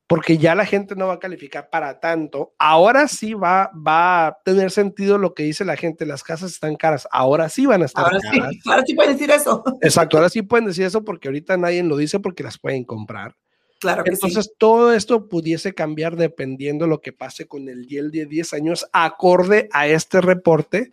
porque 0.08 0.38
ya 0.38 0.54
la 0.54 0.64
gente 0.64 0.96
no 0.96 1.06
va 1.06 1.14
a 1.14 1.18
calificar 1.20 1.68
para 1.68 2.00
tanto. 2.00 2.54
Ahora 2.58 3.08
sí 3.08 3.34
va, 3.34 3.70
va 3.74 4.26
a 4.26 4.38
tener 4.42 4.70
sentido 4.70 5.18
lo 5.18 5.34
que 5.34 5.42
dice 5.42 5.66
la 5.66 5.76
gente, 5.76 6.06
las 6.06 6.24
casas 6.24 6.50
están 6.50 6.76
caras, 6.76 7.06
ahora 7.12 7.50
sí 7.50 7.66
van 7.66 7.82
a 7.82 7.84
estar 7.84 8.04
ahora 8.04 8.18
caras. 8.18 8.50
Sí, 8.50 8.60
ahora 8.64 8.82
sí 8.86 8.94
pueden 8.94 9.12
decir 9.12 9.30
eso. 9.30 9.62
Exacto, 9.82 10.16
ahora 10.16 10.30
sí 10.30 10.40
pueden 10.40 10.64
decir 10.64 10.86
eso 10.86 11.04
porque 11.04 11.28
ahorita 11.28 11.58
nadie 11.58 11.82
lo 11.82 11.98
dice 11.98 12.20
porque 12.20 12.42
las 12.42 12.58
pueden 12.58 12.84
comprar. 12.84 13.36
Claro 13.80 14.02
que 14.02 14.10
Entonces, 14.10 14.54
todo 14.58 14.94
esto 14.94 15.28
pudiese 15.28 15.74
cambiar 15.74 16.16
dependiendo 16.16 16.86
lo 16.86 17.00
que 17.02 17.12
pase 17.12 17.46
con 17.46 17.68
el 17.68 17.86
yield 17.86 18.10
de 18.10 18.24
10 18.24 18.54
años, 18.54 18.88
acorde 18.94 19.68
a 19.72 19.86
este 19.88 20.22
reporte 20.22 20.90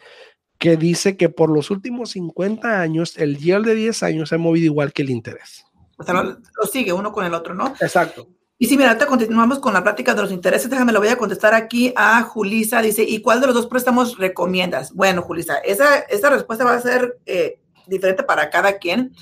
que 0.59 0.75
dice 0.75 1.15
que 1.15 1.29
por 1.29 1.49
los 1.49 1.71
últimos 1.71 2.11
50 2.11 2.81
años 2.81 3.17
el 3.17 3.37
yield 3.37 3.65
de 3.65 3.75
10 3.75 4.03
años 4.03 4.29
se 4.29 4.35
ha 4.35 4.37
movido 4.39 4.65
igual 4.65 4.91
que 4.91 5.03
el 5.03 5.09
interés. 5.09 5.65
O 5.97 6.03
sea, 6.03 6.15
lo, 6.15 6.23
lo 6.31 6.67
sigue 6.69 6.91
uno 6.91 7.13
con 7.13 7.25
el 7.25 7.33
otro, 7.33 7.53
¿no? 7.53 7.73
Exacto. 7.79 8.27
Y 8.57 8.67
si 8.67 8.77
mira, 8.77 8.89
ahorita 8.89 9.07
continuamos 9.07 9.59
con 9.59 9.73
la 9.73 9.83
práctica 9.83 10.13
de 10.13 10.21
los 10.21 10.31
intereses. 10.31 10.69
Déjame, 10.69 10.93
lo 10.93 10.99
voy 10.99 11.09
a 11.09 11.17
contestar 11.17 11.53
aquí 11.53 11.91
a 11.95 12.21
Julisa. 12.23 12.81
Dice, 12.81 13.03
¿y 13.03 13.21
cuál 13.21 13.41
de 13.41 13.47
los 13.47 13.55
dos 13.55 13.67
préstamos 13.67 14.17
recomiendas? 14.17 14.93
Bueno, 14.93 15.21
Julisa, 15.23 15.57
esa, 15.57 15.99
esa 15.99 16.29
respuesta 16.29 16.63
va 16.63 16.73
a 16.73 16.81
ser 16.81 17.19
eh, 17.25 17.59
diferente 17.85 18.23
para 18.23 18.49
cada 18.49 18.77
quien, 18.77 19.13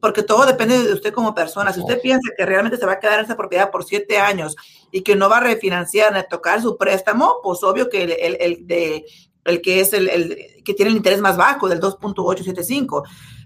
porque 0.00 0.24
todo 0.24 0.44
depende 0.44 0.82
de 0.82 0.92
usted 0.92 1.12
como 1.12 1.36
persona. 1.36 1.72
Si 1.72 1.78
usted 1.78 2.00
piensa 2.00 2.32
que 2.36 2.44
realmente 2.44 2.78
se 2.78 2.86
va 2.86 2.94
a 2.94 2.98
quedar 2.98 3.20
en 3.20 3.26
esa 3.26 3.36
propiedad 3.36 3.70
por 3.70 3.84
siete 3.84 4.18
años 4.18 4.56
y 4.90 5.02
que 5.02 5.14
no 5.14 5.28
va 5.28 5.36
a 5.36 5.40
refinanciar 5.40 6.12
ni 6.12 6.20
tocar 6.28 6.60
su 6.60 6.76
préstamo, 6.76 7.36
pues 7.44 7.62
obvio 7.62 7.88
que 7.88 8.02
el, 8.02 8.10
el, 8.10 8.36
el 8.40 8.66
de, 8.66 9.04
el 9.44 9.60
que 9.60 9.78
es 9.78 9.92
el, 9.92 10.08
el, 10.08 10.62
que 10.64 10.74
tiene 10.74 10.90
el 10.90 10.96
interés 10.96 11.20
más 11.20 11.36
bajo, 11.36 11.68
del 11.68 11.80
2.875. 11.80 13.04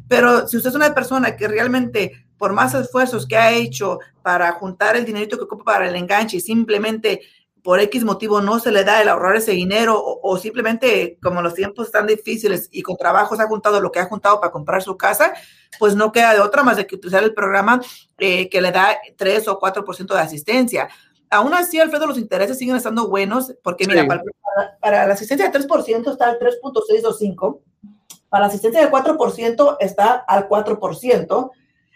Pero 0.09 0.49
si 0.49 0.57
usted 0.57 0.71
es 0.71 0.77
una 0.77 0.95
persona 0.95 1.37
que 1.37 1.49
realmente 1.49 2.24
por 2.39 2.53
más 2.53 2.75
esfuerzos 2.75 3.27
que 3.27 3.37
ha 3.37 3.53
hecho 3.53 3.99
para 4.23 4.53
juntar 4.53 4.97
el 4.97 5.05
dinerito 5.05 5.37
que 5.37 5.45
ocupa 5.45 5.65
para 5.65 5.89
el 5.89 5.97
enganche 5.97 6.39
y 6.39 6.41
simplemente 6.41 7.21
por 7.65 7.81
X 7.81 8.05
motivo 8.05 8.43
no 8.43 8.61
se 8.61 8.71
le 8.71 8.85
da 8.85 9.01
el 9.01 9.09
ahorrar 9.09 9.37
ese 9.37 9.53
dinero 9.53 9.99
o, 9.99 10.37
simplemente 10.37 11.19
como 11.23 11.41
los 11.41 11.55
tiempos 11.55 11.87
están 11.87 12.07
difíciles 12.07 12.69
y 12.71 12.83
con 12.83 12.99
trabajos 12.99 13.41
ha 13.41 13.47
juntado 13.47 13.81
lo 13.81 13.91
que 13.91 14.01
ha 14.01 14.05
juntado 14.05 14.39
para 14.39 14.53
comprar 14.53 14.83
su 14.83 14.99
casa, 14.99 15.33
pues 15.79 15.97
no 15.97 16.13
queda 16.13 16.35
de 16.35 16.41
otra 16.41 16.63
más 16.63 16.77
de 16.77 16.87
que 16.87 16.97
utilizar 16.97 17.25
el 17.25 17.33
programa 17.33 17.81
eh, 18.19 18.51
que 18.51 18.61
le 18.61 18.71
da 18.71 18.99
3 19.17 19.49
o 19.49 19.59
4% 19.59 20.15
de 20.15 20.21
asistencia. 20.21 20.89
Aún 21.31 21.55
así, 21.55 21.81
Alfredo, 21.81 22.07
los 22.07 22.19
intereses 22.19 22.59
siguen 22.59 22.77
estando 22.77 23.09
buenos 23.09 23.55
porque, 23.63 23.87
mira, 23.87 24.07
para, 24.81 25.07
la 25.07 25.15
asistencia 25.15 25.49
de 25.49 25.59
3% 25.59 26.13
está 26.13 26.29
al 26.29 26.39
3.625, 26.39 27.61
para 28.29 28.43
la 28.43 28.49
asistencia 28.49 28.83
de 28.83 28.91
4% 28.91 29.77
está 29.81 30.13
al 30.13 30.51
4%. 30.51 31.51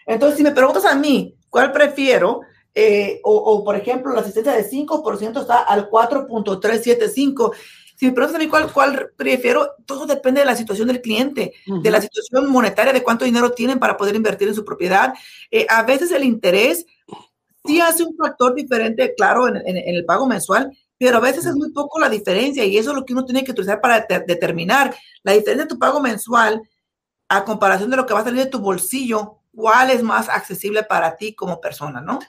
Entonces, 0.09 0.37
si 0.37 0.43
me 0.43 0.51
preguntas 0.51 0.85
a 0.85 0.95
mí, 0.95 1.35
¿cuál 1.49 1.71
prefiero? 1.71 2.41
Eh, 2.73 3.19
o, 3.23 3.63
por 3.63 3.75
ejemplo, 3.75 4.11
la 4.11 4.21
asistencia 4.21 4.53
de 4.53 4.67
5% 4.67 5.41
está 5.41 5.59
al 5.59 5.87
4.375. 5.87 7.53
Si 7.95 8.07
me 8.07 8.13
preguntas 8.13 8.35
a 8.35 8.43
mí 8.43 8.47
cuál, 8.47 8.73
cuál 8.73 9.11
prefiero, 9.15 9.75
todo 9.85 10.07
depende 10.07 10.39
de 10.39 10.47
la 10.47 10.55
situación 10.55 10.87
del 10.87 11.01
cliente, 11.01 11.53
de 11.67 11.91
la 11.91 12.01
situación 12.01 12.49
monetaria, 12.49 12.91
de 12.91 13.03
cuánto 13.03 13.25
dinero 13.25 13.51
tienen 13.51 13.77
para 13.77 13.97
poder 13.97 14.15
invertir 14.15 14.47
en 14.47 14.55
su 14.55 14.65
propiedad. 14.65 15.13
Eh, 15.51 15.67
a 15.69 15.83
veces 15.83 16.11
el 16.11 16.23
interés 16.23 16.87
sí 17.65 17.79
hace 17.79 18.03
un 18.03 18.15
factor 18.15 18.55
diferente, 18.55 19.13
claro, 19.15 19.47
en, 19.47 19.61
el 19.63 20.05
pago 20.05 20.25
mensual, 20.25 20.75
pero 20.97 21.17
a 21.17 21.21
veces 21.21 21.45
es 21.45 21.55
muy 21.55 21.71
poco 21.71 21.99
la 21.99 22.09
diferencia 22.09 22.65
y 22.65 22.79
eso 22.79 22.91
es 22.91 22.95
lo 22.95 23.05
que 23.05 23.13
uno 23.13 23.25
tiene 23.25 23.43
que 23.43 23.51
utilizar 23.51 23.79
para 23.79 24.07
determinar 24.25 24.95
la 25.21 25.33
diferencia 25.33 25.65
de 25.65 25.69
tu 25.69 25.77
pago 25.77 25.99
mensual 25.99 26.63
a 27.27 27.45
comparación 27.45 27.91
de 27.91 27.97
lo 27.97 28.07
que 28.07 28.13
va 28.15 28.21
a 28.21 28.23
salir 28.23 28.43
de 28.43 28.49
tu 28.49 28.59
bolsillo, 28.59 29.38
cuál 29.53 29.89
es 29.89 30.03
más 30.03 30.29
accesible 30.29 30.83
para 30.83 31.15
ti 31.15 31.33
como 31.33 31.59
persona, 31.61 32.01
¿no? 32.01 32.19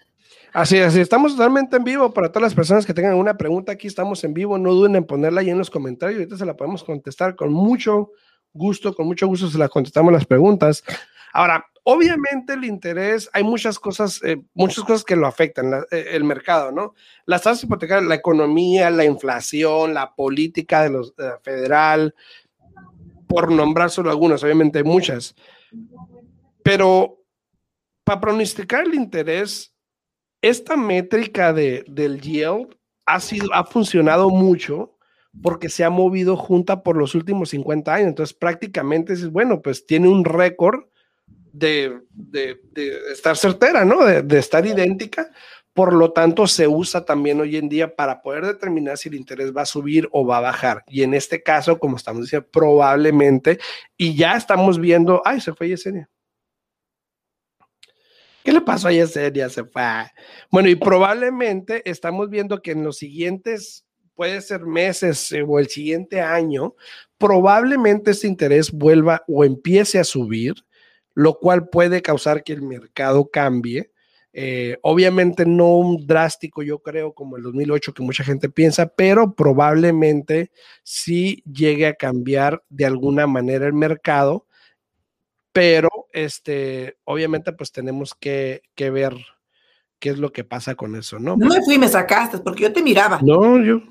Así 0.53 0.77
es, 0.77 0.97
estamos 0.97 1.37
totalmente 1.37 1.77
en 1.77 1.85
vivo 1.85 2.13
para 2.13 2.29
todas 2.29 2.43
las 2.43 2.55
personas 2.55 2.85
que 2.85 2.95
tengan 2.95 3.15
una 3.15 3.37
pregunta. 3.37 3.73
Aquí 3.73 3.87
estamos 3.87 4.25
en 4.25 4.35
vivo, 4.35 4.59
no 4.59 4.73
duden 4.73 4.97
en 4.97 5.05
ponerla 5.05 5.43
ahí 5.43 5.51
en 5.51 5.59
los 5.59 5.71
comentarios. 5.71 6.19
Ahorita 6.19 6.37
se 6.37 6.47
la 6.47 6.57
podemos 6.57 6.83
contestar 6.83 7.37
con 7.37 7.53
mucho 7.53 8.11
gusto, 8.53 8.95
con 8.95 9.07
mucho 9.07 9.29
gusto 9.29 9.49
se 9.49 9.59
la 9.59 9.69
contestamos 9.69 10.13
las 10.13 10.27
preguntas. 10.27 10.83
Ahora, 11.33 11.65
obviamente 11.85 12.55
el 12.55 12.65
interés, 12.65 13.31
hay 13.33 13.45
muchas 13.45 13.79
cosas, 13.79 14.21
eh, 14.25 14.43
muchas 14.55 14.85
cosas 14.85 15.05
que 15.05 15.15
lo 15.15 15.29
afectan, 15.29 15.85
eh, 15.91 16.07
el 16.11 16.25
mercado, 16.25 16.73
¿no? 16.73 16.95
Las 17.27 17.43
tasas 17.43 17.63
hipotecarias, 17.65 18.09
la 18.09 18.17
economía, 18.17 18.91
la 18.91 19.05
inflación, 19.05 19.95
la 19.95 20.15
política 20.15 20.83
de 20.83 20.91
los 20.91 21.15
eh, 21.19 21.31
federal, 21.43 22.15
por 23.29 23.53
nombrar 23.53 23.91
solo 23.91 24.11
algunas, 24.11 24.43
obviamente 24.43 24.79
hay 24.79 24.85
muchas. 24.85 25.37
Pero 26.63 27.25
para 28.05 28.21
pronosticar 28.21 28.87
el 28.87 28.95
interés, 28.95 29.75
esta 30.43 30.77
métrica 30.77 31.53
de, 31.53 31.85
del 31.87 32.21
yield 32.21 32.77
ha, 33.07 33.21
sido, 33.21 33.53
ha 33.53 33.65
funcionado 33.65 34.31
mucho 34.31 34.97
porque 35.43 35.69
se 35.69 35.85
ha 35.85 35.91
movido 35.91 36.37
junta 36.37 36.83
por 36.83 36.97
los 36.97 37.15
últimos 37.15 37.51
50 37.51 37.95
años. 37.95 38.09
Entonces, 38.09 38.37
prácticamente 38.37 39.13
es 39.13 39.31
bueno, 39.31 39.63
pues 39.63 39.87
tiene 39.87 40.09
un 40.09 40.25
récord 40.25 40.85
de, 41.53 42.01
estar 43.13 43.37
certera, 43.37 43.85
¿no? 43.85 44.05
De, 44.05 44.39
estar 44.39 44.67
idéntica. 44.67 45.31
Por 45.73 45.93
lo 45.93 46.13
tanto, 46.13 46.47
se 46.47 46.67
usa 46.67 47.05
también 47.05 47.41
hoy 47.41 47.57
en 47.57 47.69
día 47.69 47.95
para 47.95 48.23
poder 48.23 48.45
determinar 48.45 48.99
si 48.99 49.09
el 49.09 49.15
interés 49.15 49.57
va 49.57 49.63
a 49.63 49.67
subir 49.67 50.09
o 50.11 50.27
va 50.27 50.39
a 50.39 50.43
bajar. 50.43 50.85
Y 50.89 51.05
en 51.05 51.15
este 51.15 51.43
caso, 51.43 51.79
como 51.79 51.97
estamos 51.97 52.23
diciendo, 52.23 52.49
probablemente, 52.51 53.59
y 53.97 54.17
ya 54.17 54.37
estamos 54.37 54.81
viendo, 54.81 55.23
ay, 55.25 55.41
se 55.41 55.55
fue 55.55 55.69
Yesenia. 55.69 56.09
¿Qué 58.45 58.53
le 58.53 58.61
pasó 58.61 58.89
a 58.89 58.93
Yesenia? 58.93 59.49
Se 59.49 59.65
fue. 59.65 59.83
Bueno, 60.51 60.69
y 60.69 60.75
probablemente 60.75 61.83
estamos 61.89 62.31
viendo 62.31 62.63
que 62.63 62.73
en 62.73 62.85
los 62.85 62.99
siguientes, 62.99 63.85
puede 64.15 64.41
ser 64.41 64.67
meses 64.67 65.33
eh, 65.33 65.45
o 65.47 65.59
el 65.59 65.69
siguiente 65.69 66.21
año, 66.21 66.75
probablemente 67.19 68.13
ese 68.13 68.27
interés 68.27 68.71
vuelva 68.73 69.23
o 69.29 69.45
empiece 69.45 69.99
a 69.99 70.05
subir 70.05 70.55
lo 71.15 71.39
cual 71.39 71.69
puede 71.69 72.03
causar 72.03 72.45
que 72.45 72.53
el 72.53 72.63
mercado 72.63 73.31
cambie. 73.31 73.91
Eh, 74.33 74.79
obviamente 74.83 75.45
no 75.45 75.77
un 75.77 76.07
drástico, 76.07 76.63
yo 76.63 76.79
creo, 76.79 77.13
como 77.15 77.37
el 77.37 77.43
2008 77.43 77.93
que 77.95 78.03
mucha 78.03 78.23
gente 78.23 78.49
piensa, 78.49 78.87
pero 78.87 79.35
probablemente 79.35 80.51
sí 80.85 81.43
llegue 81.45 81.87
a 81.87 81.95
cambiar 81.95 82.63
de 82.69 82.87
alguna 82.87 83.27
manera 83.27 83.67
el 83.67 83.73
mercado. 83.73 84.47
Pero, 85.53 85.89
este, 86.13 86.99
obviamente, 87.05 87.53
pues 87.53 87.73
tenemos 87.73 88.15
que, 88.15 88.63
que 88.75 88.91
ver 88.91 89.17
qué 89.99 90.11
es 90.11 90.19
lo 90.19 90.33
que 90.33 90.45
pasa 90.45 90.75
con 90.75 90.97
eso, 90.97 91.19
¿no? 91.19 91.37
No 91.37 91.47
me 91.47 91.63
fui 91.63 91.79
me 91.79 91.89
sacaste, 91.89 92.39
porque 92.39 92.63
yo 92.63 92.73
te 92.73 92.83
miraba. 92.83 93.21
No, 93.23 93.63
yo, 93.63 93.83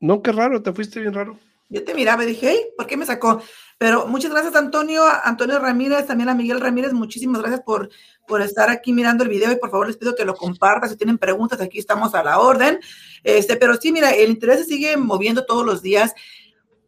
no, 0.00 0.22
qué 0.22 0.32
raro, 0.32 0.62
te 0.62 0.72
fuiste 0.72 1.00
bien 1.00 1.14
raro. 1.14 1.38
Yo 1.70 1.82
te 1.82 1.94
miraba 1.94 2.22
y 2.24 2.26
dije, 2.26 2.48
hey, 2.50 2.60
¿por 2.76 2.86
qué 2.86 2.96
me 2.96 3.06
sacó? 3.06 3.42
Pero 3.78 4.06
muchas 4.06 4.30
gracias, 4.30 4.54
Antonio, 4.54 5.02
Antonio 5.24 5.58
Ramírez, 5.58 6.06
también 6.06 6.28
a 6.28 6.34
Miguel 6.34 6.60
Ramírez, 6.60 6.92
muchísimas 6.92 7.40
gracias 7.40 7.62
por, 7.62 7.88
por 8.26 8.42
estar 8.42 8.68
aquí 8.70 8.92
mirando 8.92 9.24
el 9.24 9.30
video 9.30 9.50
y 9.50 9.56
por 9.56 9.70
favor 9.70 9.86
les 9.86 9.96
pido 9.96 10.14
que 10.14 10.24
lo 10.24 10.34
compartan. 10.34 10.90
Si 10.90 10.96
tienen 10.96 11.16
preguntas, 11.18 11.60
aquí 11.60 11.78
estamos 11.78 12.14
a 12.14 12.22
la 12.22 12.38
orden. 12.38 12.80
Este, 13.22 13.56
pero 13.56 13.76
sí, 13.76 13.92
mira, 13.92 14.10
el 14.10 14.30
interés 14.30 14.60
se 14.60 14.64
sigue 14.66 14.96
moviendo 14.96 15.46
todos 15.46 15.64
los 15.64 15.80
días. 15.80 16.14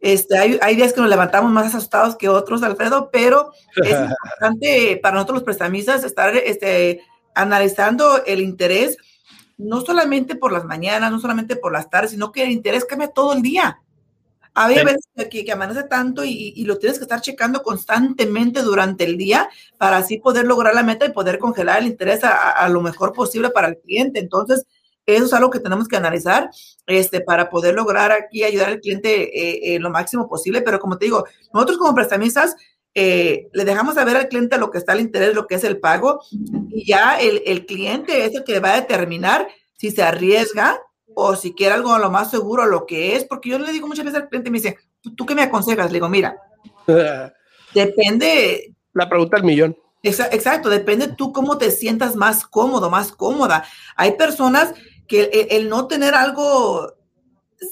Este, 0.00 0.38
hay, 0.38 0.58
hay, 0.60 0.76
días 0.76 0.92
que 0.92 1.00
nos 1.00 1.10
levantamos 1.10 1.50
más 1.50 1.74
asustados 1.74 2.16
que 2.16 2.28
otros, 2.28 2.62
Alfredo, 2.62 3.10
pero 3.10 3.52
es 3.76 3.96
importante 4.10 5.00
para 5.02 5.14
nosotros 5.14 5.36
los 5.36 5.44
prestamistas 5.44 6.04
estar 6.04 6.36
este, 6.36 7.02
analizando 7.34 8.24
el 8.24 8.40
interés, 8.40 8.96
no 9.56 9.80
solamente 9.80 10.36
por 10.36 10.52
las 10.52 10.64
mañanas, 10.64 11.10
no 11.10 11.18
solamente 11.20 11.56
por 11.56 11.72
las 11.72 11.88
tardes, 11.88 12.10
sino 12.10 12.32
que 12.32 12.42
el 12.44 12.50
interés 12.50 12.84
cambia 12.84 13.08
todo 13.08 13.32
el 13.32 13.42
día. 13.42 13.80
A 14.58 14.68
veces 14.68 15.06
que, 15.30 15.44
que 15.44 15.52
amanece 15.52 15.82
tanto 15.82 16.24
y, 16.24 16.64
lo 16.64 16.78
tienes 16.78 16.96
que 16.98 17.04
estar 17.04 17.20
checando 17.20 17.62
constantemente 17.62 18.62
durante 18.62 19.04
el 19.04 19.18
día 19.18 19.50
para 19.76 19.98
así 19.98 20.16
poder 20.16 20.46
lograr 20.46 20.74
la 20.74 20.82
meta 20.82 21.04
y 21.04 21.12
poder 21.12 21.38
congelar 21.38 21.80
el 21.80 21.88
interés 21.88 22.20
a, 22.24 22.66
lo 22.70 22.80
mejor 22.80 23.12
posible 23.12 23.50
para 23.50 23.68
el 23.68 23.76
cliente. 23.76 24.18
Entonces, 24.18 24.64
eso 25.06 25.24
es 25.24 25.32
algo 25.32 25.50
que 25.50 25.60
tenemos 25.60 25.88
que 25.88 25.96
analizar 25.96 26.50
este, 26.86 27.20
para 27.20 27.48
poder 27.48 27.74
lograr 27.74 28.12
aquí 28.12 28.44
ayudar 28.44 28.68
al 28.68 28.80
cliente 28.80 29.74
eh, 29.74 29.78
lo 29.78 29.90
máximo 29.90 30.28
posible. 30.28 30.62
Pero 30.62 30.80
como 30.80 30.98
te 30.98 31.06
digo, 31.06 31.24
nosotros 31.54 31.78
como 31.78 31.94
prestamistas 31.94 32.56
eh, 32.98 33.48
le 33.52 33.64
dejamos 33.64 33.94
saber 33.94 34.16
al 34.16 34.28
cliente 34.28 34.58
lo 34.58 34.70
que 34.70 34.78
está 34.78 34.94
el 34.94 35.00
interés, 35.00 35.34
lo 35.34 35.46
que 35.46 35.56
es 35.56 35.64
el 35.64 35.78
pago, 35.78 36.20
y 36.70 36.86
ya 36.86 37.20
el, 37.20 37.42
el 37.46 37.66
cliente 37.66 38.24
es 38.24 38.34
el 38.34 38.42
que 38.42 38.58
va 38.58 38.72
a 38.72 38.80
determinar 38.80 39.46
si 39.76 39.90
se 39.90 40.02
arriesga 40.02 40.80
o 41.14 41.36
si 41.36 41.54
quiere 41.54 41.74
algo 41.74 41.92
a 41.92 41.98
lo 41.98 42.10
más 42.10 42.30
seguro, 42.30 42.66
lo 42.66 42.86
que 42.86 43.14
es, 43.14 43.24
porque 43.24 43.50
yo 43.50 43.58
le 43.58 43.72
digo 43.72 43.86
muchas 43.86 44.04
veces 44.04 44.22
al 44.22 44.28
cliente, 44.28 44.50
me 44.50 44.58
dice, 44.58 44.78
¿tú 45.14 45.26
qué 45.26 45.34
me 45.34 45.42
aconsejas? 45.42 45.86
Le 45.88 45.94
digo, 45.94 46.08
mira, 46.08 46.36
depende. 47.74 48.74
La 48.92 49.08
pregunta 49.08 49.36
del 49.36 49.44
millón. 49.44 49.76
Exacto, 50.02 50.68
depende 50.68 51.08
tú 51.08 51.32
cómo 51.32 51.58
te 51.58 51.70
sientas 51.70 52.16
más 52.16 52.46
cómodo, 52.46 52.90
más 52.90 53.12
cómoda. 53.12 53.64
Hay 53.96 54.12
personas 54.12 54.72
que 55.06 55.48
el, 55.50 55.68
no 55.68 55.86
tener 55.86 56.14
algo 56.14 56.94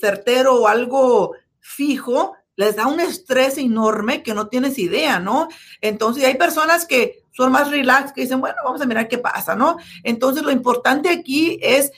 certero 0.00 0.62
o 0.62 0.68
algo 0.68 1.34
fijo 1.60 2.34
les 2.56 2.76
da 2.76 2.86
un 2.86 3.00
estrés 3.00 3.58
enorme 3.58 4.22
que 4.22 4.34
no 4.34 4.48
tienes 4.48 4.78
idea, 4.78 5.18
¿no? 5.18 5.48
Entonces 5.80 6.24
hay 6.24 6.36
personas 6.36 6.86
que 6.86 7.24
son 7.32 7.50
más 7.50 7.70
relax, 7.70 8.12
que 8.12 8.22
dicen, 8.22 8.40
bueno, 8.40 8.56
vamos 8.64 8.80
a 8.80 8.86
mirar 8.86 9.08
qué 9.08 9.18
pasa, 9.18 9.56
¿no? 9.56 9.76
Entonces 10.04 10.44
lo 10.44 10.52
importante 10.52 11.08
aquí 11.08 11.58
es 11.60 11.90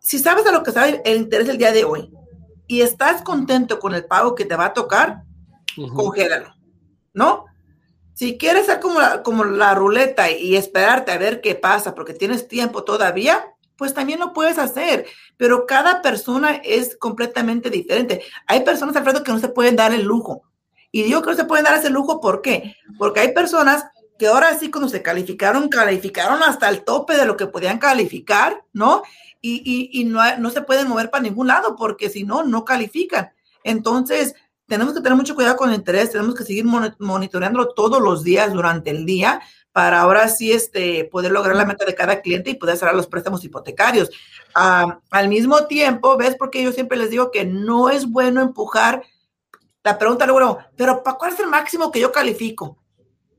si 0.00 0.18
sabes 0.18 0.46
a 0.46 0.52
lo 0.52 0.62
que 0.62 0.70
sabe 0.70 1.02
el 1.04 1.16
interés 1.16 1.46
del 1.46 1.58
día 1.58 1.72
de 1.72 1.84
hoy 1.84 2.12
y 2.66 2.82
estás 2.82 3.22
contento 3.22 3.80
con 3.80 3.94
el 3.94 4.04
pago 4.04 4.34
que 4.34 4.44
te 4.44 4.54
va 4.54 4.66
a 4.66 4.74
tocar, 4.74 5.22
congélalo, 5.94 6.54
¿no? 7.12 7.46
Si 8.12 8.38
quieres 8.38 8.66
ser 8.66 8.80
como 8.80 9.00
la, 9.00 9.22
como 9.22 9.44
la 9.44 9.74
ruleta 9.74 10.30
y 10.30 10.56
esperarte 10.56 11.10
a 11.10 11.18
ver 11.18 11.40
qué 11.40 11.54
pasa 11.54 11.94
porque 11.94 12.14
tienes 12.14 12.46
tiempo 12.46 12.84
todavía, 12.84 13.53
pues 13.76 13.94
también 13.94 14.20
lo 14.20 14.32
puedes 14.32 14.58
hacer, 14.58 15.06
pero 15.36 15.66
cada 15.66 16.02
persona 16.02 16.60
es 16.64 16.96
completamente 16.96 17.70
diferente. 17.70 18.22
Hay 18.46 18.60
personas, 18.60 18.96
Alfredo, 18.96 19.24
que 19.24 19.32
no 19.32 19.38
se 19.38 19.48
pueden 19.48 19.76
dar 19.76 19.92
el 19.92 20.02
lujo. 20.02 20.42
Y 20.92 21.02
digo 21.02 21.22
que 21.22 21.30
no 21.30 21.36
se 21.36 21.44
pueden 21.44 21.64
dar 21.64 21.78
ese 21.78 21.90
lujo, 21.90 22.20
¿por 22.20 22.40
qué? 22.40 22.76
Porque 22.98 23.20
hay 23.20 23.32
personas 23.32 23.84
que 24.18 24.28
ahora 24.28 24.56
sí 24.56 24.70
cuando 24.70 24.88
se 24.88 25.02
calificaron, 25.02 25.68
calificaron 25.68 26.42
hasta 26.42 26.68
el 26.68 26.84
tope 26.84 27.16
de 27.16 27.26
lo 27.26 27.36
que 27.36 27.48
podían 27.48 27.78
calificar, 27.78 28.64
¿no? 28.72 29.02
y, 29.46 30.04
no, 30.04 30.50
se 30.50 30.62
pueden 30.62 30.88
mover 30.88 31.10
para 31.10 31.22
ningún 31.22 31.48
lado 31.48 31.76
porque 31.76 32.08
si 32.08 32.24
no, 32.24 32.44
no 32.44 32.64
califican. 32.64 33.30
Entonces, 33.62 34.34
tenemos 34.66 34.94
que 34.94 35.00
tener 35.00 35.16
mucho 35.16 35.34
cuidado 35.34 35.56
con 35.56 35.68
el 35.68 35.76
interés, 35.76 36.10
tenemos 36.10 36.34
que 36.34 36.44
seguir 36.44 36.64
monitoreándolo 36.64 37.74
todos 37.74 38.00
los 38.00 38.24
días 38.24 38.52
durante 38.54 38.90
el 38.90 39.04
día 39.04 39.42
para 39.74 40.00
ahora 40.00 40.28
sí 40.28 40.52
este, 40.52 41.04
poder 41.04 41.32
lograr 41.32 41.56
la 41.56 41.66
meta 41.66 41.84
de 41.84 41.94
cada 41.94 42.22
cliente 42.22 42.50
y 42.50 42.54
poder 42.54 42.78
cerrar 42.78 42.94
los 42.94 43.08
préstamos 43.08 43.44
hipotecarios. 43.44 44.08
al 44.54 45.28
mismo 45.28 45.66
tiempo, 45.66 46.16
¿ves? 46.16 46.36
Porque 46.38 46.62
yo 46.62 46.72
siempre 46.72 46.96
les 46.96 47.10
digo 47.10 47.30
que 47.30 47.44
no 47.44 47.90
es 47.90 48.06
bueno 48.06 48.40
empujar 48.40 49.02
la 49.82 49.98
pregunta 49.98 50.26
luego, 50.26 50.60
pero 50.76 51.02
¿para 51.02 51.18
cuál 51.18 51.34
es 51.34 51.40
el 51.40 51.48
máximo 51.48 51.90
que 51.90 52.00
yo 52.00 52.10
califico? 52.10 52.78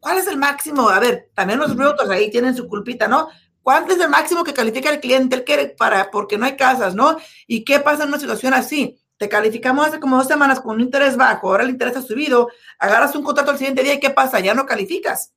¿cuál 0.05 0.19
es 0.19 0.27
el 0.27 0.37
máximo? 0.37 0.87
A 0.87 0.99
ver, 0.99 1.31
también 1.33 1.57
los 1.57 1.75
brutos 1.75 2.07
ahí 2.11 2.29
tienen 2.29 2.55
su 2.55 2.67
culpita, 2.67 3.07
¿no? 3.07 3.29
¿Cuánto 3.63 3.93
es 3.93 3.99
el 3.99 4.09
máximo 4.09 4.43
que 4.43 4.53
califica 4.53 4.91
el 4.91 4.99
cliente? 4.99 5.35
Él 5.35 5.43
quiere 5.43 5.69
para, 5.69 6.11
porque 6.11 6.37
no 6.37 6.45
hay 6.45 6.55
casas, 6.55 6.93
¿no? 6.93 7.17
¿Y 7.47 7.65
qué 7.65 7.79
pasa 7.79 8.03
en 8.03 8.09
una 8.09 8.19
situación 8.19 8.53
así? 8.53 8.99
Te 9.17 9.27
calificamos 9.27 9.87
hace 9.87 9.99
como 9.99 10.17
dos 10.17 10.27
semanas 10.27 10.59
con 10.59 10.75
un 10.75 10.81
interés 10.81 11.17
bajo, 11.17 11.47
ahora 11.47 11.63
el 11.63 11.71
interés 11.71 11.97
ha 11.97 12.03
subido, 12.03 12.49
agarras 12.77 13.15
un 13.15 13.23
contrato 13.23 13.49
al 13.49 13.57
siguiente 13.57 13.81
día 13.81 13.95
y 13.95 13.99
¿qué 13.99 14.11
pasa? 14.11 14.39
Ya 14.41 14.53
no 14.53 14.67
calificas. 14.67 15.33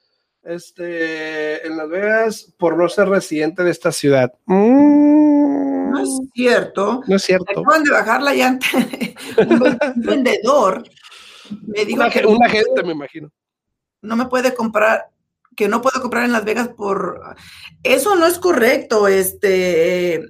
este, 0.42 1.64
en 1.66 1.76
Las 1.76 1.88
Vegas 1.88 2.54
por 2.58 2.76
no 2.76 2.88
ser 2.88 3.08
residente 3.08 3.62
de 3.62 3.70
esta 3.70 3.92
ciudad. 3.92 4.32
Mm, 4.46 5.90
no 5.90 6.00
es 6.00 6.20
cierto. 6.34 7.02
No 7.06 7.16
es 7.16 7.22
cierto. 7.22 7.44
Me 7.54 7.60
acaban 7.60 7.84
de 7.84 7.90
bajar 7.92 8.22
la 8.22 8.34
llanta. 8.34 8.66
un 9.38 10.02
vendedor 10.02 10.82
me 11.60 11.84
dijo 11.84 12.00
una, 12.00 12.10
que 12.10 12.26
una 12.26 12.48
gente, 12.48 12.82
me 12.82 12.92
imagino. 12.92 13.30
No 14.00 14.16
me 14.16 14.26
puede 14.26 14.54
comprar 14.54 15.11
que 15.56 15.68
no 15.68 15.82
puedo 15.82 16.00
comprar 16.00 16.24
en 16.24 16.32
Las 16.32 16.44
Vegas 16.44 16.68
por... 16.68 17.20
Eso 17.82 18.16
no 18.16 18.26
es 18.26 18.38
correcto, 18.38 19.08
este, 19.08 20.14
eh, 20.14 20.22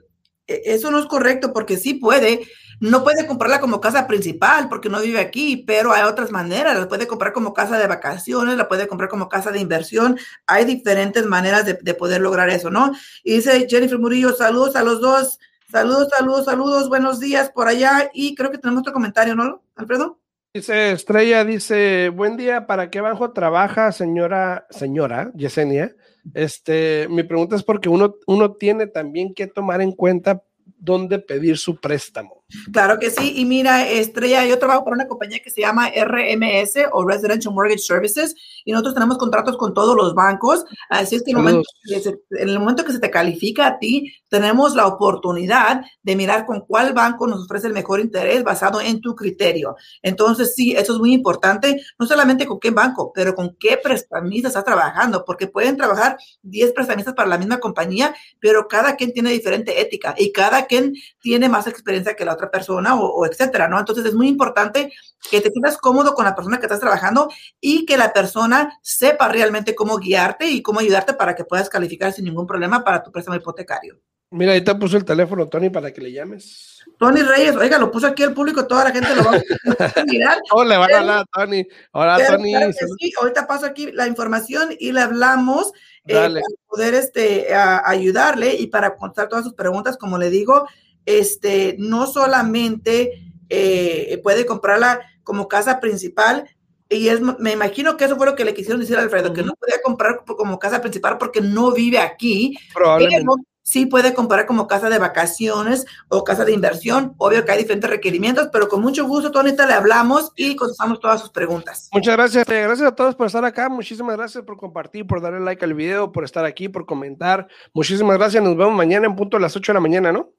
eso 0.47 0.91
no 0.91 0.99
es 0.99 1.07
correcto 1.07 1.53
porque 1.53 1.77
sí 1.77 1.95
puede, 1.95 2.47
no 2.81 3.05
puede 3.05 3.27
comprarla 3.27 3.61
como 3.61 3.81
casa 3.81 4.07
principal 4.07 4.69
porque 4.69 4.89
no 4.89 5.01
vive 5.01 5.21
aquí, 5.21 5.65
pero 5.67 5.93
hay 5.93 6.03
otras 6.03 6.31
maneras, 6.31 6.79
la 6.79 6.89
puede 6.89 7.07
comprar 7.07 7.33
como 7.33 7.55
casa 7.55 7.79
de 7.79 7.87
vacaciones, 7.87 8.57
la 8.57 8.69
puede 8.69 8.89
comprar 8.89 9.09
como 9.09 9.29
casa 9.29 9.51
de 9.51 9.61
inversión, 9.61 10.19
hay 10.47 10.65
diferentes 10.65 11.27
maneras 11.27 11.65
de, 11.65 11.79
de 11.81 11.95
poder 11.95 12.21
lograr 12.21 12.51
eso, 12.51 12.71
¿no? 12.71 12.93
Y 13.23 13.37
dice 13.37 13.67
Jennifer 13.69 13.99
Murillo, 13.99 14.35
saludos 14.35 14.77
a 14.77 14.83
los 14.83 15.01
dos, 15.01 15.39
saludos, 15.71 16.09
saludos, 16.17 16.45
saludos, 16.45 16.89
buenos 16.89 17.21
días 17.21 17.51
por 17.51 17.69
allá 17.69 18.11
y 18.13 18.35
creo 18.35 18.51
que 18.51 18.59
tenemos 18.59 18.81
otro 18.81 18.93
comentario, 18.93 19.35
¿no, 19.35 19.63
Alfredo? 19.77 20.22
Dice 20.55 20.93
Estrella, 20.93 21.47
dice, 21.47 22.11
buen 22.11 22.37
día, 22.37 22.67
¿para 22.67 22.91
qué 22.91 23.01
banco 23.01 23.33
trabaja 23.33 23.91
señora, 23.91 24.67
señora 24.69 25.33
Yesenia? 25.35 25.97
Este, 26.35 27.07
mi 27.09 27.23
pregunta 27.23 27.57
es 27.57 27.63
porque 27.63 27.89
uno, 27.89 28.17
uno 28.27 28.53
tiene 28.53 28.87
también 28.87 29.33
que 29.33 29.47
tomar 29.47 29.81
en 29.81 29.93
cuenta 29.93 30.43
dónde 30.77 31.21
pedir 31.21 31.57
su 31.57 31.81
préstamo. 31.81 32.42
Claro 32.73 32.99
que 32.99 33.11
sí. 33.11 33.35
Y 33.37 33.45
mira, 33.45 33.89
Estrella, 33.89 34.45
yo 34.47 34.59
trabajo 34.59 34.85
para 34.85 34.97
una 34.97 35.09
compañía 35.09 35.41
que 35.43 35.51
se 35.51 35.61
llama 35.61 35.89
RMS 35.89 36.89
o 36.93 37.07
Residential 37.07 37.55
Mortgage 37.55 37.83
Services 37.83 38.35
y 38.65 38.73
nosotros 38.73 38.95
tenemos 38.95 39.19
contratos 39.19 39.57
con 39.57 39.75
todos 39.75 39.97
los 39.97 40.15
bancos. 40.15 40.65
Así 40.89 41.17
es 41.17 41.23
que 41.23 41.33
en 41.33 41.39
el, 41.39 41.43
momento 41.43 41.69
que 41.85 42.01
se, 42.01 42.11
en 42.31 42.49
el 42.49 42.59
momento 42.59 42.85
que 42.85 42.93
se 42.93 43.01
te 43.01 43.11
califica 43.11 43.67
a 43.67 43.79
ti, 43.79 44.13
tenemos 44.29 44.75
la 44.75 44.87
oportunidad 44.87 45.83
de 46.03 46.17
mirar 46.17 46.47
con 46.47 46.61
cuál 46.61 46.93
banco 46.93 47.27
nos 47.27 47.45
ofrece 47.45 47.67
el 47.67 47.73
mejor 47.73 48.01
interés 48.01 48.43
basado 48.45 48.81
en 48.81 49.01
tu 49.01 49.15
criterio. 49.15 49.77
Entonces, 50.03 50.55
sí, 50.55 50.73
eso 50.73 50.95
es 50.95 50.99
muy 50.99 51.13
importante, 51.13 51.83
no 51.99 52.07
solamente 52.07 52.47
con 52.47 52.59
qué 52.59 52.71
banco, 52.71 53.13
pero 53.15 53.35
con 53.35 53.57
qué 53.59 53.79
prestamista 53.83 54.49
estás 54.49 54.65
trabajando, 54.65 55.25
porque 55.25 55.47
pueden 55.47 55.77
trabajar 55.77 56.17
10 56.43 56.73
prestamistas 56.73 57.15
para 57.15 57.29
la 57.29 57.39
misma 57.39 57.59
compañía, 57.59 58.15
pero 58.41 58.69
cada 58.69 58.97
quien 58.97 59.13
tiene 59.13 59.31
diferente 59.31 59.81
ética 59.81 60.15
y 60.17 60.33
cada 60.33 60.67
quien 60.67 60.95
tiene 61.21 61.49
más 61.49 61.67
experiencia 61.67 62.15
que 62.15 62.25
la 62.25 62.35
otra 62.35 62.42
persona 62.51 62.95
o, 62.95 63.07
o, 63.07 63.27
etcétera, 63.27 63.69
¿no? 63.69 63.79
Entonces 63.79 64.05
es 64.05 64.15
muy 64.15 64.29
importante 64.29 64.93
que 65.31 65.41
te 65.41 65.51
sientas 65.51 65.79
cómodo 65.79 66.15
con 66.15 66.25
la 66.25 66.35
persona 66.35 66.59
que 66.59 66.67
estás 66.67 66.81
trabajando 66.81 67.29
y 67.61 67.87
que 67.87 67.97
la 67.97 68.13
persona 68.13 68.79
sepa 68.83 69.29
realmente 69.29 69.75
cómo 69.75 69.99
guiarte 69.99 70.47
y 70.47 70.63
cómo 70.63 70.81
ayudarte 70.81 71.15
para 71.15 71.35
que 71.35 71.45
puedas 71.45 71.69
calificar 71.69 72.13
sin 72.13 72.25
ningún 72.25 72.47
problema 72.47 72.85
para 72.85 73.03
tu 73.03 73.13
préstamo 73.13 73.37
hipotecario. 73.37 74.01
Mira, 74.33 74.53
ahí 74.53 74.63
te 74.63 74.75
puso 74.75 74.97
el 74.97 75.05
teléfono, 75.05 75.47
Tony, 75.47 75.69
para 75.69 75.93
que 75.93 76.01
le 76.01 76.11
llames. 76.11 76.83
Tony 76.99 77.21
Reyes, 77.21 77.55
oiga, 77.55 77.79
lo 77.79 77.91
puso 77.91 78.07
aquí 78.07 78.23
el 78.23 78.33
público, 78.33 78.67
toda 78.67 78.85
la 78.85 78.91
gente 78.91 79.15
lo 79.15 79.25
va 79.25 79.33
a 79.33 80.05
mirar. 80.07 80.39
le 80.67 80.77
van 80.79 80.93
a 80.93 80.99
hablar 80.99 81.27
Tony. 81.31 81.67
Hola, 81.93 82.17
Pero, 82.17 82.39
Tony. 82.39 82.53
claro 82.53 82.73
sí, 82.73 83.13
ahorita 83.21 83.47
paso 83.47 83.67
aquí 83.67 83.93
la 83.93 84.07
información 84.07 84.71
y 84.79 84.93
le 84.93 85.03
hablamos 85.03 85.73
eh, 86.07 86.15
para 86.15 86.41
poder 86.67 86.95
este, 86.95 87.55
a, 87.55 87.87
ayudarle 87.87 88.55
y 88.55 88.69
para 88.69 88.97
contestar 88.97 89.29
todas 89.29 89.45
sus 89.45 89.53
preguntas, 89.53 89.99
como 89.99 90.17
le 90.17 90.31
digo, 90.31 90.67
este, 91.07 91.77
no 91.79 92.07
solamente 92.07 93.33
eh, 93.49 94.21
puede 94.23 94.47
comprarla 94.47 95.01
como 95.25 95.49
casa 95.49 95.81
principal, 95.81 96.49
y 96.89 97.09
es, 97.09 97.21
me 97.21 97.53
imagino 97.53 97.97
que 97.97 98.05
eso 98.05 98.17
fue 98.17 98.27
lo 98.27 98.35
que 98.35 98.45
le 98.45 98.55
quisieron 98.55 98.81
decir 98.81 98.97
a 98.97 99.03
Alfredo, 99.03 99.29
uh 99.29 99.33
-huh. 99.33 99.37
que 99.37 99.43
no 99.43 99.55
podía 99.55 99.81
comprar 99.83 100.25
como 100.25 100.59
casa 100.59 100.81
principal 100.81 101.19
porque 101.19 101.41
no 101.41 101.73
vive 101.73 101.99
aquí. 101.99 102.57
Probablemente. 102.75 103.25
Pero 103.25 103.37
sí 103.63 103.87
puede 103.87 104.13
comprar 104.13 104.47
como 104.47 104.67
casa 104.67 104.91
de 104.91 104.99
vacaciones 104.99 105.87
o 106.09 106.25
casa 106.25 106.45
de 106.45 106.53
inversión. 106.53 107.15
Obvio 107.19 107.45
que 107.45 107.53
hay 107.53 107.59
diferentes 107.59 107.89
requerimientos, 107.89 108.49
pero 108.53 108.69
con 108.69 108.83
mucho 108.83 109.07
gusto, 109.07 109.31
Tony, 109.31 109.53
le 109.53 109.73
hablamos 109.73 110.33
y 110.37 110.57
contestamos 110.57 111.01
todas 111.01 111.21
sus 111.21 111.31
preguntas. 111.31 111.89
Muchas 111.93 112.17
gracias. 112.17 112.47
Gracias 112.47 112.89
a 112.89 112.95
todos 112.95 113.15
por 113.15 113.27
estar 113.27 113.45
acá. 113.45 113.69
Muchísimas 113.69 114.17
gracias 114.17 114.45
por 114.45 114.57
compartir, 114.57 115.07
por 115.07 115.21
darle 115.21 115.41
like 115.41 115.65
al 115.65 115.75
video, 115.75 116.13
por 116.13 116.25
estar 116.25 116.45
aquí, 116.45 116.69
por 116.69 116.87
comentar. 116.87 117.47
Muchísimas 117.73 118.19
gracias. 118.19 118.43
Nos 118.43 118.57
vemos 118.57 118.75
mañana 118.75 119.07
en 119.07 119.17
punto 119.17 119.37
a 119.37 119.41
las 119.41 119.57
8 119.57 119.73
de 119.73 119.75
la 119.75 119.81
mañana, 119.81 120.13
¿no? 120.13 120.31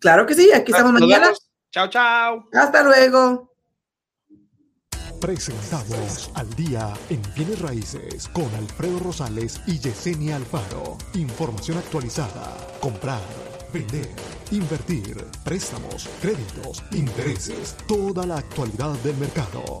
Claro 0.00 0.26
que 0.26 0.34
sí. 0.34 0.50
Aquí 0.52 0.72
estamos 0.72 0.92
Nos 0.92 1.02
mañana. 1.02 1.26
vemos. 1.26 1.50
Chao, 1.70 1.88
chao. 1.88 2.44
Hasta 2.52 2.82
luego. 2.82 3.48
Presentamos 5.20 6.30
al 6.34 6.48
día 6.54 6.94
en 7.10 7.20
bienes 7.34 7.60
raíces 7.60 8.28
con 8.28 8.46
Alfredo 8.54 9.00
Rosales 9.00 9.60
y 9.66 9.78
Yesenia 9.78 10.36
Alfaro. 10.36 10.96
Información 11.14 11.76
actualizada. 11.78 12.56
Comprar, 12.80 13.20
vender, 13.72 14.08
invertir, 14.52 15.16
préstamos, 15.44 16.08
créditos, 16.22 16.84
intereses, 16.92 17.76
toda 17.88 18.24
la 18.26 18.36
actualidad 18.38 18.92
del 19.02 19.16
mercado. 19.16 19.80